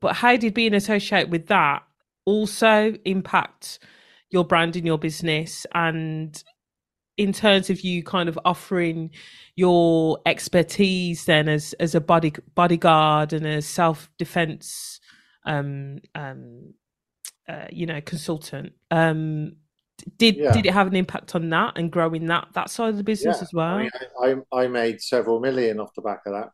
but 0.00 0.16
how 0.16 0.36
did 0.36 0.54
being 0.54 0.74
associated 0.74 1.30
with 1.30 1.46
that 1.46 1.82
also 2.24 2.94
impact 3.04 3.78
your 4.30 4.44
brand 4.44 4.76
and 4.76 4.86
your 4.86 4.98
business 4.98 5.66
and 5.74 6.42
in 7.20 7.34
terms 7.34 7.68
of 7.68 7.82
you 7.82 8.02
kind 8.02 8.30
of 8.30 8.38
offering 8.46 9.10
your 9.54 10.18
expertise 10.24 11.26
then 11.26 11.48
as 11.50 11.74
as 11.74 11.94
a 11.94 12.00
body 12.00 12.32
bodyguard 12.54 13.34
and 13.34 13.46
a 13.46 13.60
self 13.60 14.10
defense 14.16 15.00
um 15.44 15.98
um 16.14 16.72
uh, 17.46 17.66
you 17.70 17.84
know 17.84 18.00
consultant 18.00 18.72
um 18.90 19.52
did 20.16 20.36
Yeah. 20.36 20.50
did 20.50 20.64
it 20.64 20.72
have 20.72 20.86
an 20.86 20.96
impact 20.96 21.34
on 21.34 21.50
that 21.50 21.74
and 21.76 21.92
growing 21.92 22.26
that 22.26 22.48
that 22.54 22.70
side 22.70 22.88
of 22.88 22.96
the 22.96 23.04
business 23.04 23.36
Yeah, 23.36 23.42
as 23.42 23.52
well 23.52 23.90
I, 24.18 24.28
mean, 24.28 24.44
I, 24.52 24.58
I 24.62 24.66
made 24.66 25.00
several 25.02 25.40
million 25.40 25.78
off 25.80 25.94
the 25.94 26.02
back 26.02 26.20
of 26.26 26.32
that, 26.32 26.50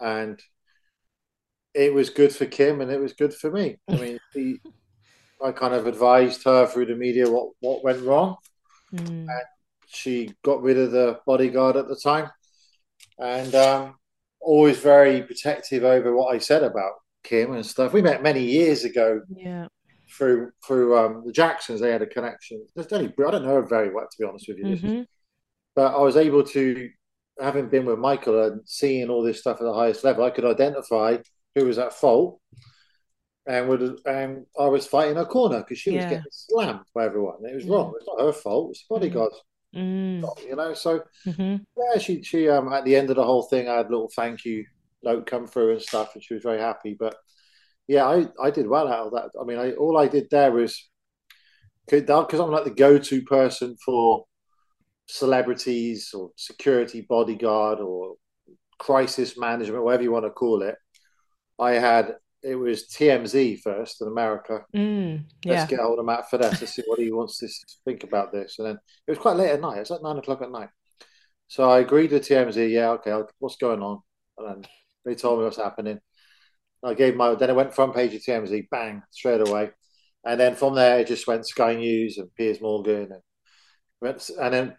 and 0.00 0.40
it 1.74 1.94
was 1.94 2.10
good 2.10 2.34
for 2.34 2.46
Kim 2.46 2.80
and 2.80 2.90
it 2.90 3.00
was 3.00 3.12
good 3.12 3.34
for 3.34 3.50
me. 3.50 3.78
I 3.88 3.96
mean, 3.96 4.18
he, 4.34 4.60
I 5.44 5.52
kind 5.52 5.74
of 5.74 5.86
advised 5.86 6.44
her 6.44 6.66
through 6.66 6.86
the 6.86 6.96
media 6.96 7.30
what 7.30 7.50
what 7.60 7.84
went 7.84 8.02
wrong. 8.04 8.36
Mm, 8.92 9.26
She 9.92 10.32
got 10.44 10.62
rid 10.62 10.78
of 10.78 10.92
the 10.92 11.18
bodyguard 11.26 11.76
at 11.76 11.88
the 11.88 11.96
time, 11.96 12.30
and 13.18 13.54
um, 13.54 13.94
always 14.40 14.78
very 14.78 15.22
protective 15.22 15.84
over 15.84 16.14
what 16.14 16.34
I 16.34 16.38
said 16.38 16.62
about 16.62 16.92
Kim 17.24 17.52
and 17.52 17.66
stuff. 17.66 17.92
We 17.92 18.02
met 18.02 18.22
many 18.22 18.42
years 18.44 18.84
ago 18.84 19.20
yeah 19.34 19.66
through 20.16 20.50
through 20.66 20.96
um, 20.98 21.22
the 21.26 21.32
Jacksons. 21.32 21.80
They 21.80 21.90
had 21.90 22.02
a 22.02 22.06
connection. 22.06 22.64
There's 22.74 22.92
only 22.92 23.08
I 23.08 23.30
don't 23.30 23.44
know 23.44 23.54
her 23.54 23.62
very 23.62 23.90
well 23.92 24.06
to 24.10 24.16
be 24.18 24.24
honest 24.24 24.48
with 24.48 24.58
you. 24.58 24.76
hmm 24.76 25.02
but 25.76 25.94
I 25.94 26.00
was 26.00 26.16
able 26.16 26.42
to, 26.42 26.90
having 27.40 27.68
been 27.68 27.86
with 27.86 27.98
Michael 27.98 28.44
and 28.44 28.60
seeing 28.66 29.08
all 29.08 29.22
this 29.22 29.38
stuff 29.38 29.58
at 29.60 29.64
the 29.64 29.72
highest 29.72 30.02
level, 30.02 30.24
I 30.24 30.30
could 30.30 30.44
identify 30.44 31.18
who 31.54 31.64
was 31.64 31.78
at 31.78 31.92
fault, 31.92 32.40
and 33.46 33.68
would 33.68 34.00
and 34.06 34.46
I 34.58 34.66
was 34.66 34.86
fighting 34.86 35.16
her 35.16 35.24
corner 35.24 35.60
because 35.60 35.78
she 35.78 35.90
was 35.90 36.04
getting 36.04 36.30
slammed 36.30 36.80
by 36.94 37.04
everyone. 37.06 37.44
It 37.44 37.54
was 37.54 37.64
Mm. 37.64 37.70
wrong. 37.70 37.94
It's 37.96 38.06
not 38.06 38.20
her 38.26 38.32
fault. 38.32 38.70
It's 38.70 38.80
the 38.86 38.94
bodyguard's 38.94 39.40
mm, 39.74 40.32
you 40.46 40.56
know. 40.56 40.74
So 40.74 41.02
hmm 41.24 41.66
yeah, 41.76 41.98
she 42.00 42.22
she 42.22 42.48
um 42.48 42.72
at 42.72 42.84
the 42.84 42.96
end 42.96 43.10
of 43.10 43.16
the 43.16 43.24
whole 43.24 43.44
thing, 43.44 43.68
I 43.68 43.78
had 43.78 43.86
a 43.86 43.90
little 43.90 44.10
thank 44.14 44.44
you 44.44 44.64
note 45.02 45.26
come 45.26 45.46
through 45.46 45.72
and 45.72 45.82
stuff, 45.82 46.14
and 46.14 46.22
she 46.22 46.34
was 46.34 46.42
very 46.42 46.60
happy. 46.60 46.96
But 46.98 47.16
yeah, 47.88 48.06
I 48.06 48.26
I 48.42 48.50
did 48.50 48.68
well 48.68 48.88
out 48.88 49.08
of 49.08 49.12
that. 49.12 49.30
I 49.40 49.44
mean, 49.44 49.58
I 49.58 49.72
all 49.72 49.98
I 49.98 50.08
did 50.08 50.28
there 50.30 50.52
was 50.52 50.88
because 51.88 52.40
I'm 52.40 52.50
like 52.50 52.64
the 52.64 52.70
go-to 52.70 53.22
person 53.22 53.76
for 53.84 54.24
celebrities 55.06 56.10
or 56.14 56.30
security 56.36 57.06
bodyguard 57.08 57.80
or 57.80 58.14
crisis 58.78 59.38
management, 59.38 59.84
whatever 59.84 60.02
you 60.04 60.12
want 60.12 60.24
to 60.24 60.30
call 60.30 60.62
it. 60.62 60.76
I 61.58 61.72
had 61.72 62.16
it 62.42 62.54
was 62.54 62.88
TMZ 62.88 63.60
first 63.60 64.00
in 64.00 64.08
America. 64.08 64.60
mm, 64.74 65.24
Let's 65.44 65.70
get 65.70 65.80
hold 65.80 65.98
of 65.98 66.04
Matt 66.06 66.30
Fiddes 66.30 66.58
to 66.58 66.66
see 66.66 66.82
what 66.86 66.98
he 66.98 67.10
wants 67.12 67.38
to 67.38 67.48
think 67.84 68.04
about 68.04 68.32
this. 68.32 68.58
And 68.58 68.68
then 68.68 68.78
it 69.06 69.10
was 69.10 69.18
quite 69.18 69.36
late 69.36 69.50
at 69.50 69.60
night. 69.60 69.76
It 69.76 69.80
was 69.80 69.90
like 69.90 70.02
nine 70.02 70.16
o'clock 70.18 70.42
at 70.42 70.50
night. 70.50 70.68
So 71.48 71.68
I 71.68 71.80
agreed 71.80 72.12
with 72.12 72.26
TMZ. 72.26 72.70
Yeah, 72.70 72.90
okay. 72.90 73.12
What's 73.38 73.56
going 73.56 73.82
on? 73.82 74.00
And 74.38 74.48
then 74.48 74.70
they 75.04 75.14
told 75.14 75.38
me 75.38 75.44
what's 75.44 75.56
happening. 75.56 76.00
I 76.82 76.94
gave 76.94 77.16
my. 77.16 77.34
Then 77.34 77.50
it 77.50 77.56
went 77.56 77.74
front 77.74 77.94
page 77.94 78.14
of 78.14 78.22
TMZ. 78.22 78.68
Bang, 78.70 79.02
straight 79.10 79.46
away. 79.46 79.70
And 80.24 80.38
then 80.38 80.54
from 80.54 80.74
there, 80.74 81.00
it 81.00 81.06
just 81.08 81.26
went 81.26 81.46
Sky 81.46 81.74
News 81.74 82.18
and 82.18 82.34
Piers 82.34 82.60
Morgan, 82.60 83.08
and 83.12 83.22
went, 84.00 84.30
and 84.40 84.54
then 84.54 84.76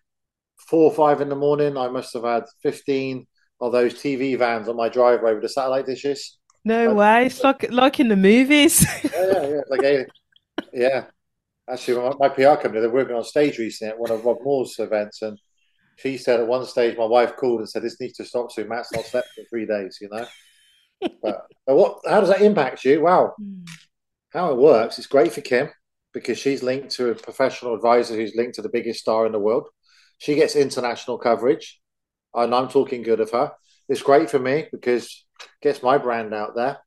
four 0.68 0.92
or 0.92 0.94
five 0.96 1.22
in 1.22 1.30
the 1.30 1.36
morning, 1.36 1.78
I 1.78 1.90
must 1.90 2.14
have 2.14 2.24
had 2.24 2.44
fifteen 2.64 3.28
of 3.60 3.72
those 3.72 3.94
TV 3.94 4.38
vans 4.38 4.68
on 4.68 4.76
my 4.76 4.90
driveway 4.90 5.34
with 5.34 5.44
the 5.44 5.50
satellite 5.50 5.86
dishes. 5.86 6.40
No 6.64 6.94
way 6.94 7.26
it's 7.26 7.44
like 7.44 7.72
like 7.72 8.00
in 8.00 8.08
the 8.08 8.16
movies 8.16 8.86
Yeah, 9.04 9.10
yeah, 9.14 9.48
yeah. 9.48 9.62
Like, 9.70 10.08
yeah. 10.74 11.06
Actually, 11.70 12.10
my, 12.20 12.28
my 12.28 12.30
PR 12.30 12.62
company, 12.62 12.82
they're 12.82 12.90
working 12.90 13.16
on 13.16 13.24
stage 13.24 13.58
recently 13.58 13.92
at 13.94 14.00
one 14.00 14.12
of 14.12 14.26
Rob 14.26 14.38
Moore's 14.42 14.78
events, 14.80 15.22
and 15.22 15.38
she 15.96 16.18
said 16.18 16.40
at 16.40 16.48
one 16.48 16.66
stage, 16.66 16.98
my 16.98 17.06
wife 17.06 17.36
called 17.36 17.60
and 17.60 17.70
said, 17.70 17.84
"This 17.84 18.00
needs 18.00 18.18
to 18.18 18.26
stop 18.26 18.52
soon. 18.52 18.68
Matt's 18.68 18.92
not 18.92 19.06
slept 19.06 19.30
for 19.36 19.44
three 19.50 19.66
days." 19.66 20.00
You 20.02 20.10
know. 20.12 20.26
but, 21.22 21.46
but 21.66 21.76
what? 21.76 22.00
How 22.08 22.20
does 22.20 22.30
that 22.30 22.42
impact 22.42 22.84
you? 22.84 23.02
Wow, 23.02 23.34
Mm, 23.40 23.68
how 24.34 24.52
it 24.52 24.58
works? 24.58 24.98
It's 24.98 25.08
great 25.08 25.32
for 25.32 25.42
Kim 25.42 25.70
because 26.14 26.38
she's 26.38 26.64
linked 26.64 26.90
to 26.92 27.10
a 27.10 27.16
professional 27.16 27.76
advisor 27.76 28.16
who's 28.16 28.36
linked 28.36 28.56
to 28.56 28.62
the 28.62 28.70
biggest 28.70 29.00
star 29.00 29.26
in 29.26 29.32
the 29.32 29.40
world. 29.40 29.68
She 30.18 30.36
gets 30.36 30.56
international 30.56 31.18
coverage, 31.18 31.80
and 32.34 32.54
I'm 32.54 32.70
talking 32.70 33.04
good 33.04 33.20
of 33.20 33.32
her. 33.32 33.52
It's 33.88 34.02
great 34.02 34.30
for 34.30 34.40
me 34.40 34.66
because 34.72 35.26
gets 35.62 35.82
my 35.84 35.98
brand 35.98 36.34
out 36.34 36.56
there. 36.56 36.78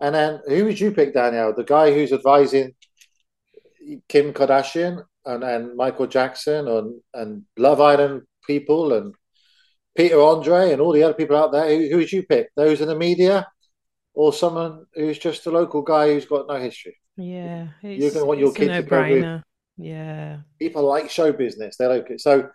And 0.00 0.14
then 0.14 0.40
who 0.46 0.64
would 0.64 0.80
you 0.80 0.92
pick, 0.92 1.12
Danielle? 1.14 1.54
The 1.54 1.64
guy 1.64 1.92
who's 1.92 2.12
advising 2.12 2.74
Kim 4.08 4.32
Kardashian 4.32 5.04
and, 5.24 5.42
and 5.44 5.76
Michael 5.76 6.06
Jackson 6.06 6.68
and, 6.68 7.00
and 7.14 7.42
Love 7.58 7.80
Island 7.80 8.22
people 8.46 8.92
and 8.94 9.14
Peter 9.96 10.20
Andre 10.20 10.72
and 10.72 10.80
all 10.80 10.92
the 10.92 11.02
other 11.02 11.14
people 11.14 11.36
out 11.36 11.52
there. 11.52 11.68
Who, 11.68 11.88
who 11.90 11.96
would 11.98 12.12
you 12.12 12.22
pick? 12.22 12.48
Those 12.56 12.80
in 12.80 12.88
the 12.88 12.94
media 12.96 13.46
or 14.14 14.32
someone 14.32 14.86
who's 14.94 15.18
just 15.18 15.46
a 15.46 15.50
local 15.50 15.82
guy 15.82 16.08
who's 16.08 16.26
got 16.26 16.46
no 16.48 16.56
history? 16.56 16.96
yeah 17.16 17.68
You're 17.82 18.10
gonna 18.12 18.24
want 18.26 18.38
your 18.40 18.48
kid 18.54 18.68
to 18.82 18.82
go 18.88 18.96
with- 19.12 19.22
yeah 19.76 20.38
people 20.58 20.84
like 20.84 21.10
show 21.10 21.32
business. 21.32 21.76
They 21.76 21.86
like 21.86 22.08
it. 22.10 22.20
So 22.20 22.48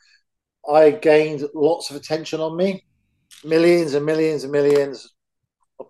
I 0.67 0.91
gained 0.91 1.43
lots 1.53 1.89
of 1.91 1.95
attention 1.95 2.39
on 2.39 2.57
me, 2.57 2.83
millions 3.43 3.93
and 3.93 4.05
millions 4.05 4.43
and 4.43 4.51
millions, 4.51 5.13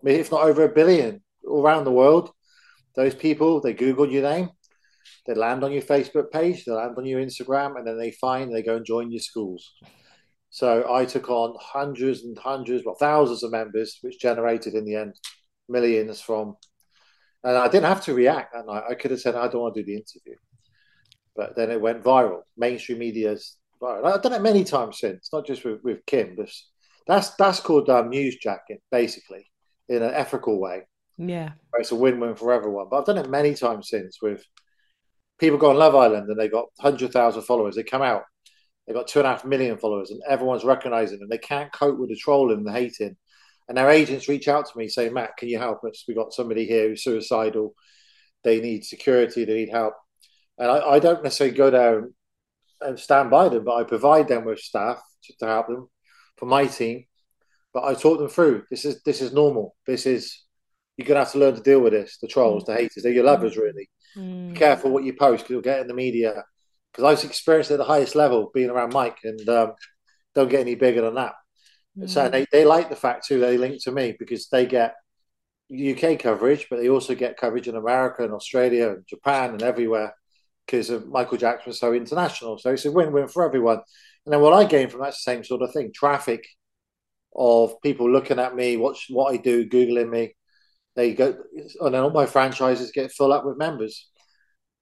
if 0.03 0.31
not 0.31 0.43
over 0.43 0.63
a 0.63 0.73
billion, 0.73 1.21
all 1.47 1.61
around 1.61 1.85
the 1.85 1.91
world. 1.91 2.31
Those 2.95 3.15
people, 3.15 3.59
they 3.59 3.73
Google 3.73 4.09
your 4.09 4.23
name, 4.23 4.49
they 5.25 5.33
land 5.33 5.63
on 5.63 5.71
your 5.71 5.81
Facebook 5.81 6.31
page, 6.31 6.63
they 6.63 6.71
land 6.71 6.95
on 6.97 7.05
your 7.05 7.21
Instagram, 7.21 7.77
and 7.77 7.85
then 7.85 7.97
they 7.97 8.11
find 8.11 8.53
they 8.53 8.63
go 8.63 8.77
and 8.77 8.85
join 8.85 9.11
your 9.11 9.19
schools. 9.19 9.73
So 10.49 10.89
I 10.89 11.03
took 11.03 11.29
on 11.29 11.57
hundreds 11.59 12.23
and 12.23 12.37
hundreds, 12.37 12.85
well, 12.85 12.95
thousands 12.95 13.43
of 13.43 13.51
members, 13.51 13.97
which 14.01 14.19
generated 14.19 14.75
in 14.75 14.85
the 14.85 14.95
end 14.95 15.15
millions 15.67 16.21
from. 16.21 16.55
And 17.43 17.57
I 17.57 17.67
didn't 17.67 17.89
have 17.89 18.05
to 18.05 18.13
react 18.13 18.53
that 18.53 18.65
night. 18.65 18.83
I 18.89 18.95
could 18.95 19.11
have 19.11 19.19
said, 19.19 19.35
I 19.35 19.49
don't 19.49 19.61
want 19.61 19.75
to 19.75 19.83
do 19.83 19.85
the 19.85 19.97
interview 19.97 20.35
but 21.35 21.55
then 21.55 21.69
it 21.69 21.81
went 21.81 22.03
viral. 22.03 22.41
Mainstream 22.57 22.99
media's 22.99 23.57
viral. 23.81 24.05
I've 24.05 24.21
done 24.21 24.33
it 24.33 24.41
many 24.41 24.63
times 24.63 24.99
since, 24.99 25.29
not 25.33 25.45
just 25.45 25.65
with, 25.65 25.83
with 25.83 26.05
Kim. 26.05 26.35
This, 26.35 26.69
that's 27.07 27.31
that's 27.35 27.59
called 27.59 27.89
um, 27.89 28.09
news 28.09 28.37
jacking, 28.37 28.79
basically, 28.91 29.45
in 29.89 30.01
an 30.01 30.13
ethical 30.13 30.59
way. 30.59 30.87
yeah 31.17 31.51
It's 31.75 31.91
a 31.91 31.95
win-win 31.95 32.35
for 32.35 32.51
everyone. 32.51 32.87
But 32.89 32.99
I've 32.99 33.05
done 33.05 33.17
it 33.17 33.29
many 33.29 33.53
times 33.53 33.89
since 33.89 34.21
with 34.21 34.43
people 35.39 35.57
go 35.57 35.69
on 35.69 35.77
Love 35.77 35.95
Island 35.95 36.29
and 36.29 36.39
they 36.39 36.47
got 36.47 36.67
hundred 36.79 37.11
thousand 37.11 37.43
followers. 37.43 37.75
They 37.75 37.83
come 37.83 38.01
out, 38.01 38.23
they 38.87 38.93
got 38.93 39.07
two 39.07 39.19
and 39.19 39.27
a 39.27 39.31
half 39.31 39.45
million 39.45 39.77
followers, 39.77 40.11
and 40.11 40.21
everyone's 40.27 40.63
recognizing 40.63 41.19
them. 41.19 41.29
They 41.29 41.37
can't 41.37 41.71
cope 41.71 41.97
with 41.97 42.09
the 42.09 42.15
trolling 42.15 42.57
and 42.57 42.67
the 42.67 42.71
hating, 42.71 43.15
and 43.67 43.77
their 43.77 43.89
agents 43.89 44.29
reach 44.29 44.47
out 44.47 44.65
to 44.67 44.77
me 44.77 44.87
saying, 44.87 45.13
Matt, 45.13 45.37
can 45.37 45.49
you 45.49 45.57
help 45.57 45.83
us? 45.83 46.03
We 46.07 46.13
got 46.13 46.33
somebody 46.33 46.65
here 46.65 46.89
who's 46.89 47.03
suicidal. 47.03 47.73
They 48.43 48.61
need 48.61 48.85
security. 48.85 49.43
They 49.43 49.55
need 49.55 49.69
help. 49.69 49.95
And 50.57 50.69
I, 50.69 50.79
I 50.91 50.99
don't 50.99 51.23
necessarily 51.23 51.57
go 51.57 51.71
there 51.71 51.99
and, 51.99 52.13
and, 52.79 52.99
stand 52.99 53.29
by 53.29 53.49
them, 53.49 53.65
but 53.65 53.75
I 53.75 53.83
provide 53.83 54.27
them 54.27 54.45
with 54.45 54.59
staff 54.59 55.01
to, 55.23 55.33
to 55.39 55.45
help 55.47 55.67
them 55.67 55.89
for 56.37 56.45
my 56.45 56.67
team. 56.67 57.05
But 57.75 57.83
I 57.83 57.93
talk 57.93 58.19
them 58.19 58.29
through. 58.29 58.63
This 58.71 58.85
is 58.85 59.03
this 59.03 59.21
is 59.21 59.33
normal. 59.33 59.75
This 59.85 60.05
is 60.05 60.45
you're 60.95 61.05
gonna 61.05 61.19
have 61.19 61.33
to 61.33 61.39
learn 61.39 61.55
to 61.55 61.61
deal 61.61 61.81
with 61.81 61.91
this. 61.91 62.17
The 62.21 62.27
trolls, 62.29 62.63
mm. 62.63 62.67
the 62.67 62.73
haters, 62.75 63.03
they're 63.03 63.11
your 63.11 63.25
lovers, 63.25 63.57
really. 63.57 63.89
Mm. 64.15 64.53
Be 64.53 64.57
careful 64.57 64.91
what 64.91 65.03
you 65.03 65.13
post 65.13 65.43
because 65.43 65.51
you'll 65.51 65.61
get 65.61 65.81
in 65.81 65.87
the 65.87 65.93
media. 65.93 66.45
Because 66.89 67.03
I 67.03 67.11
was 67.11 67.25
experienced 67.25 67.71
at 67.71 67.77
the 67.77 67.83
highest 67.83 68.15
level 68.15 68.49
being 68.53 68.69
around 68.69 68.93
Mike, 68.93 69.17
and 69.25 69.49
um, 69.49 69.73
don't 70.33 70.47
get 70.47 70.61
any 70.61 70.75
bigger 70.75 71.01
than 71.01 71.15
that. 71.15 71.33
Mm. 71.99 72.09
So 72.09 72.29
they, 72.29 72.45
they 72.49 72.63
like 72.63 72.87
the 72.87 72.95
fact 72.95 73.27
too 73.27 73.41
they 73.41 73.57
link 73.57 73.83
to 73.83 73.91
me 73.91 74.15
because 74.17 74.47
they 74.47 74.65
get 74.65 74.95
UK 75.69 76.17
coverage, 76.17 76.67
but 76.69 76.79
they 76.79 76.87
also 76.87 77.13
get 77.13 77.35
coverage 77.35 77.67
in 77.67 77.75
America 77.75 78.23
and 78.23 78.31
Australia 78.31 78.91
and 78.91 79.05
Japan 79.05 79.49
and 79.49 79.61
everywhere 79.61 80.15
because 80.65 80.89
Michael 81.07 81.37
Jackson 81.37 81.71
was 81.71 81.79
so 81.79 81.93
international. 81.93 82.57
So 82.57 82.71
it's 82.71 82.85
a 82.85 82.91
win-win 82.93 83.27
for 83.27 83.45
everyone. 83.45 83.81
And 84.25 84.33
then 84.33 84.39
what 84.39 84.53
I 84.53 84.63
gain 84.63 84.87
from 84.87 85.01
that's 85.01 85.21
the 85.21 85.29
same 85.29 85.43
sort 85.43 85.61
of 85.61 85.73
thing: 85.73 85.91
traffic 85.93 86.45
of 87.35 87.81
people 87.81 88.09
looking 88.09 88.39
at 88.39 88.55
me, 88.55 88.77
watch 88.77 89.07
what 89.09 89.33
I 89.33 89.37
do, 89.37 89.67
googling 89.67 90.09
me. 90.09 90.35
They 90.95 91.13
go, 91.13 91.35
and 91.81 91.93
then 91.93 92.01
all 92.01 92.09
my 92.09 92.25
franchises 92.25 92.91
get 92.91 93.11
full 93.11 93.33
up 93.33 93.45
with 93.45 93.57
members, 93.57 94.09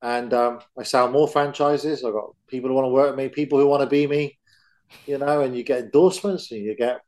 and 0.01 0.31
um, 0.33 0.59
I 0.77 0.83
sell 0.83 1.09
more 1.09 1.27
franchises. 1.27 2.03
I've 2.03 2.13
got 2.13 2.35
people 2.47 2.69
who 2.69 2.75
want 2.75 2.85
to 2.85 2.89
work 2.89 3.09
with 3.09 3.17
me, 3.17 3.29
people 3.29 3.57
who 3.57 3.65
want 3.65 3.81
to 3.81 3.87
be 3.87 4.05
me, 4.05 4.37
you 5.07 5.17
know, 5.17 5.41
and 5.41 5.57
you 5.57 5.63
get 5.63 5.79
endorsements 5.79 6.51
and 6.51 6.61
you 6.61 6.75
get 6.75 7.01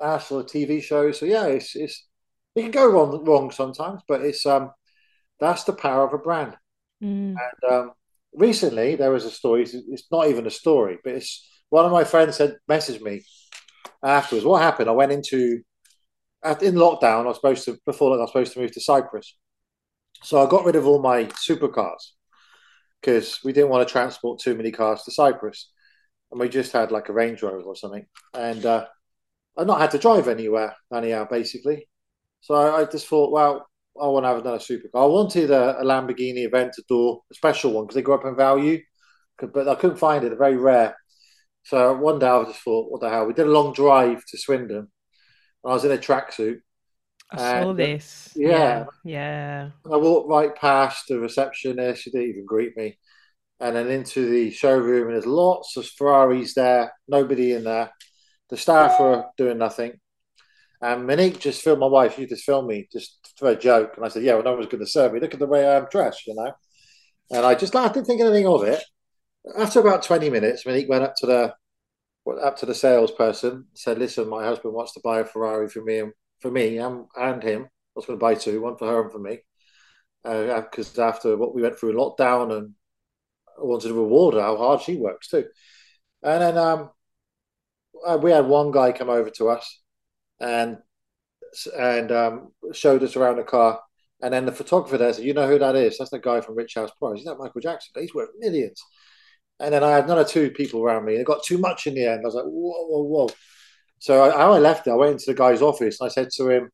asked 0.00 0.28
for 0.28 0.42
TV 0.42 0.82
shows. 0.82 1.18
So 1.18 1.26
yeah, 1.26 1.46
it's 1.46 1.76
it's 1.76 2.06
it 2.54 2.62
can 2.62 2.70
go 2.70 2.90
wrong 2.90 3.24
wrong 3.24 3.50
sometimes, 3.50 4.00
but 4.08 4.22
it's 4.22 4.46
um 4.46 4.70
that's 5.38 5.64
the 5.64 5.72
power 5.74 6.06
of 6.06 6.14
a 6.14 6.18
brand. 6.18 6.56
Mm. 7.02 7.34
And 7.36 7.72
um, 7.72 7.92
recently 8.32 8.96
there 8.96 9.10
was 9.10 9.24
a 9.24 9.30
story. 9.30 9.62
It's 9.64 10.10
not 10.10 10.28
even 10.28 10.46
a 10.46 10.50
story, 10.50 10.98
but 11.04 11.14
it's 11.14 11.46
one 11.68 11.84
of 11.84 11.92
my 11.92 12.04
friends 12.04 12.36
said 12.36 12.56
messaged 12.70 13.02
me 13.02 13.24
afterwards. 14.02 14.44
What 14.44 14.62
happened? 14.62 14.88
I 14.88 14.92
went 14.92 15.12
into 15.12 15.62
in 16.44 16.74
lockdown. 16.74 17.24
I 17.24 17.28
was 17.28 17.36
supposed 17.36 17.64
to 17.66 17.78
before 17.86 18.10
that 18.10 18.18
I 18.18 18.22
was 18.22 18.30
supposed 18.30 18.52
to 18.54 18.60
move 18.60 18.72
to 18.72 18.80
Cyprus, 18.80 19.36
so 20.22 20.44
I 20.44 20.50
got 20.50 20.64
rid 20.64 20.76
of 20.76 20.86
all 20.86 21.00
my 21.00 21.24
supercars 21.24 22.12
because 23.00 23.40
we 23.44 23.52
didn't 23.52 23.70
want 23.70 23.86
to 23.86 23.92
transport 23.92 24.40
too 24.40 24.54
many 24.54 24.70
cars 24.70 25.02
to 25.02 25.10
Cyprus, 25.10 25.70
and 26.30 26.40
we 26.40 26.48
just 26.48 26.72
had 26.72 26.92
like 26.92 27.08
a 27.08 27.12
Range 27.12 27.42
Rover 27.42 27.62
or 27.62 27.76
something, 27.76 28.06
and 28.34 28.64
uh, 28.64 28.86
I 29.56 29.64
not 29.64 29.80
had 29.80 29.90
to 29.92 29.98
drive 29.98 30.28
anywhere 30.28 30.74
anyhow, 30.94 31.26
basically. 31.28 31.88
So 32.40 32.54
I, 32.54 32.80
I 32.80 32.84
just 32.86 33.06
thought, 33.06 33.32
well, 33.32 33.66
I 34.00 34.06
want 34.06 34.24
to 34.24 34.28
have 34.28 34.38
another 34.38 34.58
supercar. 34.58 35.02
I 35.02 35.06
wanted 35.06 35.50
a, 35.50 35.80
a 35.80 35.84
Lamborghini 35.84 36.48
Aventador, 36.48 37.20
a 37.30 37.34
special 37.34 37.72
one, 37.72 37.84
because 37.84 37.96
they 37.96 38.02
go 38.02 38.14
up 38.14 38.24
in 38.24 38.34
value, 38.34 38.80
but 39.38 39.68
I 39.68 39.74
couldn't 39.74 39.98
find 39.98 40.24
it. 40.24 40.30
They're 40.30 40.38
very 40.38 40.56
rare. 40.56 40.96
So 41.64 41.96
one 41.96 42.18
day 42.18 42.26
I 42.26 42.44
just 42.44 42.60
thought, 42.60 42.90
what 42.90 43.00
the 43.00 43.08
hell? 43.08 43.26
We 43.26 43.34
did 43.34 43.46
a 43.46 43.50
long 43.50 43.72
drive 43.72 44.24
to 44.26 44.38
Swindon. 44.38 44.78
and 44.78 44.88
I 45.64 45.72
was 45.72 45.84
in 45.84 45.92
a 45.92 45.98
tracksuit. 45.98 46.60
I 47.30 47.36
saw 47.36 47.70
uh, 47.70 47.72
this. 47.72 48.32
Yeah. 48.36 48.84
Yeah. 49.04 49.70
I 49.90 49.96
walked 49.96 50.28
right 50.28 50.54
past 50.54 51.04
the 51.08 51.18
receptionist. 51.18 52.02
She 52.02 52.10
didn't 52.10 52.28
even 52.28 52.44
greet 52.44 52.76
me. 52.76 52.98
And 53.60 53.76
then 53.76 53.90
into 53.90 54.28
the 54.28 54.50
showroom, 54.50 55.06
and 55.06 55.14
there's 55.14 55.26
lots 55.26 55.76
of 55.76 55.86
Ferraris 55.86 56.54
there, 56.54 56.92
nobody 57.06 57.52
in 57.52 57.64
there. 57.64 57.92
The 58.50 58.56
staff 58.56 58.98
were 58.98 59.24
doing 59.38 59.56
nothing. 59.58 59.92
And 60.82 61.06
Monique 61.06 61.38
just 61.38 61.62
filmed 61.62 61.80
my 61.80 61.86
wife. 61.86 62.16
She 62.16 62.26
just 62.26 62.44
filmed 62.44 62.66
me 62.66 62.88
just 62.92 63.34
for 63.36 63.50
a 63.50 63.56
joke. 63.56 63.92
And 63.96 64.04
I 64.04 64.08
said, 64.08 64.24
Yeah, 64.24 64.34
well, 64.34 64.42
no 64.42 64.54
one's 64.54 64.66
going 64.66 64.84
to 64.84 64.90
serve 64.90 65.12
me. 65.12 65.20
Look 65.20 65.32
at 65.32 65.38
the 65.38 65.46
way 65.46 65.66
I'm 65.66 65.86
dressed, 65.90 66.26
you 66.26 66.34
know. 66.34 66.52
And 67.30 67.46
I 67.46 67.54
just 67.54 67.74
I 67.76 67.86
didn't 67.86 68.06
think 68.06 68.20
anything 68.20 68.48
of 68.48 68.64
it. 68.64 68.82
After 69.56 69.80
about 69.80 70.02
20 70.02 70.30
minutes, 70.30 70.64
Monique 70.64 70.88
went 70.88 71.04
up 71.04 71.14
to 71.16 71.26
the 71.26 71.54
up 72.42 72.56
to 72.58 72.66
the 72.66 72.74
salesperson, 72.74 73.66
said, 73.74 73.98
Listen, 73.98 74.28
my 74.28 74.44
husband 74.44 74.74
wants 74.74 74.92
to 74.94 75.00
buy 75.02 75.20
a 75.20 75.24
Ferrari 75.24 75.68
for 75.68 75.82
me 75.82 75.98
and 75.98 76.12
for 76.40 76.50
me 76.50 76.78
and, 76.78 77.06
and 77.16 77.42
him. 77.42 77.62
I 77.64 77.68
was 77.96 78.06
going 78.06 78.18
to 78.18 78.22
buy 78.22 78.34
two, 78.34 78.60
one 78.60 78.76
for 78.76 78.86
her 78.88 79.02
and 79.02 79.12
for 79.12 79.18
me. 79.18 79.38
Because 80.22 80.96
uh, 80.98 81.04
after 81.04 81.36
what 81.36 81.54
we 81.54 81.62
went 81.62 81.78
through 81.78 81.94
lockdown 81.94 82.56
and 82.56 82.74
I 83.58 83.64
wanted 83.64 83.88
to 83.88 83.94
reward 83.94 84.34
her 84.34 84.40
how 84.40 84.56
hard 84.56 84.80
she 84.80 84.96
works 84.96 85.28
too. 85.28 85.46
And 86.22 86.40
then 86.40 86.58
um, 86.58 86.90
uh, 88.06 88.18
we 88.22 88.30
had 88.30 88.46
one 88.46 88.70
guy 88.70 88.92
come 88.92 89.10
over 89.10 89.30
to 89.30 89.48
us 89.48 89.80
and 90.40 90.78
and 91.76 92.12
um, 92.12 92.52
showed 92.72 93.02
us 93.02 93.16
around 93.16 93.36
the 93.36 93.42
car. 93.42 93.80
And 94.22 94.32
then 94.32 94.46
the 94.46 94.52
photographer 94.52 94.96
there 94.96 95.12
said, 95.12 95.24
"You 95.24 95.34
know 95.34 95.48
who 95.48 95.58
that 95.58 95.74
is? 95.74 95.98
That's 95.98 96.10
the 96.12 96.20
guy 96.20 96.40
from 96.40 96.54
Rich 96.54 96.74
House 96.74 96.90
Prize. 96.98 97.16
He's 97.16 97.26
not 97.26 97.38
Michael 97.38 97.60
Jackson. 97.60 98.00
He's 98.00 98.14
worth 98.14 98.30
millions. 98.38 98.80
And 99.62 99.72
then 99.72 99.84
I 99.84 99.90
had 99.90 100.04
another 100.04 100.24
two 100.24 100.50
people 100.50 100.82
around 100.82 101.04
me. 101.04 101.14
It 101.14 101.26
got 101.26 101.44
too 101.44 101.58
much 101.58 101.86
in 101.86 101.94
the 101.94 102.06
end. 102.06 102.20
I 102.22 102.26
was 102.26 102.34
like, 102.34 102.44
"Whoa, 102.44 102.86
whoa, 102.86 103.02
whoa!" 103.02 103.28
So 104.00 104.24
I, 104.24 104.46
I 104.46 104.58
left 104.58 104.86
it. 104.86 104.90
I 104.90 104.96
went 104.96 105.12
into 105.12 105.26
the 105.26 105.34
guy's 105.34 105.62
office 105.62 106.00
and 106.00 106.08
I 106.08 106.10
said 106.10 106.28
to 106.36 106.50
him, 106.50 106.70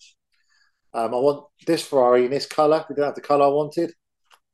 um, 0.95 1.14
"I 1.14 1.18
want 1.18 1.45
this 1.66 1.86
Ferrari 1.86 2.24
in 2.24 2.30
this 2.30 2.47
color. 2.47 2.84
We 2.89 2.95
didn't 2.95 3.09
have 3.09 3.14
the 3.14 3.20
color 3.20 3.45
I 3.45 3.49
wanted, 3.49 3.93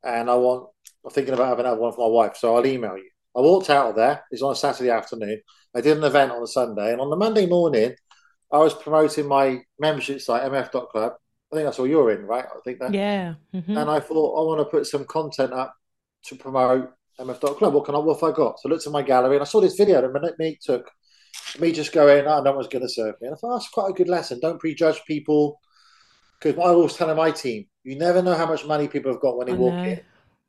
and 0.03 0.29
I 0.29 0.35
want. 0.35 0.69
I'm 1.05 1.11
thinking 1.13 1.35
about 1.35 1.49
having 1.49 1.67
another 1.67 1.81
one 1.81 1.93
for 1.93 2.09
my 2.09 2.13
wife. 2.13 2.37
So 2.37 2.57
I'll 2.57 2.67
email 2.67 2.97
you." 2.97 3.11
I 3.37 3.41
walked 3.41 3.71
out 3.71 3.91
of 3.91 3.97
there. 3.97 4.25
It's 4.31 4.43
on 4.43 4.53
a 4.53 4.57
Saturday 4.57 4.91
afternoon. 4.91 5.41
I 5.75 5.81
did 5.81 5.97
an 5.97 6.05
event 6.05 6.33
on 6.33 6.43
a 6.43 6.47
Sunday, 6.47 6.93
and 6.93 7.01
on 7.01 7.11
the 7.11 7.17
Monday 7.17 7.47
morning, 7.47 7.95
I 8.53 8.59
was 8.59 8.75
promoting 8.75 9.27
my 9.27 9.63
membership 9.79 10.21
site, 10.21 10.43
mf.club. 10.43 11.13
I 11.53 11.57
think 11.57 11.67
that's 11.67 11.79
all 11.79 11.87
you're 11.87 12.13
in, 12.13 12.25
right? 12.27 12.45
I 12.45 12.61
think 12.65 12.81
that. 12.81 12.95
Yeah. 12.95 13.35
Mm-hmm. 13.55 13.77
And 13.77 13.91
I 13.91 14.01
thought, 14.01 14.41
I 14.41 14.47
want 14.47 14.61
to 14.61 14.65
put 14.65 14.87
some 14.87 15.05
content 15.05 15.53
up 15.53 15.75
to 16.27 16.37
promote 16.37 16.91
mf.club. 17.19 17.73
What 17.73 17.85
can 17.85 17.95
I, 17.95 17.99
what 17.99 18.21
have 18.21 18.33
I 18.33 18.37
got? 18.37 18.61
So 18.61 18.69
I 18.69 18.73
looked 18.73 18.87
at 18.87 18.93
my 18.93 19.03
gallery 19.03 19.37
and 19.37 19.43
I 19.43 19.47
saw 19.47 19.61
this 19.61 19.77
video 19.77 20.01
that 20.01 20.39
me 20.39 20.59
took 20.63 20.91
me 21.61 21.73
just 21.73 21.93
going, 21.93 22.27
oh, 22.27 22.43
no 22.43 22.53
one's 22.53 22.69
going 22.69 22.83
to 22.83 22.89
serve 22.89 23.15
me. 23.21 23.29
And 23.29 23.35
I 23.35 23.39
thought, 23.39 23.59
that's 23.59 23.69
quite 23.69 23.91
a 23.91 23.95
good 23.95 24.09
lesson. 24.09 24.41
Don't 24.41 24.61
prejudge 24.61 25.03
people. 25.07 25.61
Because 26.41 26.59
I 26.59 26.69
always 26.69 26.95
tell 26.95 27.15
my 27.15 27.31
team, 27.31 27.67
you 27.85 27.97
never 27.97 28.23
know 28.23 28.35
how 28.35 28.47
much 28.47 28.67
money 28.67 28.89
people 28.89 29.13
have 29.13 29.21
got 29.21 29.37
when 29.37 29.47
they 29.47 29.53
I 29.53 29.57
walk 29.57 29.75
know. 29.75 29.85
in 29.85 30.01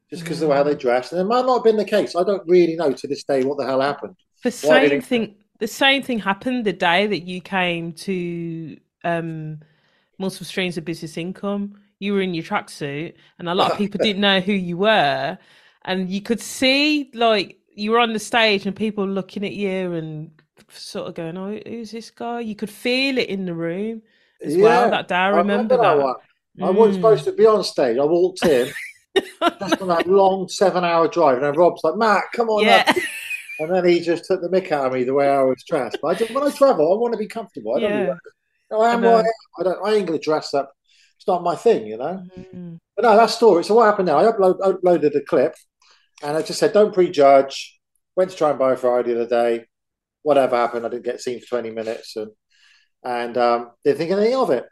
just 0.09 0.23
because 0.23 0.41
of 0.41 0.51
how 0.51 0.63
they 0.63 0.75
dress. 0.75 1.11
And 1.11 1.21
it 1.21 1.25
might 1.25 1.45
not 1.45 1.55
have 1.55 1.63
been 1.63 1.77
the 1.77 1.85
case. 1.85 2.15
I 2.15 2.23
don't 2.23 2.47
really 2.47 2.75
know 2.75 2.91
to 2.91 3.07
this 3.07 3.23
day 3.23 3.43
what 3.43 3.57
the 3.57 3.65
hell 3.65 3.81
happened. 3.81 4.15
The 4.43 4.51
same 4.51 5.01
thing. 5.01 5.35
The 5.59 5.67
same 5.67 6.03
thing 6.03 6.19
happened 6.19 6.65
the 6.65 6.73
day 6.73 7.07
that 7.07 7.21
you 7.21 7.39
came 7.39 7.93
to 7.93 8.77
um, 9.05 9.59
multiple 10.19 10.45
streams 10.45 10.77
of 10.77 10.83
business 10.83 11.15
income. 11.15 11.79
You 11.99 12.13
were 12.13 12.21
in 12.21 12.33
your 12.33 12.43
tracksuit, 12.43 13.13
and 13.39 13.47
a 13.47 13.55
lot 13.55 13.71
of 13.71 13.77
people 13.77 13.99
didn't 14.03 14.21
know 14.21 14.41
who 14.41 14.51
you 14.51 14.77
were, 14.77 15.37
and 15.85 16.09
you 16.09 16.21
could 16.21 16.41
see 16.41 17.09
like 17.13 17.57
you 17.73 17.91
were 17.91 17.99
on 17.99 18.13
the 18.13 18.19
stage 18.19 18.65
and 18.65 18.75
people 18.75 19.07
looking 19.07 19.45
at 19.45 19.53
you 19.53 19.93
and 19.93 20.31
sort 20.69 21.07
of 21.07 21.15
going, 21.15 21.37
"Oh, 21.37 21.59
who's 21.65 21.91
this 21.91 22.11
guy?" 22.11 22.41
You 22.41 22.55
could 22.55 22.69
feel 22.69 23.17
it 23.17 23.29
in 23.29 23.45
the 23.45 23.53
room 23.53 24.01
as 24.43 24.55
yeah, 24.55 24.63
well. 24.63 24.89
That 24.89 25.07
day, 25.07 25.15
I 25.15 25.29
remember, 25.29 25.75
I 25.75 25.77
remember 25.77 26.07
that. 26.07 26.15
that 26.55 26.65
I 26.65 26.69
wasn't 26.69 26.95
supposed 26.95 27.23
to 27.25 27.31
be 27.31 27.45
on 27.45 27.63
stage. 27.63 27.97
I 27.97 28.03
walked 28.03 28.45
in. 28.45 28.71
just 29.59 29.81
on 29.81 29.87
that 29.87 30.07
long 30.07 30.47
seven 30.49 30.83
hour 30.83 31.07
drive. 31.07 31.35
And 31.35 31.45
then 31.45 31.53
Rob's 31.53 31.83
like, 31.83 31.95
Matt, 31.95 32.23
come 32.33 32.49
on 32.49 32.65
yeah. 32.65 32.83
up. 32.87 32.97
And 33.59 33.73
then 33.73 33.85
he 33.85 34.01
just 34.01 34.25
took 34.25 34.41
the 34.41 34.49
mick 34.49 34.71
out 34.71 34.87
of 34.87 34.93
me 34.93 35.05
the 35.05 35.13
way 35.13 35.29
I 35.29 35.41
was 35.41 35.63
dressed. 35.65 35.99
But 36.01 36.07
I 36.09 36.15
just, 36.15 36.31
when 36.31 36.43
I 36.43 36.51
travel, 36.51 36.91
I 36.91 36.97
want 36.99 37.13
to 37.13 37.17
be 37.17 37.27
comfortable. 37.27 37.75
I 37.75 37.79
don't 37.79 37.89
yeah. 37.89 38.05
know. 38.71 38.81
I 38.81 38.93
am 38.93 39.05
I, 39.05 39.23
I 39.59 39.63
don't. 39.63 39.87
I 39.87 39.93
ain't 39.93 40.07
going 40.07 40.19
to 40.19 40.23
dress 40.23 40.53
up. 40.53 40.73
It's 41.17 41.27
not 41.27 41.43
my 41.43 41.55
thing, 41.55 41.87
you 41.87 41.97
know. 41.97 42.23
Mm-hmm. 42.37 42.75
But 42.95 43.03
no, 43.03 43.15
that 43.15 43.29
story. 43.29 43.63
So 43.63 43.75
what 43.75 43.85
happened 43.85 44.07
now? 44.07 44.17
I 44.17 44.23
upload, 44.23 44.59
uploaded 44.59 45.15
a 45.15 45.21
clip, 45.21 45.55
and 46.25 46.37
I 46.37 46.41
just 46.41 46.59
said, 46.59 46.73
"Don't 46.73 46.93
prejudge." 46.93 47.79
Went 48.15 48.31
to 48.31 48.37
try 48.37 48.49
and 48.49 48.59
buy 48.59 48.73
a 48.73 48.77
Ferrari 48.77 49.03
the 49.03 49.21
other 49.21 49.29
day. 49.29 49.65
Whatever 50.23 50.55
happened, 50.55 50.85
I 50.85 50.89
didn't 50.89 51.05
get 51.05 51.21
seen 51.21 51.39
for 51.39 51.47
twenty 51.47 51.71
minutes, 51.71 52.15
and 52.15 52.31
and 53.03 53.37
um, 53.37 53.71
didn't 53.83 53.99
think 53.99 54.11
anything 54.11 54.35
of 54.35 54.49
it. 54.49 54.65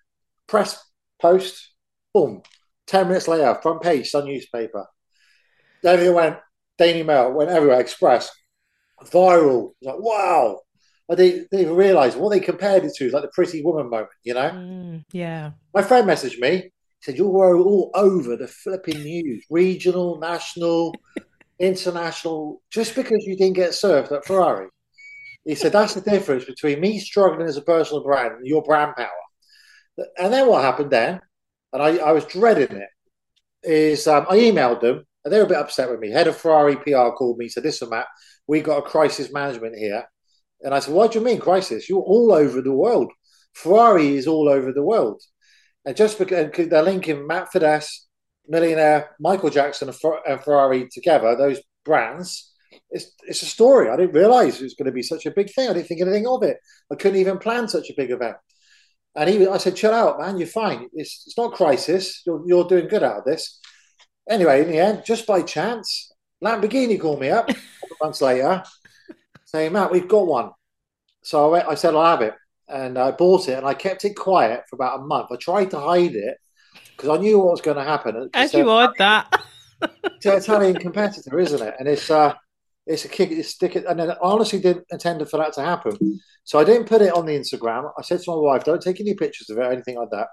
Press 0.48 0.84
post, 1.22 1.72
boom, 2.14 2.42
10 2.88 3.08
minutes 3.08 3.28
later, 3.28 3.58
front 3.62 3.82
page, 3.82 4.10
Sun 4.10 4.26
newspaper. 4.26 4.86
Then 5.82 6.00
it 6.00 6.14
went, 6.14 6.38
Daily 6.78 7.04
Mail, 7.04 7.32
went 7.32 7.52
everywhere, 7.52 7.80
Express, 7.80 8.30
viral. 9.06 9.72
Like, 9.82 10.00
wow. 10.00 10.60
I 11.12 11.16
didn't, 11.16 11.50
didn't 11.52 11.66
even 11.66 11.76
realise 11.76 12.16
what 12.16 12.30
they 12.30 12.40
compared 12.40 12.86
it 12.86 12.94
to, 12.96 13.06
is 13.06 13.14
like 13.14 13.24
the 13.24 13.32
pretty 13.34 13.62
woman 13.62 13.90
moment, 13.90 14.10
you 14.24 14.34
know? 14.34 14.50
Mm, 14.50 15.04
yeah. 15.12 15.52
My 15.74 15.82
friend 15.82 16.08
messaged 16.08 16.40
me, 16.40 16.72
said, 17.02 17.18
You're 17.18 17.58
all 17.58 17.92
over 17.94 18.38
the 18.38 18.48
flipping 18.48 19.04
news, 19.04 19.46
regional, 19.50 20.18
national, 20.20 20.96
international, 21.64 22.62
just 22.72 22.96
because 22.96 23.24
you 23.26 23.38
didn't 23.38 23.56
get 23.56 23.74
served 23.74 24.12
at 24.12 24.26
Ferrari. 24.26 24.68
He 25.46 25.56
said, 25.56 25.72
That's 25.72 25.94
the 25.94 26.02
difference 26.02 26.46
between 26.46 26.80
me 26.80 27.00
struggling 27.00 27.48
as 27.48 27.58
a 27.58 27.62
personal 27.62 28.04
brand 28.04 28.34
and 28.34 28.48
your 28.48 28.64
brand 28.64 28.96
power. 28.96 29.10
And 30.18 30.34
then 30.34 30.48
what 30.48 30.64
happened 30.64 30.92
then? 30.92 31.22
and 31.74 31.82
I, 31.82 31.98
I 31.98 32.12
was 32.12 32.26
dreading 32.26 32.78
it, 32.78 32.90
is 33.64 34.08
um, 34.08 34.28
I 34.30 34.38
emailed 34.38 34.82
them 34.82 35.04
and 35.26 35.34
they 35.34 35.40
were 35.40 35.46
a 35.46 35.50
bit 35.50 35.58
upset 35.58 35.90
with 35.90 36.00
me. 36.00 36.12
Head 36.12 36.28
of 36.28 36.38
Ferrari 36.38 36.76
PR 36.76 37.10
called 37.10 37.38
me, 37.38 37.50
said, 37.50 37.64
Listen, 37.64 37.90
Matt, 37.90 38.06
we 38.48 38.62
got 38.62 38.78
a 38.78 38.82
crisis 38.90 39.34
management 39.34 39.76
here. 39.78 40.06
And 40.62 40.74
I 40.74 40.80
said, 40.80 40.94
What 40.94 41.12
do 41.12 41.20
you 41.20 41.26
mean 41.26 41.40
crisis? 41.40 41.90
You're 41.90 42.02
all 42.02 42.32
over 42.32 42.62
the 42.62 42.72
world. 42.72 43.12
Ferrari 43.54 44.16
is 44.16 44.28
all 44.28 44.48
over 44.48 44.72
the 44.72 44.84
world. 44.84 45.22
And 45.86 45.98
just 45.98 46.18
because 46.18 46.52
they're 46.70 46.84
linking 46.84 47.28
Matt 47.28 47.52
Fiddes, 47.52 48.08
millionaire, 48.48 49.12
Michael 49.20 49.50
Jackson, 49.50 49.90
and 49.90 50.44
Ferrari 50.44 50.90
together, 50.92 51.36
those 51.36 51.60
brands, 51.86 52.54
it's, 52.90 53.12
it's 53.28 53.42
a 53.42 53.48
story. 53.48 53.90
I 53.90 53.96
didn't 53.96 54.16
realize 54.16 54.60
it 54.60 54.64
was 54.64 54.76
going 54.76 54.86
to 54.88 54.92
be 54.92 55.04
such 55.04 55.26
a 55.26 55.32
big 55.32 55.52
thing. 55.52 55.70
I 55.70 55.74
didn't 55.74 55.88
think 55.88 56.02
anything 56.02 56.28
of 56.28 56.44
it. 56.44 56.58
I 56.92 56.96
couldn't 56.96 57.20
even 57.20 57.38
plan 57.40 57.68
such 57.68 57.90
a 57.90 57.96
big 57.96 58.12
event. 58.12 58.38
And 59.16 59.30
he, 59.30 59.48
I 59.48 59.58
said, 59.58 59.76
chill 59.76 59.94
out, 59.94 60.20
man. 60.20 60.38
You're 60.38 60.48
fine. 60.48 60.88
It's, 60.94 61.24
it's 61.28 61.38
not 61.38 61.54
crisis. 61.54 62.22
You're, 62.26 62.44
you're 62.48 62.68
doing 62.68 62.88
good 62.88 63.04
out 63.04 63.20
of 63.20 63.26
this. 63.26 63.60
Anyway, 64.30 64.62
in 64.62 64.72
the 64.72 64.80
end, 64.80 65.04
just 65.06 65.28
by 65.28 65.42
chance, 65.42 66.12
Lamborghini 66.44 67.00
called 67.00 67.20
me 67.20 67.30
up 67.30 67.50
months 68.02 68.22
later 68.22 68.64
saying, 69.46 69.72
Matt, 69.72 69.92
we've 69.92 70.08
got 70.08 70.28
one. 70.28 70.52
So 71.24 71.46
I, 71.46 71.52
went, 71.52 71.68
I 71.68 71.76
said, 71.76 71.96
I'll 71.96 72.06
have 72.06 72.22
it. 72.22 72.34
And 72.68 72.98
I 72.98 73.12
bought 73.12 73.50
it 73.50 73.58
and 73.58 73.68
I 73.68 73.74
kept 73.74 74.04
it 74.06 74.16
quiet 74.16 74.64
for 74.70 74.76
about 74.76 75.00
a 75.00 75.04
month. 75.04 75.28
I 75.32 75.36
tried 75.36 75.72
to 75.72 75.80
hide 75.80 76.16
it 76.16 76.38
because 77.04 77.20
I 77.20 77.22
knew 77.22 77.38
what 77.40 77.52
was 77.52 77.62
going 77.62 77.76
to 77.76 77.84
happen. 77.84 78.30
As 78.34 78.54
you 78.54 78.66
would 78.66 78.92
that. 78.98 79.44
it's 79.82 80.26
an 80.26 80.38
Italian 80.38 80.76
competitor, 80.78 81.38
isn't 81.38 81.62
it? 81.62 81.76
And 81.78 81.88
it's 81.88 82.10
uh, 82.10 82.34
it's 82.88 83.04
a 83.04 83.10
kick, 83.10 83.30
it's 83.32 83.50
stick 83.50 83.76
it. 83.76 83.86
And 83.86 84.00
then 84.00 84.12
I 84.12 84.18
honestly 84.22 84.60
didn't 84.60 84.86
intend 84.90 85.28
for 85.30 85.38
that 85.38 85.52
to 85.54 85.62
happen. 85.62 85.98
So 86.46 86.60
I 86.60 86.64
didn't 86.64 86.88
put 86.88 87.02
it 87.02 87.14
on 87.14 87.26
the 87.26 87.38
Instagram. 87.38 87.92
I 87.98 88.02
said 88.04 88.22
to 88.22 88.32
my 88.32 88.38
wife, 88.38 88.64
don't 88.64 88.82
take 88.82 89.02
any 89.02 89.16
pictures 89.16 89.50
of 89.50 89.58
it 89.58 89.62
or 89.62 89.72
anything 89.72 89.98
like 89.98 90.12
that. 90.12 90.28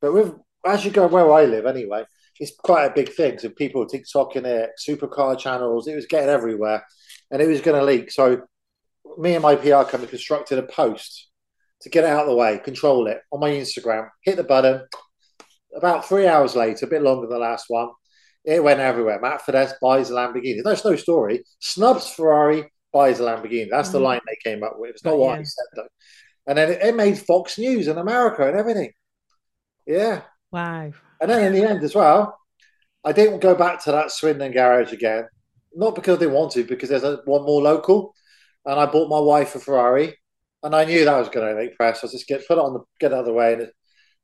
But 0.00 0.12
with 0.12 0.34
as 0.64 0.84
you 0.84 0.92
go 0.92 1.08
where 1.08 1.32
I 1.32 1.44
live 1.44 1.66
anyway, 1.66 2.04
it's 2.38 2.54
quite 2.56 2.84
a 2.84 2.94
big 2.94 3.12
thing. 3.12 3.38
So 3.38 3.48
people 3.48 3.84
TikToking 3.84 4.44
it, 4.44 4.70
supercar 4.88 5.36
channels, 5.36 5.88
it 5.88 5.96
was 5.96 6.06
getting 6.06 6.28
everywhere 6.28 6.86
and 7.32 7.42
it 7.42 7.48
was 7.48 7.60
going 7.60 7.78
to 7.80 7.84
leak. 7.84 8.12
So 8.12 8.42
me 9.18 9.34
and 9.34 9.42
my 9.42 9.56
PR 9.56 9.82
company 9.82 10.06
constructed 10.06 10.60
a 10.60 10.62
post 10.62 11.30
to 11.82 11.88
get 11.88 12.04
it 12.04 12.10
out 12.10 12.22
of 12.22 12.28
the 12.28 12.36
way, 12.36 12.58
control 12.58 13.08
it 13.08 13.20
on 13.32 13.40
my 13.40 13.50
Instagram, 13.50 14.08
hit 14.22 14.36
the 14.36 14.44
button. 14.44 14.82
About 15.76 16.06
three 16.06 16.26
hours 16.26 16.54
later, 16.54 16.86
a 16.86 16.88
bit 16.88 17.02
longer 17.02 17.26
than 17.26 17.38
the 17.38 17.38
last 17.38 17.66
one, 17.68 17.88
it 18.44 18.62
went 18.62 18.80
everywhere. 18.80 19.20
Matt 19.20 19.42
Fiddes 19.42 19.74
buys 19.80 20.10
a 20.10 20.14
Lamborghini. 20.14 20.62
That's 20.62 20.84
no 20.84 20.96
story. 20.96 21.44
Snubs 21.60 22.10
Ferrari, 22.10 22.70
buys 22.92 23.20
a 23.20 23.22
Lamborghini. 23.22 23.68
That's 23.70 23.90
the 23.90 23.98
mm. 23.98 24.04
line 24.04 24.20
they 24.26 24.50
came 24.50 24.62
up 24.62 24.74
with. 24.76 24.90
It's 24.90 25.04
not 25.04 25.16
what 25.16 25.34
yeah. 25.34 25.40
I 25.40 25.42
said 25.42 25.64
though. 25.76 25.88
And 26.46 26.58
then 26.58 26.70
it, 26.72 26.82
it, 26.82 26.96
made 26.96 27.18
Fox 27.18 27.58
News 27.58 27.88
in 27.88 27.98
America 27.98 28.46
and 28.46 28.56
everything. 28.56 28.92
Yeah. 29.86 30.22
Wow. 30.50 30.92
And 31.20 31.30
then 31.30 31.44
in 31.44 31.52
the 31.52 31.68
end 31.68 31.82
as 31.82 31.94
well, 31.94 32.36
I 33.04 33.12
didn't 33.12 33.40
go 33.40 33.54
back 33.54 33.82
to 33.84 33.92
that 33.92 34.10
Swindon 34.10 34.52
garage 34.52 34.92
again. 34.92 35.26
Not 35.74 35.94
because 35.94 36.18
they 36.18 36.26
wanted, 36.26 36.66
because 36.66 36.88
there's 36.90 37.04
a, 37.04 37.20
one 37.24 37.44
more 37.44 37.62
local. 37.62 38.14
And 38.66 38.78
I 38.78 38.86
bought 38.86 39.08
my 39.08 39.18
wife 39.18 39.54
a 39.54 39.60
Ferrari, 39.60 40.16
and 40.62 40.74
I 40.74 40.84
knew 40.84 41.04
that 41.04 41.18
was 41.18 41.28
going 41.28 41.48
to 41.48 41.60
make 41.60 41.76
press. 41.76 42.04
I 42.04 42.08
just 42.08 42.28
get 42.28 42.46
put 42.46 42.58
it 42.58 42.60
on 42.60 42.74
the 42.74 42.80
get 43.00 43.12
out 43.12 43.20
of 43.20 43.26
the 43.26 43.32
way, 43.32 43.54
and, 43.54 43.62
it, 43.62 43.72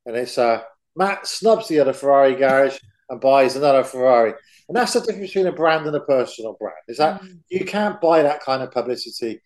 and 0.06 0.16
it's 0.16 0.38
uh, 0.38 0.62
Matt 0.98 1.28
snubs 1.28 1.68
the 1.68 1.78
other 1.78 1.92
Ferrari 1.92 2.34
garage 2.34 2.76
and 3.08 3.20
buys 3.20 3.54
another 3.54 3.84
Ferrari. 3.84 4.34
And 4.68 4.76
that's 4.76 4.92
the 4.92 5.00
difference 5.00 5.28
between 5.28 5.46
a 5.46 5.52
brand 5.52 5.86
and 5.86 5.94
a 5.94 6.00
personal 6.00 6.56
brand. 6.58 6.74
Is 6.88 6.98
that 6.98 7.22
mm. 7.22 7.38
you 7.48 7.64
can't 7.64 8.00
buy 8.00 8.22
that 8.22 8.40
kind 8.40 8.62
of 8.62 8.72
publicity. 8.72 9.40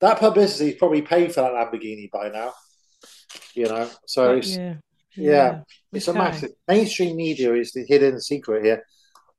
That 0.00 0.18
publicity 0.18 0.70
is 0.70 0.76
probably 0.76 1.02
paid 1.02 1.32
for 1.32 1.42
that 1.42 1.52
Lamborghini 1.52 2.10
by 2.10 2.30
now. 2.30 2.54
You 3.54 3.66
know, 3.66 3.88
so 4.06 4.36
it's 4.36 4.56
yeah, 4.56 4.74
yeah. 5.14 5.30
yeah. 5.30 5.60
it's 5.92 6.08
okay. 6.08 6.18
a 6.18 6.22
massive 6.22 6.50
mainstream 6.66 7.16
media 7.16 7.52
is 7.54 7.72
the 7.72 7.84
hidden 7.86 8.20
secret 8.20 8.64
here. 8.64 8.84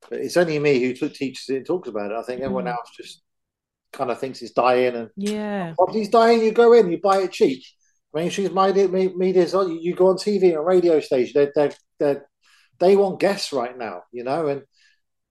But 0.07 0.19
it's 0.19 0.37
only 0.37 0.59
me 0.59 0.79
who 0.79 1.09
teaches 1.09 1.49
it 1.49 1.57
and 1.57 1.65
talks 1.65 1.89
about 1.89 2.11
it. 2.11 2.17
I 2.17 2.21
think 2.21 2.41
everyone 2.41 2.65
mm. 2.65 2.75
else 2.75 2.91
just 2.95 3.21
kind 3.91 4.11
of 4.11 4.19
thinks 4.19 4.41
it's 4.41 4.51
dying 4.51 4.95
and 4.95 5.09
yeah, 5.17 5.73
property's 5.73 6.09
dying. 6.09 6.43
You 6.43 6.51
go 6.51 6.73
in, 6.73 6.91
you 6.91 6.99
buy 7.01 7.19
it 7.23 7.31
cheap. 7.31 7.63
Mainstream 8.15 8.53
media, 8.53 8.87
media, 8.87 9.45
you 9.45 9.93
go 9.93 10.07
on 10.07 10.15
TV 10.15 10.55
and 10.55 10.65
radio 10.65 11.01
station. 11.01 11.33
They 11.35 11.51
they 11.53 11.75
they 11.99 12.21
they 12.79 12.95
want 12.95 13.19
guests 13.19 13.51
right 13.51 13.77
now, 13.77 14.03
you 14.13 14.23
know, 14.23 14.47
and 14.47 14.63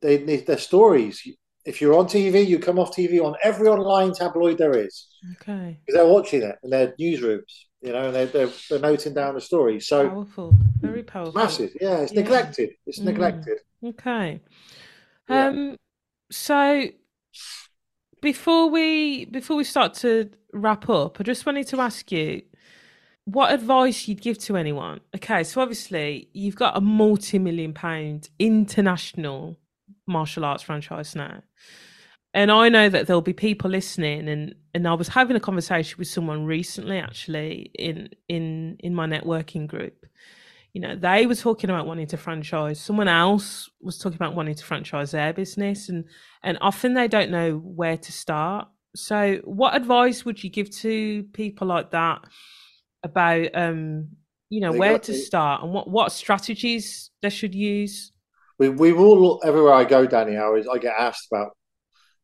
they 0.02 0.22
need 0.22 0.46
their 0.46 0.58
stories. 0.58 1.26
If 1.64 1.80
you're 1.80 1.98
on 1.98 2.06
TV, 2.06 2.46
you 2.46 2.58
come 2.58 2.78
off 2.78 2.94
TV 2.94 3.24
on 3.24 3.36
every 3.42 3.68
online 3.68 4.12
tabloid 4.12 4.58
there 4.58 4.76
is. 4.76 5.08
Okay. 5.40 5.80
Because 5.80 5.98
they're 5.98 6.12
watching 6.12 6.42
it 6.42 6.56
in 6.62 6.68
their 6.68 6.88
newsrooms, 7.00 7.40
you 7.80 7.92
know, 7.92 8.04
and 8.04 8.14
they're, 8.14 8.26
they're, 8.26 8.50
they're 8.68 8.78
noting 8.78 9.14
down 9.14 9.34
the 9.34 9.40
story. 9.40 9.80
So 9.80 10.10
powerful, 10.10 10.54
very 10.78 11.02
powerful, 11.02 11.40
massive. 11.40 11.72
Yeah, 11.80 12.00
it's 12.00 12.12
yeah. 12.12 12.20
neglected. 12.20 12.70
It's 12.86 13.00
mm. 13.00 13.04
neglected. 13.04 13.60
Okay. 13.82 14.42
Yeah. 15.30 15.46
Um. 15.46 15.76
So 16.30 16.88
before 18.20 18.68
we 18.68 19.24
before 19.24 19.56
we 19.56 19.64
start 19.64 19.94
to 19.94 20.28
wrap 20.52 20.90
up, 20.90 21.18
I 21.18 21.22
just 21.22 21.46
wanted 21.46 21.66
to 21.68 21.80
ask 21.80 22.12
you 22.12 22.42
what 23.24 23.52
advice 23.52 24.06
you'd 24.06 24.20
give 24.20 24.38
to 24.38 24.56
anyone. 24.56 25.00
Okay, 25.16 25.44
so 25.44 25.60
obviously 25.60 26.28
you've 26.32 26.56
got 26.56 26.76
a 26.76 26.80
multi-million 26.80 27.72
pound 27.72 28.28
international 28.38 29.58
martial 30.06 30.44
arts 30.44 30.62
franchise 30.62 31.14
now. 31.14 31.42
And 32.34 32.50
I 32.50 32.68
know 32.68 32.88
that 32.88 33.06
there'll 33.06 33.22
be 33.22 33.32
people 33.32 33.70
listening 33.70 34.28
and 34.28 34.54
and 34.74 34.88
I 34.88 34.94
was 34.94 35.06
having 35.06 35.36
a 35.36 35.40
conversation 35.40 35.96
with 35.98 36.08
someone 36.08 36.44
recently 36.44 36.98
actually 36.98 37.70
in 37.74 38.10
in 38.28 38.76
in 38.80 38.94
my 38.94 39.06
networking 39.06 39.66
group. 39.66 40.04
You 40.72 40.80
know, 40.80 40.96
they 40.96 41.26
were 41.26 41.36
talking 41.36 41.70
about 41.70 41.86
wanting 41.86 42.08
to 42.08 42.16
franchise. 42.16 42.80
Someone 42.80 43.06
else 43.06 43.70
was 43.80 43.96
talking 43.96 44.16
about 44.16 44.34
wanting 44.34 44.56
to 44.56 44.64
franchise 44.64 45.12
their 45.12 45.32
business 45.32 45.88
and 45.88 46.04
and 46.42 46.58
often 46.60 46.94
they 46.94 47.08
don't 47.08 47.30
know 47.30 47.58
where 47.58 47.96
to 47.96 48.12
start. 48.12 48.68
So, 48.96 49.40
what 49.44 49.76
advice 49.76 50.24
would 50.24 50.42
you 50.42 50.50
give 50.50 50.70
to 50.78 51.22
people 51.32 51.68
like 51.68 51.92
that 51.92 52.24
about 53.04 53.50
um 53.54 54.08
you 54.50 54.60
know 54.60 54.72
they 54.72 54.78
where 54.78 54.98
to 54.98 55.14
start 55.14 55.62
and 55.62 55.72
what 55.72 55.88
what 55.88 56.10
strategies 56.10 57.10
they 57.22 57.30
should 57.30 57.54
use? 57.54 58.10
we 58.58 58.68
we 58.68 58.92
all 58.92 59.40
everywhere 59.44 59.74
I 59.74 59.84
go, 59.84 60.06
Danny, 60.06 60.36
I 60.36 60.44
always 60.44 60.66
I 60.66 60.78
get 60.78 60.94
asked 60.98 61.28
about 61.32 61.56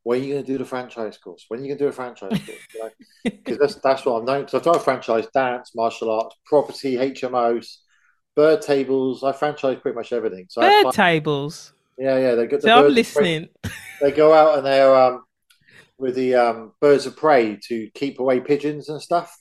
when 0.03 0.20
are 0.20 0.24
you 0.24 0.33
going 0.33 0.45
to 0.45 0.53
do 0.53 0.59
the 0.59 0.64
franchise 0.64 1.18
course? 1.18 1.45
When 1.49 1.61
are 1.61 1.62
you 1.62 1.68
going 1.68 1.78
to 1.78 1.85
do 1.85 1.89
a 1.89 1.93
franchise 1.93 2.41
course? 2.41 2.93
Because 3.24 3.59
that's 3.59 3.74
that's 3.76 4.05
what 4.07 4.20
I'm 4.20 4.24
known. 4.24 4.41
Because 4.41 4.55
I've 4.55 4.62
done 4.62 4.76
a 4.76 4.81
franchise 4.81 5.26
dance, 5.35 5.72
martial 5.74 6.11
arts, 6.11 6.37
property, 6.47 6.97
HMOs, 6.97 7.76
bird 8.35 8.62
tables. 8.62 9.22
I 9.22 9.33
franchise 9.33 9.78
pretty 9.83 9.97
much 9.97 10.12
everything. 10.12 10.47
So 10.49 10.62
bird 10.62 10.93
tables. 10.93 11.74
Yeah, 11.99 12.16
yeah, 12.18 12.35
they're 12.35 12.47
good. 12.47 12.62
The 12.62 12.68
so 12.68 12.87
I'm 12.87 12.95
listening. 12.95 13.49
They 14.01 14.12
go 14.12 14.33
out 14.33 14.57
and 14.57 14.66
they're 14.66 14.95
um 14.95 15.24
with 15.99 16.14
the 16.14 16.35
um 16.35 16.72
birds 16.81 17.05
of 17.05 17.16
prey 17.16 17.59
to 17.68 17.91
keep 17.95 18.20
away 18.20 18.41
pigeons 18.41 18.89
and 18.89 19.03
stuff. 19.03 19.37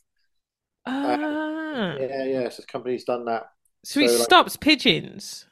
Ah. 0.90 1.92
Uh, 1.92 1.98
yeah, 2.00 2.24
yeah. 2.26 2.50
So 2.50 2.62
the 2.62 2.68
company's 2.68 3.04
done 3.04 3.26
that. 3.26 3.50
So, 3.84 4.02
so 4.02 4.06
it 4.06 4.12
like, 4.12 4.24
stops 4.24 4.58
pigeons. 4.58 5.46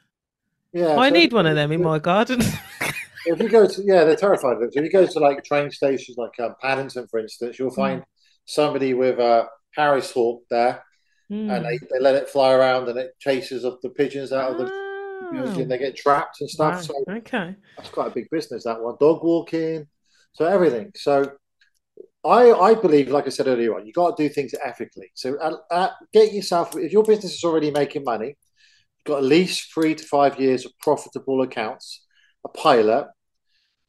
Yeah, 0.72 0.96
I 0.96 1.08
so 1.08 1.14
need 1.14 1.32
one 1.32 1.46
of 1.46 1.54
them 1.54 1.72
in 1.72 1.82
my 1.82 1.98
garden. 1.98 2.40
if 3.26 3.40
you 3.40 3.48
go 3.48 3.66
to 3.66 3.82
yeah, 3.82 4.04
they're 4.04 4.16
terrified 4.16 4.54
of 4.54 4.60
them. 4.60 4.70
So 4.72 4.80
if 4.80 4.84
you 4.84 4.90
go 4.90 5.06
to 5.06 5.18
like 5.18 5.44
train 5.44 5.70
stations 5.70 6.18
like 6.18 6.38
um, 6.40 6.54
Paddington, 6.60 7.06
for 7.08 7.20
instance, 7.20 7.58
you'll 7.58 7.70
find 7.70 8.02
mm. 8.02 8.06
somebody 8.44 8.94
with 8.94 9.18
a 9.18 9.46
Harris 9.74 10.12
hawk 10.12 10.42
there, 10.50 10.82
mm. 11.30 11.54
and 11.54 11.64
they, 11.64 11.78
they 11.78 12.00
let 12.00 12.16
it 12.16 12.28
fly 12.28 12.52
around 12.52 12.88
and 12.88 12.98
it 12.98 13.12
chases 13.18 13.64
off 13.64 13.78
the 13.82 13.90
pigeons 13.90 14.32
out 14.32 14.52
of 14.52 14.58
the. 14.58 14.88
You 15.32 15.40
know, 15.40 15.46
and 15.46 15.70
they 15.70 15.78
get 15.78 15.96
trapped 15.96 16.40
and 16.40 16.48
stuff. 16.48 16.74
Wow. 16.74 16.80
So 16.80 16.94
okay, 17.10 17.56
that's 17.76 17.90
quite 17.90 18.06
a 18.06 18.14
big 18.14 18.30
business. 18.30 18.64
That 18.64 18.80
one, 18.80 18.96
dog 19.00 19.24
walking, 19.24 19.88
so 20.32 20.46
everything. 20.46 20.92
So 20.94 21.32
I, 22.24 22.52
I 22.52 22.74
believe, 22.74 23.08
like 23.08 23.26
I 23.26 23.30
said 23.30 23.46
earlier 23.46 23.76
on, 23.76 23.86
you 23.86 23.92
got 23.92 24.16
to 24.16 24.22
do 24.22 24.32
things 24.32 24.54
ethically. 24.64 25.10
So 25.14 25.36
uh, 25.38 25.56
uh, 25.70 25.90
get 26.12 26.32
yourself, 26.32 26.76
if 26.76 26.92
your 26.92 27.04
business 27.04 27.34
is 27.34 27.44
already 27.44 27.70
making 27.70 28.04
money, 28.04 28.36
got 29.06 29.18
at 29.18 29.24
least 29.24 29.72
three 29.72 29.94
to 29.94 30.04
five 30.04 30.38
years 30.40 30.66
of 30.66 30.72
profitable 30.80 31.42
accounts, 31.42 32.04
a 32.44 32.48
pilot, 32.48 33.06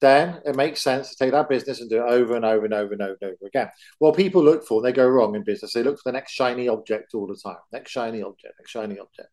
then 0.01 0.41
it 0.45 0.55
makes 0.55 0.82
sense 0.82 1.09
to 1.09 1.15
take 1.17 1.34
that 1.34 1.49
business 1.49 1.82
and 1.82 1.89
do 1.89 1.97
it 1.97 2.09
over 2.09 2.36
and 2.36 2.45
over 2.45 2.65
and 2.65 2.73
over 2.73 2.93
and 2.93 3.01
over 3.01 3.17
and 3.21 3.32
over 3.32 3.47
again. 3.47 3.69
What 3.97 4.15
people 4.15 4.43
look 4.43 4.65
for, 4.65 4.82
they 4.82 4.93
go 4.93 5.07
wrong 5.07 5.36
in 5.36 5.43
business, 5.43 5.73
they 5.73 5.84
look 5.84 5.97
for 5.97 6.11
the 6.11 6.17
next 6.17 6.32
shiny 6.32 6.69
object 6.69 7.13
all 7.13 7.27
the 7.27 7.36
time. 7.36 7.57
Next 7.73 7.91
shiny 7.91 8.21
object, 8.21 8.53
next 8.59 8.71
shiny 8.71 8.97
object. 8.97 9.30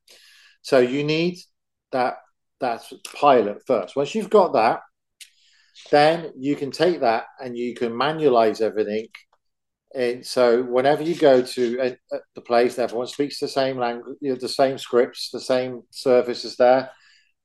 So 0.62 0.80
you 0.80 1.05
need 1.05 1.38
that 1.92 2.16
that 2.59 2.82
pilot 3.14 3.59
first. 3.66 3.94
Once 3.94 4.14
you've 4.14 4.30
got 4.30 4.55
that, 4.55 4.80
then 5.91 6.33
you 6.37 6.57
can 6.57 6.70
take 6.70 7.01
that 7.01 7.24
and 7.41 7.57
you 7.57 7.74
can 7.74 7.93
manualize 7.93 8.61
everything 8.61 9.09
and 9.97 10.27
so 10.27 10.62
whenever 10.62 11.03
you 11.03 11.14
go 11.14 11.41
to 11.41 11.79
a, 11.81 12.14
a, 12.14 12.18
the 12.35 12.43
place, 12.43 12.79
everyone 12.79 13.07
speaks 13.07 13.41
the 13.41 13.49
same 13.49 13.79
language, 13.79 14.18
you 14.20 14.31
know, 14.31 14.39
the 14.39 14.47
same 14.47 14.77
scripts, 14.77 15.31
the 15.31 15.41
same 15.41 15.85
services 15.91 16.57
there. 16.57 16.91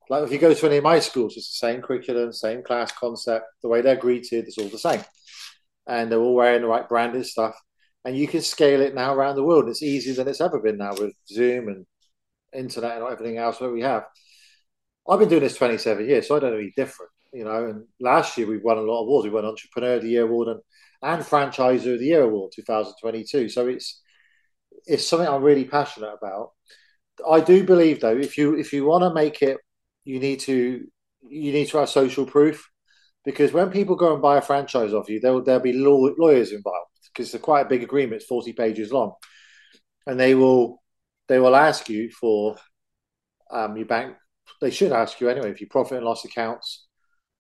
Like 0.10 0.24
if 0.24 0.34
you 0.34 0.38
go 0.38 0.54
to 0.54 0.66
any 0.66 0.78
of 0.78 0.84
my 0.84 1.00
schools, 1.00 1.38
it's 1.38 1.58
the 1.58 1.66
same 1.68 1.82
curriculum, 1.82 2.34
same 2.34 2.62
class 2.62 2.92
concept, 2.92 3.46
the 3.62 3.70
way 3.70 3.82
they're 3.82 3.96
greeted 3.96 4.50
is 4.50 4.58
all 4.58 4.68
the 4.68 4.78
same. 4.78 5.02
And 5.88 6.12
they're 6.12 6.20
all 6.20 6.36
wearing 6.36 6.62
the 6.62 6.68
right 6.68 6.88
branded 6.90 7.26
stuff. 7.26 7.56
And 8.04 8.18
you 8.18 8.28
can 8.28 8.42
scale 8.42 8.82
it 8.82 8.96
now 8.96 9.14
around 9.14 9.38
the 9.38 9.44
world. 9.44 9.70
It's 9.70 9.82
easier 9.82 10.16
than 10.16 10.28
it's 10.28 10.42
ever 10.42 10.60
been 10.60 10.78
now 10.78 10.92
with 10.92 11.14
Zoom 11.30 11.70
and 11.70 11.86
internet 12.54 12.98
and 12.98 13.06
everything 13.06 13.38
else 13.38 13.60
that 13.60 13.70
we 13.70 13.82
have. 13.82 14.04
I've 15.08 15.20
been 15.20 15.30
doing 15.30 15.44
this 15.44 15.56
27 15.56 16.06
years, 16.06 16.28
so 16.28 16.36
I 16.36 16.40
don't 16.40 16.52
know 16.52 16.58
any 16.58 16.74
different, 16.76 17.11
you 17.34 17.44
know. 17.44 17.66
And 17.66 17.86
last 18.00 18.38
year 18.38 18.48
we 18.48 18.58
won 18.58 18.78
a 18.78 18.82
lot 18.82 19.02
of 19.02 19.08
awards. 19.08 19.26
We 19.26 19.34
won 19.34 19.46
Entrepreneur 19.46 19.96
of 19.96 20.04
the 20.04 20.10
Year 20.10 20.24
award 20.24 20.48
and 20.50 20.62
and 21.04 21.24
Franchiser 21.24 21.94
of 21.94 22.00
the 22.00 22.06
Year 22.06 22.24
award 22.24 22.52
2022. 22.56 23.50
So 23.50 23.68
it's 23.68 24.02
it's 24.86 25.08
something 25.08 25.28
I'm 25.28 25.44
really 25.44 25.66
passionate 25.66 26.14
about. 26.14 26.52
I 27.30 27.40
do 27.40 27.64
believe 27.64 28.02
though, 28.02 28.18
if 28.18 28.38
you 28.38 28.56
if 28.58 28.74
you 28.74 28.86
want 28.86 29.04
to 29.04 29.14
make 29.14 29.42
it, 29.42 29.58
you 30.04 30.20
need 30.20 30.40
to 30.42 30.86
you 31.28 31.52
need 31.52 31.70
to 31.70 31.78
have 31.78 31.90
social 31.90 32.26
proof 32.26 32.68
because 33.24 33.54
when 33.54 33.70
people 33.70 33.96
go 33.96 34.14
and 34.14 34.22
buy 34.22 34.38
a 34.38 34.42
franchise 34.42 34.94
off 34.94 35.10
you, 35.10 35.20
there'll 35.20 35.44
there'll 35.44 35.62
be 35.62 35.74
law, 35.74 36.10
lawyers 36.18 36.52
involved 36.52 36.90
because 37.14 37.28
it's 37.28 37.36
a 37.36 37.40
quite 37.40 37.66
a 37.66 37.70
big 37.70 37.84
agreement. 37.84 38.22
It's 38.22 38.26
forty 38.26 38.54
pages 38.54 38.92
long, 38.92 39.14
and 40.08 40.20
they 40.20 40.36
will 40.36 40.82
they 41.28 41.40
will 41.40 41.56
ask 41.56 41.90
you 41.90 42.10
for 42.12 42.58
um, 43.52 43.78
your 43.78 43.86
bank. 43.86 44.16
They 44.60 44.72
should 44.72 44.92
ask 44.92 45.20
you 45.22 45.30
anyway 45.30 45.52
if 45.52 45.62
your 45.62 45.70
profit 45.70 45.98
and 45.98 46.06
loss 46.06 46.26
accounts 46.26 46.88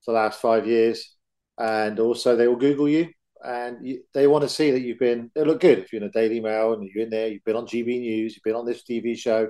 for 0.03 0.11
the 0.11 0.19
last 0.19 0.41
five 0.41 0.67
years, 0.67 1.15
and 1.57 1.99
also 1.99 2.35
they 2.35 2.47
will 2.47 2.55
Google 2.55 2.89
you 2.89 3.09
and 3.43 3.85
you, 3.85 4.03
they 4.13 4.27
want 4.27 4.43
to 4.43 4.49
see 4.49 4.71
that 4.71 4.81
you've 4.81 4.99
been. 4.99 5.31
They 5.33 5.43
look 5.43 5.61
good 5.61 5.79
if 5.79 5.91
you're 5.91 6.01
in 6.01 6.07
a 6.07 6.11
Daily 6.11 6.39
Mail 6.39 6.73
and 6.73 6.83
you're 6.83 7.03
in 7.03 7.09
there. 7.09 7.27
You've 7.27 7.43
been 7.43 7.55
on 7.55 7.65
GB 7.65 7.99
News. 7.99 8.35
You've 8.35 8.43
been 8.43 8.55
on 8.55 8.65
this 8.65 8.83
TV 8.83 9.17
show, 9.17 9.49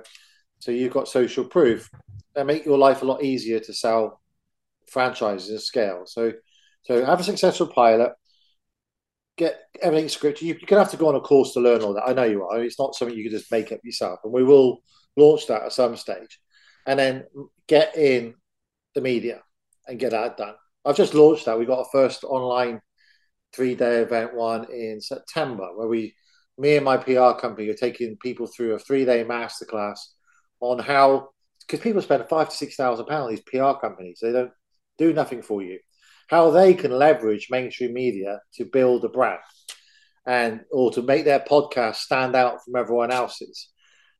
so 0.60 0.70
you've 0.70 0.92
got 0.92 1.08
social 1.08 1.44
proof. 1.44 1.90
They 2.34 2.44
make 2.44 2.64
your 2.64 2.78
life 2.78 3.02
a 3.02 3.06
lot 3.06 3.22
easier 3.22 3.60
to 3.60 3.74
sell 3.74 4.20
franchises 4.90 5.50
and 5.50 5.60
scale. 5.60 6.02
So, 6.06 6.32
so 6.82 7.04
have 7.04 7.20
a 7.20 7.24
successful 7.24 7.66
pilot. 7.66 8.12
Get 9.36 9.60
everything 9.80 10.08
scripted. 10.08 10.42
You, 10.42 10.54
you're 10.54 10.66
gonna 10.66 10.82
have 10.82 10.90
to 10.92 10.96
go 10.96 11.08
on 11.08 11.14
a 11.14 11.20
course 11.20 11.52
to 11.52 11.60
learn 11.60 11.82
all 11.82 11.94
that. 11.94 12.08
I 12.08 12.12
know 12.12 12.24
you 12.24 12.44
are. 12.44 12.62
It's 12.62 12.78
not 12.78 12.94
something 12.94 13.16
you 13.16 13.24
can 13.24 13.38
just 13.38 13.52
make 13.52 13.72
up 13.72 13.80
yourself, 13.84 14.20
and 14.24 14.32
we 14.32 14.42
will 14.42 14.82
launch 15.16 15.46
that 15.48 15.62
at 15.62 15.72
some 15.72 15.96
stage, 15.96 16.40
and 16.86 16.98
then 16.98 17.24
get 17.66 17.96
in 17.96 18.34
the 18.94 19.00
media 19.00 19.42
and 19.86 19.98
get 19.98 20.10
that 20.10 20.36
done. 20.36 20.54
I've 20.84 20.96
just 20.96 21.14
launched 21.14 21.46
that. 21.46 21.58
We've 21.58 21.68
got 21.68 21.80
a 21.80 21.90
first 21.92 22.24
online 22.24 22.80
three 23.54 23.74
day 23.74 23.98
event 23.98 24.34
one 24.34 24.70
in 24.72 25.00
September 25.00 25.68
where 25.76 25.88
we, 25.88 26.14
me 26.58 26.76
and 26.76 26.84
my 26.84 26.96
PR 26.96 27.32
company, 27.38 27.68
are 27.68 27.74
taking 27.74 28.16
people 28.22 28.46
through 28.46 28.74
a 28.74 28.78
three 28.78 29.04
day 29.04 29.24
masterclass 29.24 29.98
on 30.60 30.78
how, 30.78 31.28
because 31.60 31.80
people 31.80 32.02
spend 32.02 32.28
five 32.28 32.48
to 32.48 32.56
six 32.56 32.76
thousand 32.76 33.06
pounds 33.06 33.24
on 33.24 33.30
these 33.30 33.42
PR 33.42 33.78
companies, 33.80 34.18
they 34.22 34.32
don't 34.32 34.52
do 34.98 35.12
nothing 35.12 35.42
for 35.42 35.62
you, 35.62 35.78
how 36.28 36.50
they 36.50 36.74
can 36.74 36.90
leverage 36.90 37.48
mainstream 37.50 37.92
media 37.92 38.40
to 38.54 38.64
build 38.64 39.04
a 39.04 39.08
brand 39.08 39.40
and 40.26 40.60
or 40.70 40.90
to 40.92 41.02
make 41.02 41.24
their 41.24 41.40
podcast 41.40 41.96
stand 41.96 42.34
out 42.36 42.64
from 42.64 42.76
everyone 42.76 43.10
else's. 43.10 43.68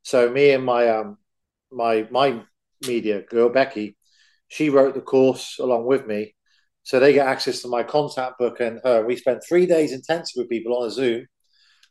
So 0.03 0.31
me 0.31 0.51
and 0.51 0.65
my 0.65 0.89
um 0.89 1.19
my 1.71 2.07
my 2.11 2.43
media 2.87 3.23
girl 3.23 3.49
Becky, 3.49 3.97
she 4.53 4.69
wrote 4.69 4.95
the 4.95 5.01
course 5.01 5.59
along 5.59 5.87
with 5.87 6.07
me 6.07 6.35
so 6.83 6.99
they 6.99 7.13
get 7.13 7.27
access 7.27 7.63
to 7.63 7.69
my 7.69 7.83
contact 7.83 8.39
book 8.39 8.61
and 8.61 8.81
her. 8.85 9.07
We 9.07 9.17
spent 9.17 9.43
three 9.49 9.67
days 9.67 9.93
intensive 9.93 10.35
with 10.37 10.51
people 10.51 10.77
on 10.77 10.89
a 10.89 10.91
Zoom, 10.91 11.27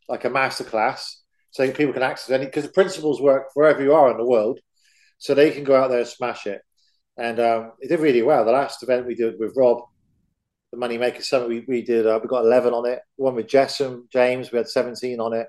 like 0.10 0.26
a 0.26 0.30
masterclass, 0.30 1.16
so 1.52 1.70
people 1.72 1.94
can 1.94 2.04
access 2.04 2.30
any 2.30 2.46
because 2.46 2.66
the 2.66 2.72
principles 2.72 3.22
work 3.22 3.48
wherever 3.54 3.82
you 3.82 3.94
are 3.94 4.12
in 4.12 4.18
the 4.18 4.26
world, 4.26 4.60
so 5.18 5.34
they 5.34 5.52
can 5.52 5.64
go 5.64 5.76
out 5.76 5.90
there 5.90 6.00
and 6.00 6.08
smash 6.08 6.46
it. 6.46 6.62
And 7.18 7.40
um, 7.40 7.72
it 7.80 7.90
did 7.90 8.00
really 8.00 8.22
well. 8.22 8.46
The 8.46 8.52
last 8.52 8.84
event 8.84 9.06
we 9.06 9.16
did 9.16 9.40
with 9.40 9.54
Rob, 9.56 9.84
the 10.72 10.78
Money 10.78 10.98
Moneymaker 10.98 11.24
Summit, 11.24 11.50
we, 11.50 11.66
we 11.68 11.82
did 11.82 12.06
uh, 12.06 12.20
we 12.22 12.28
got 12.28 12.46
eleven 12.46 12.74
on 12.74 12.86
it. 12.86 13.00
One 13.16 13.36
with 13.36 13.48
Jessam 13.48 14.10
James, 14.12 14.52
we 14.52 14.58
had 14.58 14.68
seventeen 14.68 15.20
on 15.22 15.34
it, 15.34 15.48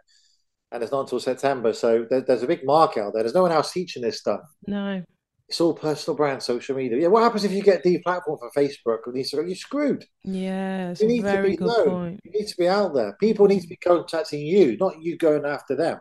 and 0.70 0.82
it's 0.82 0.92
not 0.92 1.00
until 1.00 1.20
September. 1.20 1.72
So 1.72 2.06
there, 2.08 2.20
there's 2.20 2.42
a 2.44 2.48
big 2.48 2.64
market 2.64 3.02
out 3.02 3.12
there. 3.12 3.22
There's 3.24 3.34
no 3.34 3.42
one 3.42 3.52
else 3.52 3.72
teaching 3.72 4.02
this 4.02 4.20
stuff. 4.20 4.40
No. 4.66 5.02
It's 5.52 5.60
all 5.60 5.74
personal 5.74 6.16
brand, 6.16 6.42
social 6.42 6.74
media. 6.74 6.98
Yeah, 6.98 7.08
what 7.08 7.24
happens 7.24 7.44
if 7.44 7.52
you 7.52 7.62
get 7.62 7.84
deplatformed 7.84 8.38
for 8.38 8.50
Facebook 8.56 9.00
or 9.06 9.12
Instagram? 9.12 9.48
You're 9.48 9.54
screwed. 9.54 10.06
Yeah, 10.24 10.94
you 10.98 11.06
need 11.06 11.18
a 11.18 11.30
very 11.30 11.42
to 11.42 11.50
be 11.50 11.56
good 11.56 11.66
known. 11.66 11.88
point. 11.90 12.20
You 12.24 12.30
need 12.32 12.48
to 12.48 12.56
be 12.56 12.68
out 12.68 12.94
there. 12.94 13.14
People 13.20 13.46
need 13.48 13.60
to 13.60 13.68
be 13.68 13.76
contacting 13.76 14.40
you, 14.40 14.78
not 14.78 15.02
you 15.02 15.18
going 15.18 15.44
after 15.44 15.76
them. 15.76 15.98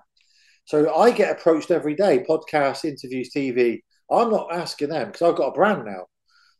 So 0.63 0.95
I 0.95 1.11
get 1.11 1.37
approached 1.37 1.69
every 1.69 1.95
day, 1.95 2.23
podcasts, 2.23 2.85
interviews, 2.85 3.31
TV. 3.35 3.79
I'm 4.09 4.31
not 4.31 4.53
asking 4.53 4.87
them 4.87 5.07
because 5.07 5.21
I've 5.21 5.35
got 5.35 5.49
a 5.49 5.53
brand 5.53 5.83
now. 5.83 6.05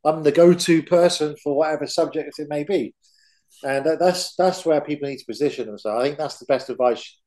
I'm 0.04 0.24
the 0.24 0.34
go-to 0.34 0.84
person 0.84 1.38
for 1.42 1.56
whatever 1.56 1.88
subject 1.88 2.40
it 2.40 2.50
may 2.50 2.66
be, 2.66 2.94
and 3.64 3.86
that's 4.02 4.36
that's 4.36 4.66
where 4.66 4.82
people 4.82 5.08
need 5.08 5.20
to 5.20 5.26
position 5.26 5.68
themselves. 5.68 5.98
I 5.98 6.06
think 6.06 6.18
that's 6.18 6.40
the 6.40 6.46
best 6.46 6.70
advice 6.70 7.21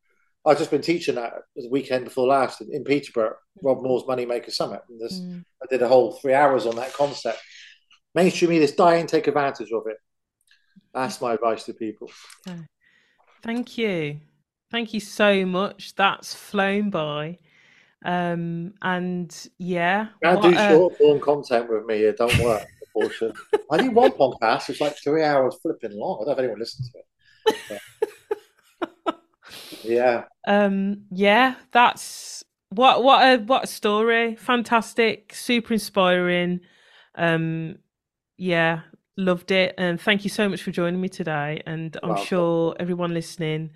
I've 0.47 0.59
just 0.59 0.71
been 0.71 0.83
teaching 0.83 1.15
that 1.15 1.33
the 1.57 1.69
weekend 1.71 2.05
before 2.05 2.27
last 2.27 2.61
in 2.61 2.85
Peterborough, 2.85 3.37
Rob 3.63 3.83
Moore's 3.83 4.03
Moneymaker 4.03 4.53
Summit. 4.53 4.83
Mm. 4.91 5.45
I 5.63 5.67
did 5.71 5.83
a 5.83 5.89
whole 5.89 6.13
three 6.13 6.35
hours 6.35 6.67
on 6.67 6.77
that 6.77 6.93
concept. 6.93 7.41
Mainstream 8.15 8.51
media 8.51 8.65
is 8.65 8.73
dying, 8.73 9.07
take 9.07 9.27
advantage 9.27 9.73
of 9.73 9.87
it. 9.87 9.97
That's 10.93 11.21
my 11.21 11.35
advice 11.35 11.65
to 11.65 11.73
people. 11.73 12.11
Thank 13.43 13.79
you. 13.79 14.21
Thank 14.71 14.93
you 14.95 15.01
so 15.01 15.45
much. 15.47 15.95
That's 15.95 16.35
flown 16.35 16.91
by. 16.91 17.39
Um, 18.05 18.75
and 18.83 19.35
yeah. 19.59 20.09
Can't 20.23 20.43
do 20.43 20.55
short 20.55 20.99
form 20.99 21.21
content 21.21 21.71
with 21.71 21.87
me. 21.87 22.03
It 22.03 22.19
don't 22.19 22.39
work, 22.41 22.67
I 23.71 23.77
did 23.79 23.95
one 23.95 24.13
podcast. 24.13 24.69
It's 24.69 24.81
like 24.81 24.97
three 25.03 25.25
hours 25.25 25.57
flipping 25.63 25.99
long. 25.99 26.19
I 26.21 26.25
don't 26.25 26.27
know 26.27 26.33
if 26.33 26.39
anyone 26.39 26.59
listens 26.61 26.93
to 26.93 26.99
it. 26.99 27.81
Yeah. 29.85 30.25
Um, 30.47 31.05
yeah, 31.11 31.55
that's 31.73 32.45
what 32.71 33.03
what 33.05 33.23
a 33.23 33.43
what 33.43 33.65
a 33.65 33.67
story. 33.67 34.37
Fantastic, 34.37 35.35
super 35.35 35.75
inspiring. 35.75 36.61
Um, 37.15 37.79
yeah, 38.37 38.81
loved 39.17 39.51
it. 39.51 39.75
And 39.79 40.01
thank 40.01 40.25
you 40.25 40.31
so 40.31 40.49
much 40.49 40.63
for 40.63 40.71
joining 40.71 41.01
me 41.01 41.09
today. 41.09 41.63
And 41.67 41.97
I'm 42.03 42.17
sure 42.17 42.75
everyone 42.79 43.15
listening 43.15 43.71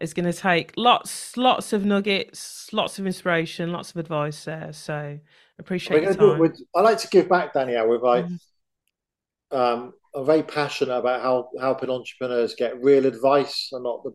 is 0.00 0.12
going 0.12 0.30
to 0.30 0.32
take 0.32 0.72
lots, 0.76 1.36
lots 1.36 1.72
of 1.72 1.84
nuggets, 1.84 2.72
lots 2.72 2.98
of 2.98 3.06
inspiration, 3.06 3.72
lots 3.72 3.90
of 3.90 3.96
advice 3.96 4.44
there. 4.44 4.72
So 4.72 5.18
appreciate 5.58 6.02
your 6.02 6.14
time. 6.14 6.38
With, 6.38 6.60
I 6.74 6.80
like 6.80 6.98
to 6.98 7.08
give 7.08 7.28
back, 7.28 7.54
Danielle, 7.54 7.88
with 7.88 8.02
like, 8.02 8.26
mm-hmm. 8.26 9.56
um, 9.56 9.92
I'm 10.14 10.26
very 10.26 10.42
passionate 10.42 10.96
about 10.96 11.22
how 11.22 11.48
helping 11.60 11.90
entrepreneurs 11.90 12.54
get 12.54 12.82
real 12.82 13.06
advice 13.06 13.70
and 13.72 13.84
not 13.84 14.02
the 14.04 14.14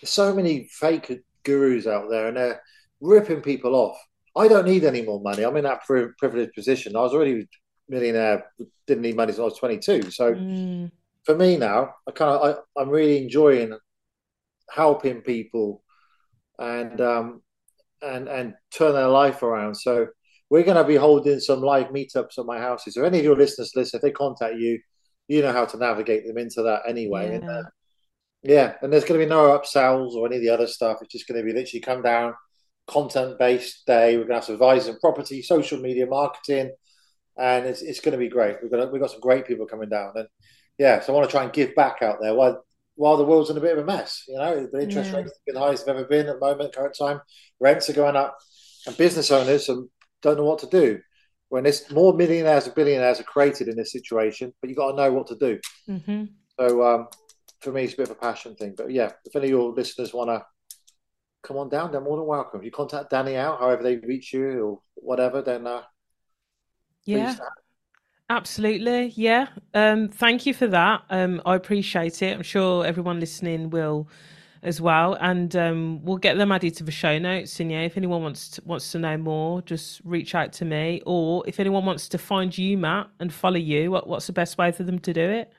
there's 0.00 0.10
so 0.10 0.34
many 0.34 0.68
fake 0.70 1.22
gurus 1.44 1.86
out 1.86 2.10
there, 2.10 2.28
and 2.28 2.36
they're 2.36 2.62
ripping 3.00 3.40
people 3.40 3.74
off. 3.74 3.98
I 4.36 4.48
don't 4.48 4.66
need 4.66 4.84
any 4.84 5.02
more 5.02 5.20
money. 5.20 5.42
I'm 5.42 5.56
in 5.56 5.64
that 5.64 5.82
privileged 5.82 6.54
position. 6.54 6.96
I 6.96 7.00
was 7.00 7.12
already 7.12 7.48
millionaire, 7.88 8.46
didn't 8.86 9.02
need 9.02 9.16
money 9.16 9.30
until 9.30 9.44
I 9.44 9.48
was 9.48 9.58
22. 9.58 10.10
So 10.10 10.34
mm. 10.34 10.90
for 11.24 11.36
me 11.36 11.56
now, 11.56 11.94
I 12.08 12.12
kind 12.12 12.30
of 12.30 12.64
I, 12.76 12.80
I'm 12.80 12.88
really 12.88 13.22
enjoying 13.22 13.76
helping 14.70 15.20
people 15.22 15.82
and 16.58 17.00
um, 17.00 17.42
and 18.00 18.28
and 18.28 18.54
turn 18.72 18.94
their 18.94 19.08
life 19.08 19.42
around. 19.42 19.74
So 19.74 20.06
we're 20.48 20.64
going 20.64 20.76
to 20.76 20.84
be 20.84 20.96
holding 20.96 21.40
some 21.40 21.60
live 21.60 21.88
meetups 21.88 22.38
at 22.38 22.46
my 22.46 22.58
houses. 22.58 22.94
So 22.94 23.04
any 23.04 23.18
of 23.18 23.24
your 23.24 23.36
listeners, 23.36 23.72
listen, 23.76 23.98
if 23.98 24.02
they 24.02 24.10
contact 24.10 24.56
you, 24.56 24.80
you 25.28 25.42
know 25.42 25.52
how 25.52 25.64
to 25.64 25.76
navigate 25.76 26.26
them 26.26 26.38
into 26.38 26.62
that 26.62 26.82
anyway. 26.88 27.28
Yeah. 27.28 27.34
And, 27.34 27.50
uh, 27.50 27.62
yeah, 28.42 28.74
and 28.80 28.92
there's 28.92 29.04
going 29.04 29.20
to 29.20 29.26
be 29.26 29.30
no 29.30 29.58
upsells 29.58 30.14
or 30.14 30.26
any 30.26 30.36
of 30.36 30.42
the 30.42 30.50
other 30.50 30.66
stuff. 30.66 30.98
It's 31.02 31.12
just 31.12 31.28
going 31.28 31.40
to 31.40 31.44
be 31.44 31.52
literally 31.52 31.80
come 31.80 32.02
down, 32.02 32.34
content 32.86 33.38
based 33.38 33.86
day. 33.86 34.16
We're 34.16 34.24
going 34.24 34.30
to 34.30 34.34
have 34.36 34.44
some 34.44 34.54
advising 34.54 34.98
property, 34.98 35.42
social 35.42 35.78
media 35.78 36.06
marketing, 36.06 36.72
and 37.38 37.66
it's, 37.66 37.82
it's 37.82 38.00
going 38.00 38.12
to 38.12 38.18
be 38.18 38.28
great. 38.28 38.56
We've 38.62 38.70
got 38.70 38.92
we've 38.92 39.00
got 39.02 39.10
some 39.10 39.20
great 39.20 39.46
people 39.46 39.66
coming 39.66 39.90
down, 39.90 40.12
and 40.14 40.28
yeah, 40.78 41.00
so 41.00 41.12
I 41.12 41.16
want 41.16 41.28
to 41.28 41.32
try 41.32 41.44
and 41.44 41.52
give 41.52 41.74
back 41.74 42.02
out 42.02 42.18
there 42.20 42.34
while 42.34 42.64
while 42.94 43.16
the 43.16 43.24
world's 43.24 43.50
in 43.50 43.56
a 43.56 43.60
bit 43.60 43.76
of 43.76 43.82
a 43.82 43.86
mess. 43.86 44.24
You 44.26 44.38
know, 44.38 44.68
the 44.70 44.82
interest 44.82 45.10
yeah. 45.10 45.18
rates 45.18 45.32
have 45.32 45.44
been 45.46 45.54
the 45.54 45.60
highest 45.60 45.86
they've 45.86 45.96
ever 45.96 46.04
been 46.06 46.26
at 46.26 46.40
the 46.40 46.46
moment, 46.46 46.74
current 46.74 46.96
time. 46.98 47.20
Rents 47.60 47.90
are 47.90 47.94
going 47.94 48.16
up, 48.16 48.36
and 48.86 48.96
business 48.96 49.30
owners 49.30 49.68
don't 50.22 50.36
know 50.38 50.44
what 50.44 50.60
to 50.60 50.66
do. 50.66 51.00
When 51.50 51.64
there's 51.64 51.90
more 51.90 52.14
millionaires 52.14 52.66
and 52.66 52.74
billionaires 52.74 53.20
are 53.20 53.24
created 53.24 53.68
in 53.68 53.76
this 53.76 53.92
situation, 53.92 54.54
but 54.60 54.70
you've 54.70 54.78
got 54.78 54.92
to 54.92 54.96
know 54.96 55.12
what 55.12 55.26
to 55.26 55.36
do. 55.36 55.58
Mm-hmm. 55.88 56.24
So 56.58 56.82
um, 56.86 57.08
for 57.60 57.72
me, 57.72 57.84
it's 57.84 57.94
a 57.94 57.96
bit 57.98 58.10
of 58.10 58.16
a 58.16 58.20
passion 58.20 58.54
thing. 58.54 58.74
But 58.76 58.90
yeah, 58.90 59.12
if 59.24 59.36
any 59.36 59.46
of 59.46 59.50
your 59.50 59.72
listeners 59.72 60.14
want 60.14 60.30
to 60.30 60.44
come 61.42 61.56
on 61.56 61.68
down, 61.68 61.92
they're 61.92 62.00
more 62.00 62.16
than 62.16 62.26
welcome. 62.26 62.62
You 62.62 62.70
contact 62.70 63.10
Danny 63.10 63.36
out, 63.36 63.60
however 63.60 63.82
they 63.82 63.96
reach 63.96 64.32
you 64.32 64.60
or 64.60 64.80
whatever, 64.94 65.42
then 65.42 65.66
uh, 65.66 65.82
yeah. 67.04 67.36
Absolutely, 68.28 69.06
yeah. 69.16 69.48
Um, 69.74 70.08
thank 70.08 70.46
you 70.46 70.54
for 70.54 70.68
that. 70.68 71.02
Um, 71.10 71.42
I 71.44 71.56
appreciate 71.56 72.22
it. 72.22 72.32
I'm 72.32 72.42
sure 72.42 72.86
everyone 72.86 73.18
listening 73.18 73.70
will 73.70 74.08
as 74.62 74.80
well, 74.80 75.14
and 75.14 75.56
um, 75.56 76.04
we'll 76.04 76.16
get 76.16 76.36
them 76.36 76.52
added 76.52 76.76
to 76.76 76.84
the 76.84 76.92
show 76.92 77.18
notes. 77.18 77.58
And 77.58 77.72
yeah, 77.72 77.80
if 77.80 77.96
anyone 77.96 78.22
wants 78.22 78.50
to, 78.50 78.62
wants 78.64 78.92
to 78.92 79.00
know 79.00 79.16
more, 79.16 79.62
just 79.62 80.00
reach 80.04 80.36
out 80.36 80.52
to 80.54 80.64
me. 80.64 81.02
Or 81.06 81.42
if 81.48 81.58
anyone 81.58 81.84
wants 81.84 82.08
to 82.10 82.18
find 82.18 82.56
you, 82.56 82.78
Matt, 82.78 83.08
and 83.18 83.32
follow 83.32 83.56
you, 83.56 83.90
what, 83.90 84.06
what's 84.06 84.28
the 84.28 84.32
best 84.32 84.58
way 84.58 84.70
for 84.70 84.84
them 84.84 85.00
to 85.00 85.12
do 85.12 85.28
it? 85.28 85.52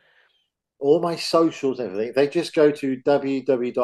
All 0.82 1.00
my 1.00 1.16
socials, 1.16 1.80
everything, 1.80 2.12
they 2.16 2.28
just 2.28 2.54
go 2.54 2.72
to 2.72 2.98
www.mf.club, 3.06 3.84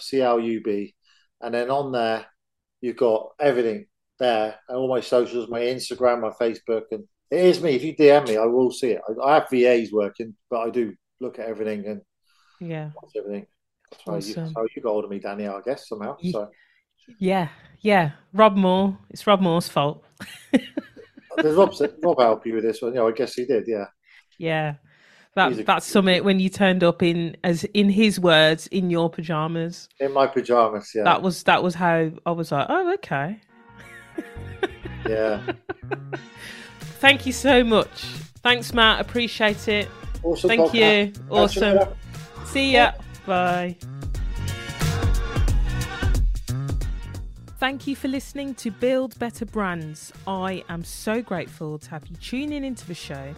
C-L-U-B, 0.00 0.94
and 1.42 1.54
then 1.54 1.70
on 1.70 1.92
there, 1.92 2.26
you've 2.80 2.96
got 2.96 3.28
everything 3.38 3.86
there, 4.18 4.56
and 4.68 4.78
all 4.78 4.88
my 4.88 5.00
socials, 5.00 5.48
my 5.48 5.60
Instagram, 5.60 6.22
my 6.22 6.30
Facebook, 6.30 6.84
and 6.90 7.04
it 7.30 7.44
is 7.44 7.62
me. 7.62 7.74
If 7.74 7.84
you 7.84 7.94
DM 7.94 8.26
me, 8.26 8.36
I 8.38 8.46
will 8.46 8.72
see 8.72 8.92
it. 8.92 9.02
I, 9.08 9.12
I 9.28 9.34
have 9.34 9.50
VAs 9.50 9.92
working, 9.92 10.34
but 10.50 10.60
I 10.60 10.70
do 10.70 10.94
look 11.20 11.38
at 11.38 11.46
everything 11.46 11.86
and 11.86 12.00
yeah, 12.60 12.90
everything. 13.16 13.46
That's 13.90 14.02
how, 14.04 14.12
you, 14.14 14.18
Awesome. 14.18 14.44
that's 14.44 14.54
how 14.56 14.66
you 14.74 14.82
got 14.82 14.90
hold 14.90 15.04
of 15.04 15.10
me, 15.10 15.18
Danny, 15.18 15.46
I 15.46 15.60
guess, 15.64 15.88
somehow. 15.88 16.16
Ye- 16.20 16.32
So 16.32 16.50
Yeah, 17.18 17.48
yeah. 17.80 18.12
Rob 18.32 18.56
Moore. 18.56 18.98
It's 19.10 19.26
Rob 19.26 19.40
Moore's 19.40 19.68
fault. 19.68 20.04
does 21.38 21.56
Rob, 21.56 21.72
Rob 22.02 22.20
help 22.20 22.46
you 22.46 22.54
with 22.54 22.64
this 22.64 22.82
one? 22.82 22.94
Yeah, 22.94 23.04
I 23.04 23.12
guess 23.12 23.34
he 23.34 23.44
did, 23.44 23.64
yeah. 23.66 23.86
Yeah. 24.38 24.74
That 25.38 25.66
that 25.66 25.82
summit 25.84 26.24
when 26.24 26.40
you 26.40 26.48
turned 26.48 26.82
up 26.82 27.00
in 27.00 27.36
as 27.44 27.62
in 27.72 27.90
his 27.90 28.18
words 28.18 28.66
in 28.66 28.90
your 28.90 29.08
pajamas. 29.08 29.88
In 30.00 30.12
my 30.12 30.26
pajamas, 30.26 30.92
yeah. 30.94 31.04
That 31.04 31.22
was 31.22 31.44
that 31.44 31.62
was 31.62 31.76
how 31.76 32.10
I 32.26 32.30
was 32.32 32.50
like, 32.50 32.66
oh 32.68 32.92
okay. 32.94 33.40
Yeah. 35.08 35.40
Thank 37.00 37.24
you 37.24 37.32
so 37.32 37.62
much. 37.62 37.88
Thanks, 38.42 38.72
Matt. 38.72 39.00
Appreciate 39.00 39.68
it. 39.68 39.88
Awesome 40.24 40.48
Thank 40.48 40.74
you. 40.74 41.12
Awesome. 41.30 41.88
See 42.46 42.72
ya. 42.72 42.92
Bye. 43.24 43.76
Thank 47.58 47.86
you 47.86 47.96
for 47.96 48.08
listening 48.08 48.54
to 48.56 48.70
Build 48.70 49.18
Better 49.18 49.44
Brands. 49.44 50.12
I 50.26 50.64
am 50.68 50.84
so 50.84 51.22
grateful 51.22 51.78
to 51.78 51.90
have 51.90 52.06
you 52.06 52.16
tuning 52.16 52.64
into 52.64 52.86
the 52.86 52.94
show, 52.94 53.34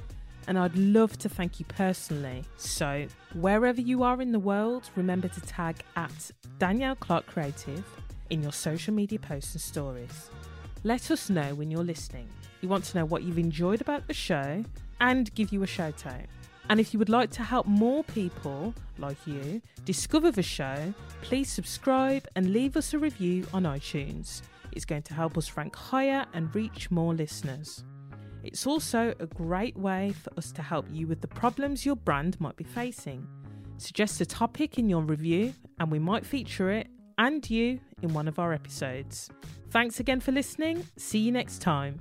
and 0.46 0.58
I'd 0.58 0.76
love 0.76 1.16
to 1.18 1.28
thank 1.28 1.60
you 1.60 1.66
personally. 1.66 2.44
So, 2.56 3.06
wherever 3.34 3.80
you 3.80 4.02
are 4.02 4.20
in 4.20 4.32
the 4.32 4.38
world, 4.38 4.90
remember 4.96 5.28
to 5.28 5.40
tag 5.40 5.76
at 5.96 6.30
Danielle 6.58 6.96
Clarke 6.96 7.26
Creative 7.26 7.84
in 8.30 8.42
your 8.42 8.52
social 8.52 8.94
media 8.94 9.18
posts 9.18 9.54
and 9.54 9.60
stories. 9.60 10.30
Let 10.84 11.10
us 11.10 11.30
know 11.30 11.54
when 11.54 11.70
you're 11.70 11.84
listening. 11.84 12.28
We 12.62 12.68
want 12.68 12.84
to 12.84 12.98
know 12.98 13.04
what 13.04 13.22
you've 13.22 13.38
enjoyed 13.38 13.80
about 13.80 14.06
the 14.06 14.14
show 14.14 14.64
and 15.00 15.34
give 15.34 15.52
you 15.52 15.62
a 15.62 15.66
shout 15.66 16.06
out. 16.06 16.26
And 16.68 16.78
if 16.78 16.92
you 16.92 16.98
would 16.98 17.08
like 17.08 17.30
to 17.32 17.42
help 17.42 17.66
more 17.66 18.04
people 18.04 18.74
like 18.98 19.16
you 19.26 19.60
discover 19.84 20.30
the 20.30 20.42
show, 20.42 20.94
please 21.20 21.50
subscribe 21.50 22.28
and 22.36 22.52
leave 22.52 22.76
us 22.76 22.94
a 22.94 22.98
review 22.98 23.46
on 23.52 23.64
iTunes. 23.64 24.42
It's 24.72 24.84
going 24.84 25.02
to 25.02 25.14
help 25.14 25.36
us 25.36 25.56
rank 25.56 25.74
higher 25.74 26.26
and 26.32 26.54
reach 26.54 26.90
more 26.90 27.12
listeners. 27.12 27.82
It's 28.42 28.66
also 28.66 29.14
a 29.20 29.26
great 29.26 29.76
way 29.76 30.12
for 30.22 30.32
us 30.36 30.52
to 30.52 30.62
help 30.62 30.86
you 30.90 31.06
with 31.06 31.20
the 31.20 31.28
problems 31.28 31.84
your 31.84 31.96
brand 31.96 32.40
might 32.40 32.56
be 32.56 32.64
facing. 32.64 33.26
Suggest 33.76 34.20
a 34.20 34.26
topic 34.26 34.78
in 34.78 34.88
your 34.88 35.02
review, 35.02 35.54
and 35.78 35.90
we 35.90 35.98
might 35.98 36.24
feature 36.24 36.70
it 36.70 36.88
and 37.18 37.48
you 37.48 37.80
in 38.02 38.14
one 38.14 38.28
of 38.28 38.38
our 38.38 38.52
episodes. 38.52 39.30
Thanks 39.70 40.00
again 40.00 40.20
for 40.20 40.32
listening. 40.32 40.86
See 40.96 41.18
you 41.18 41.32
next 41.32 41.60
time. 41.60 42.00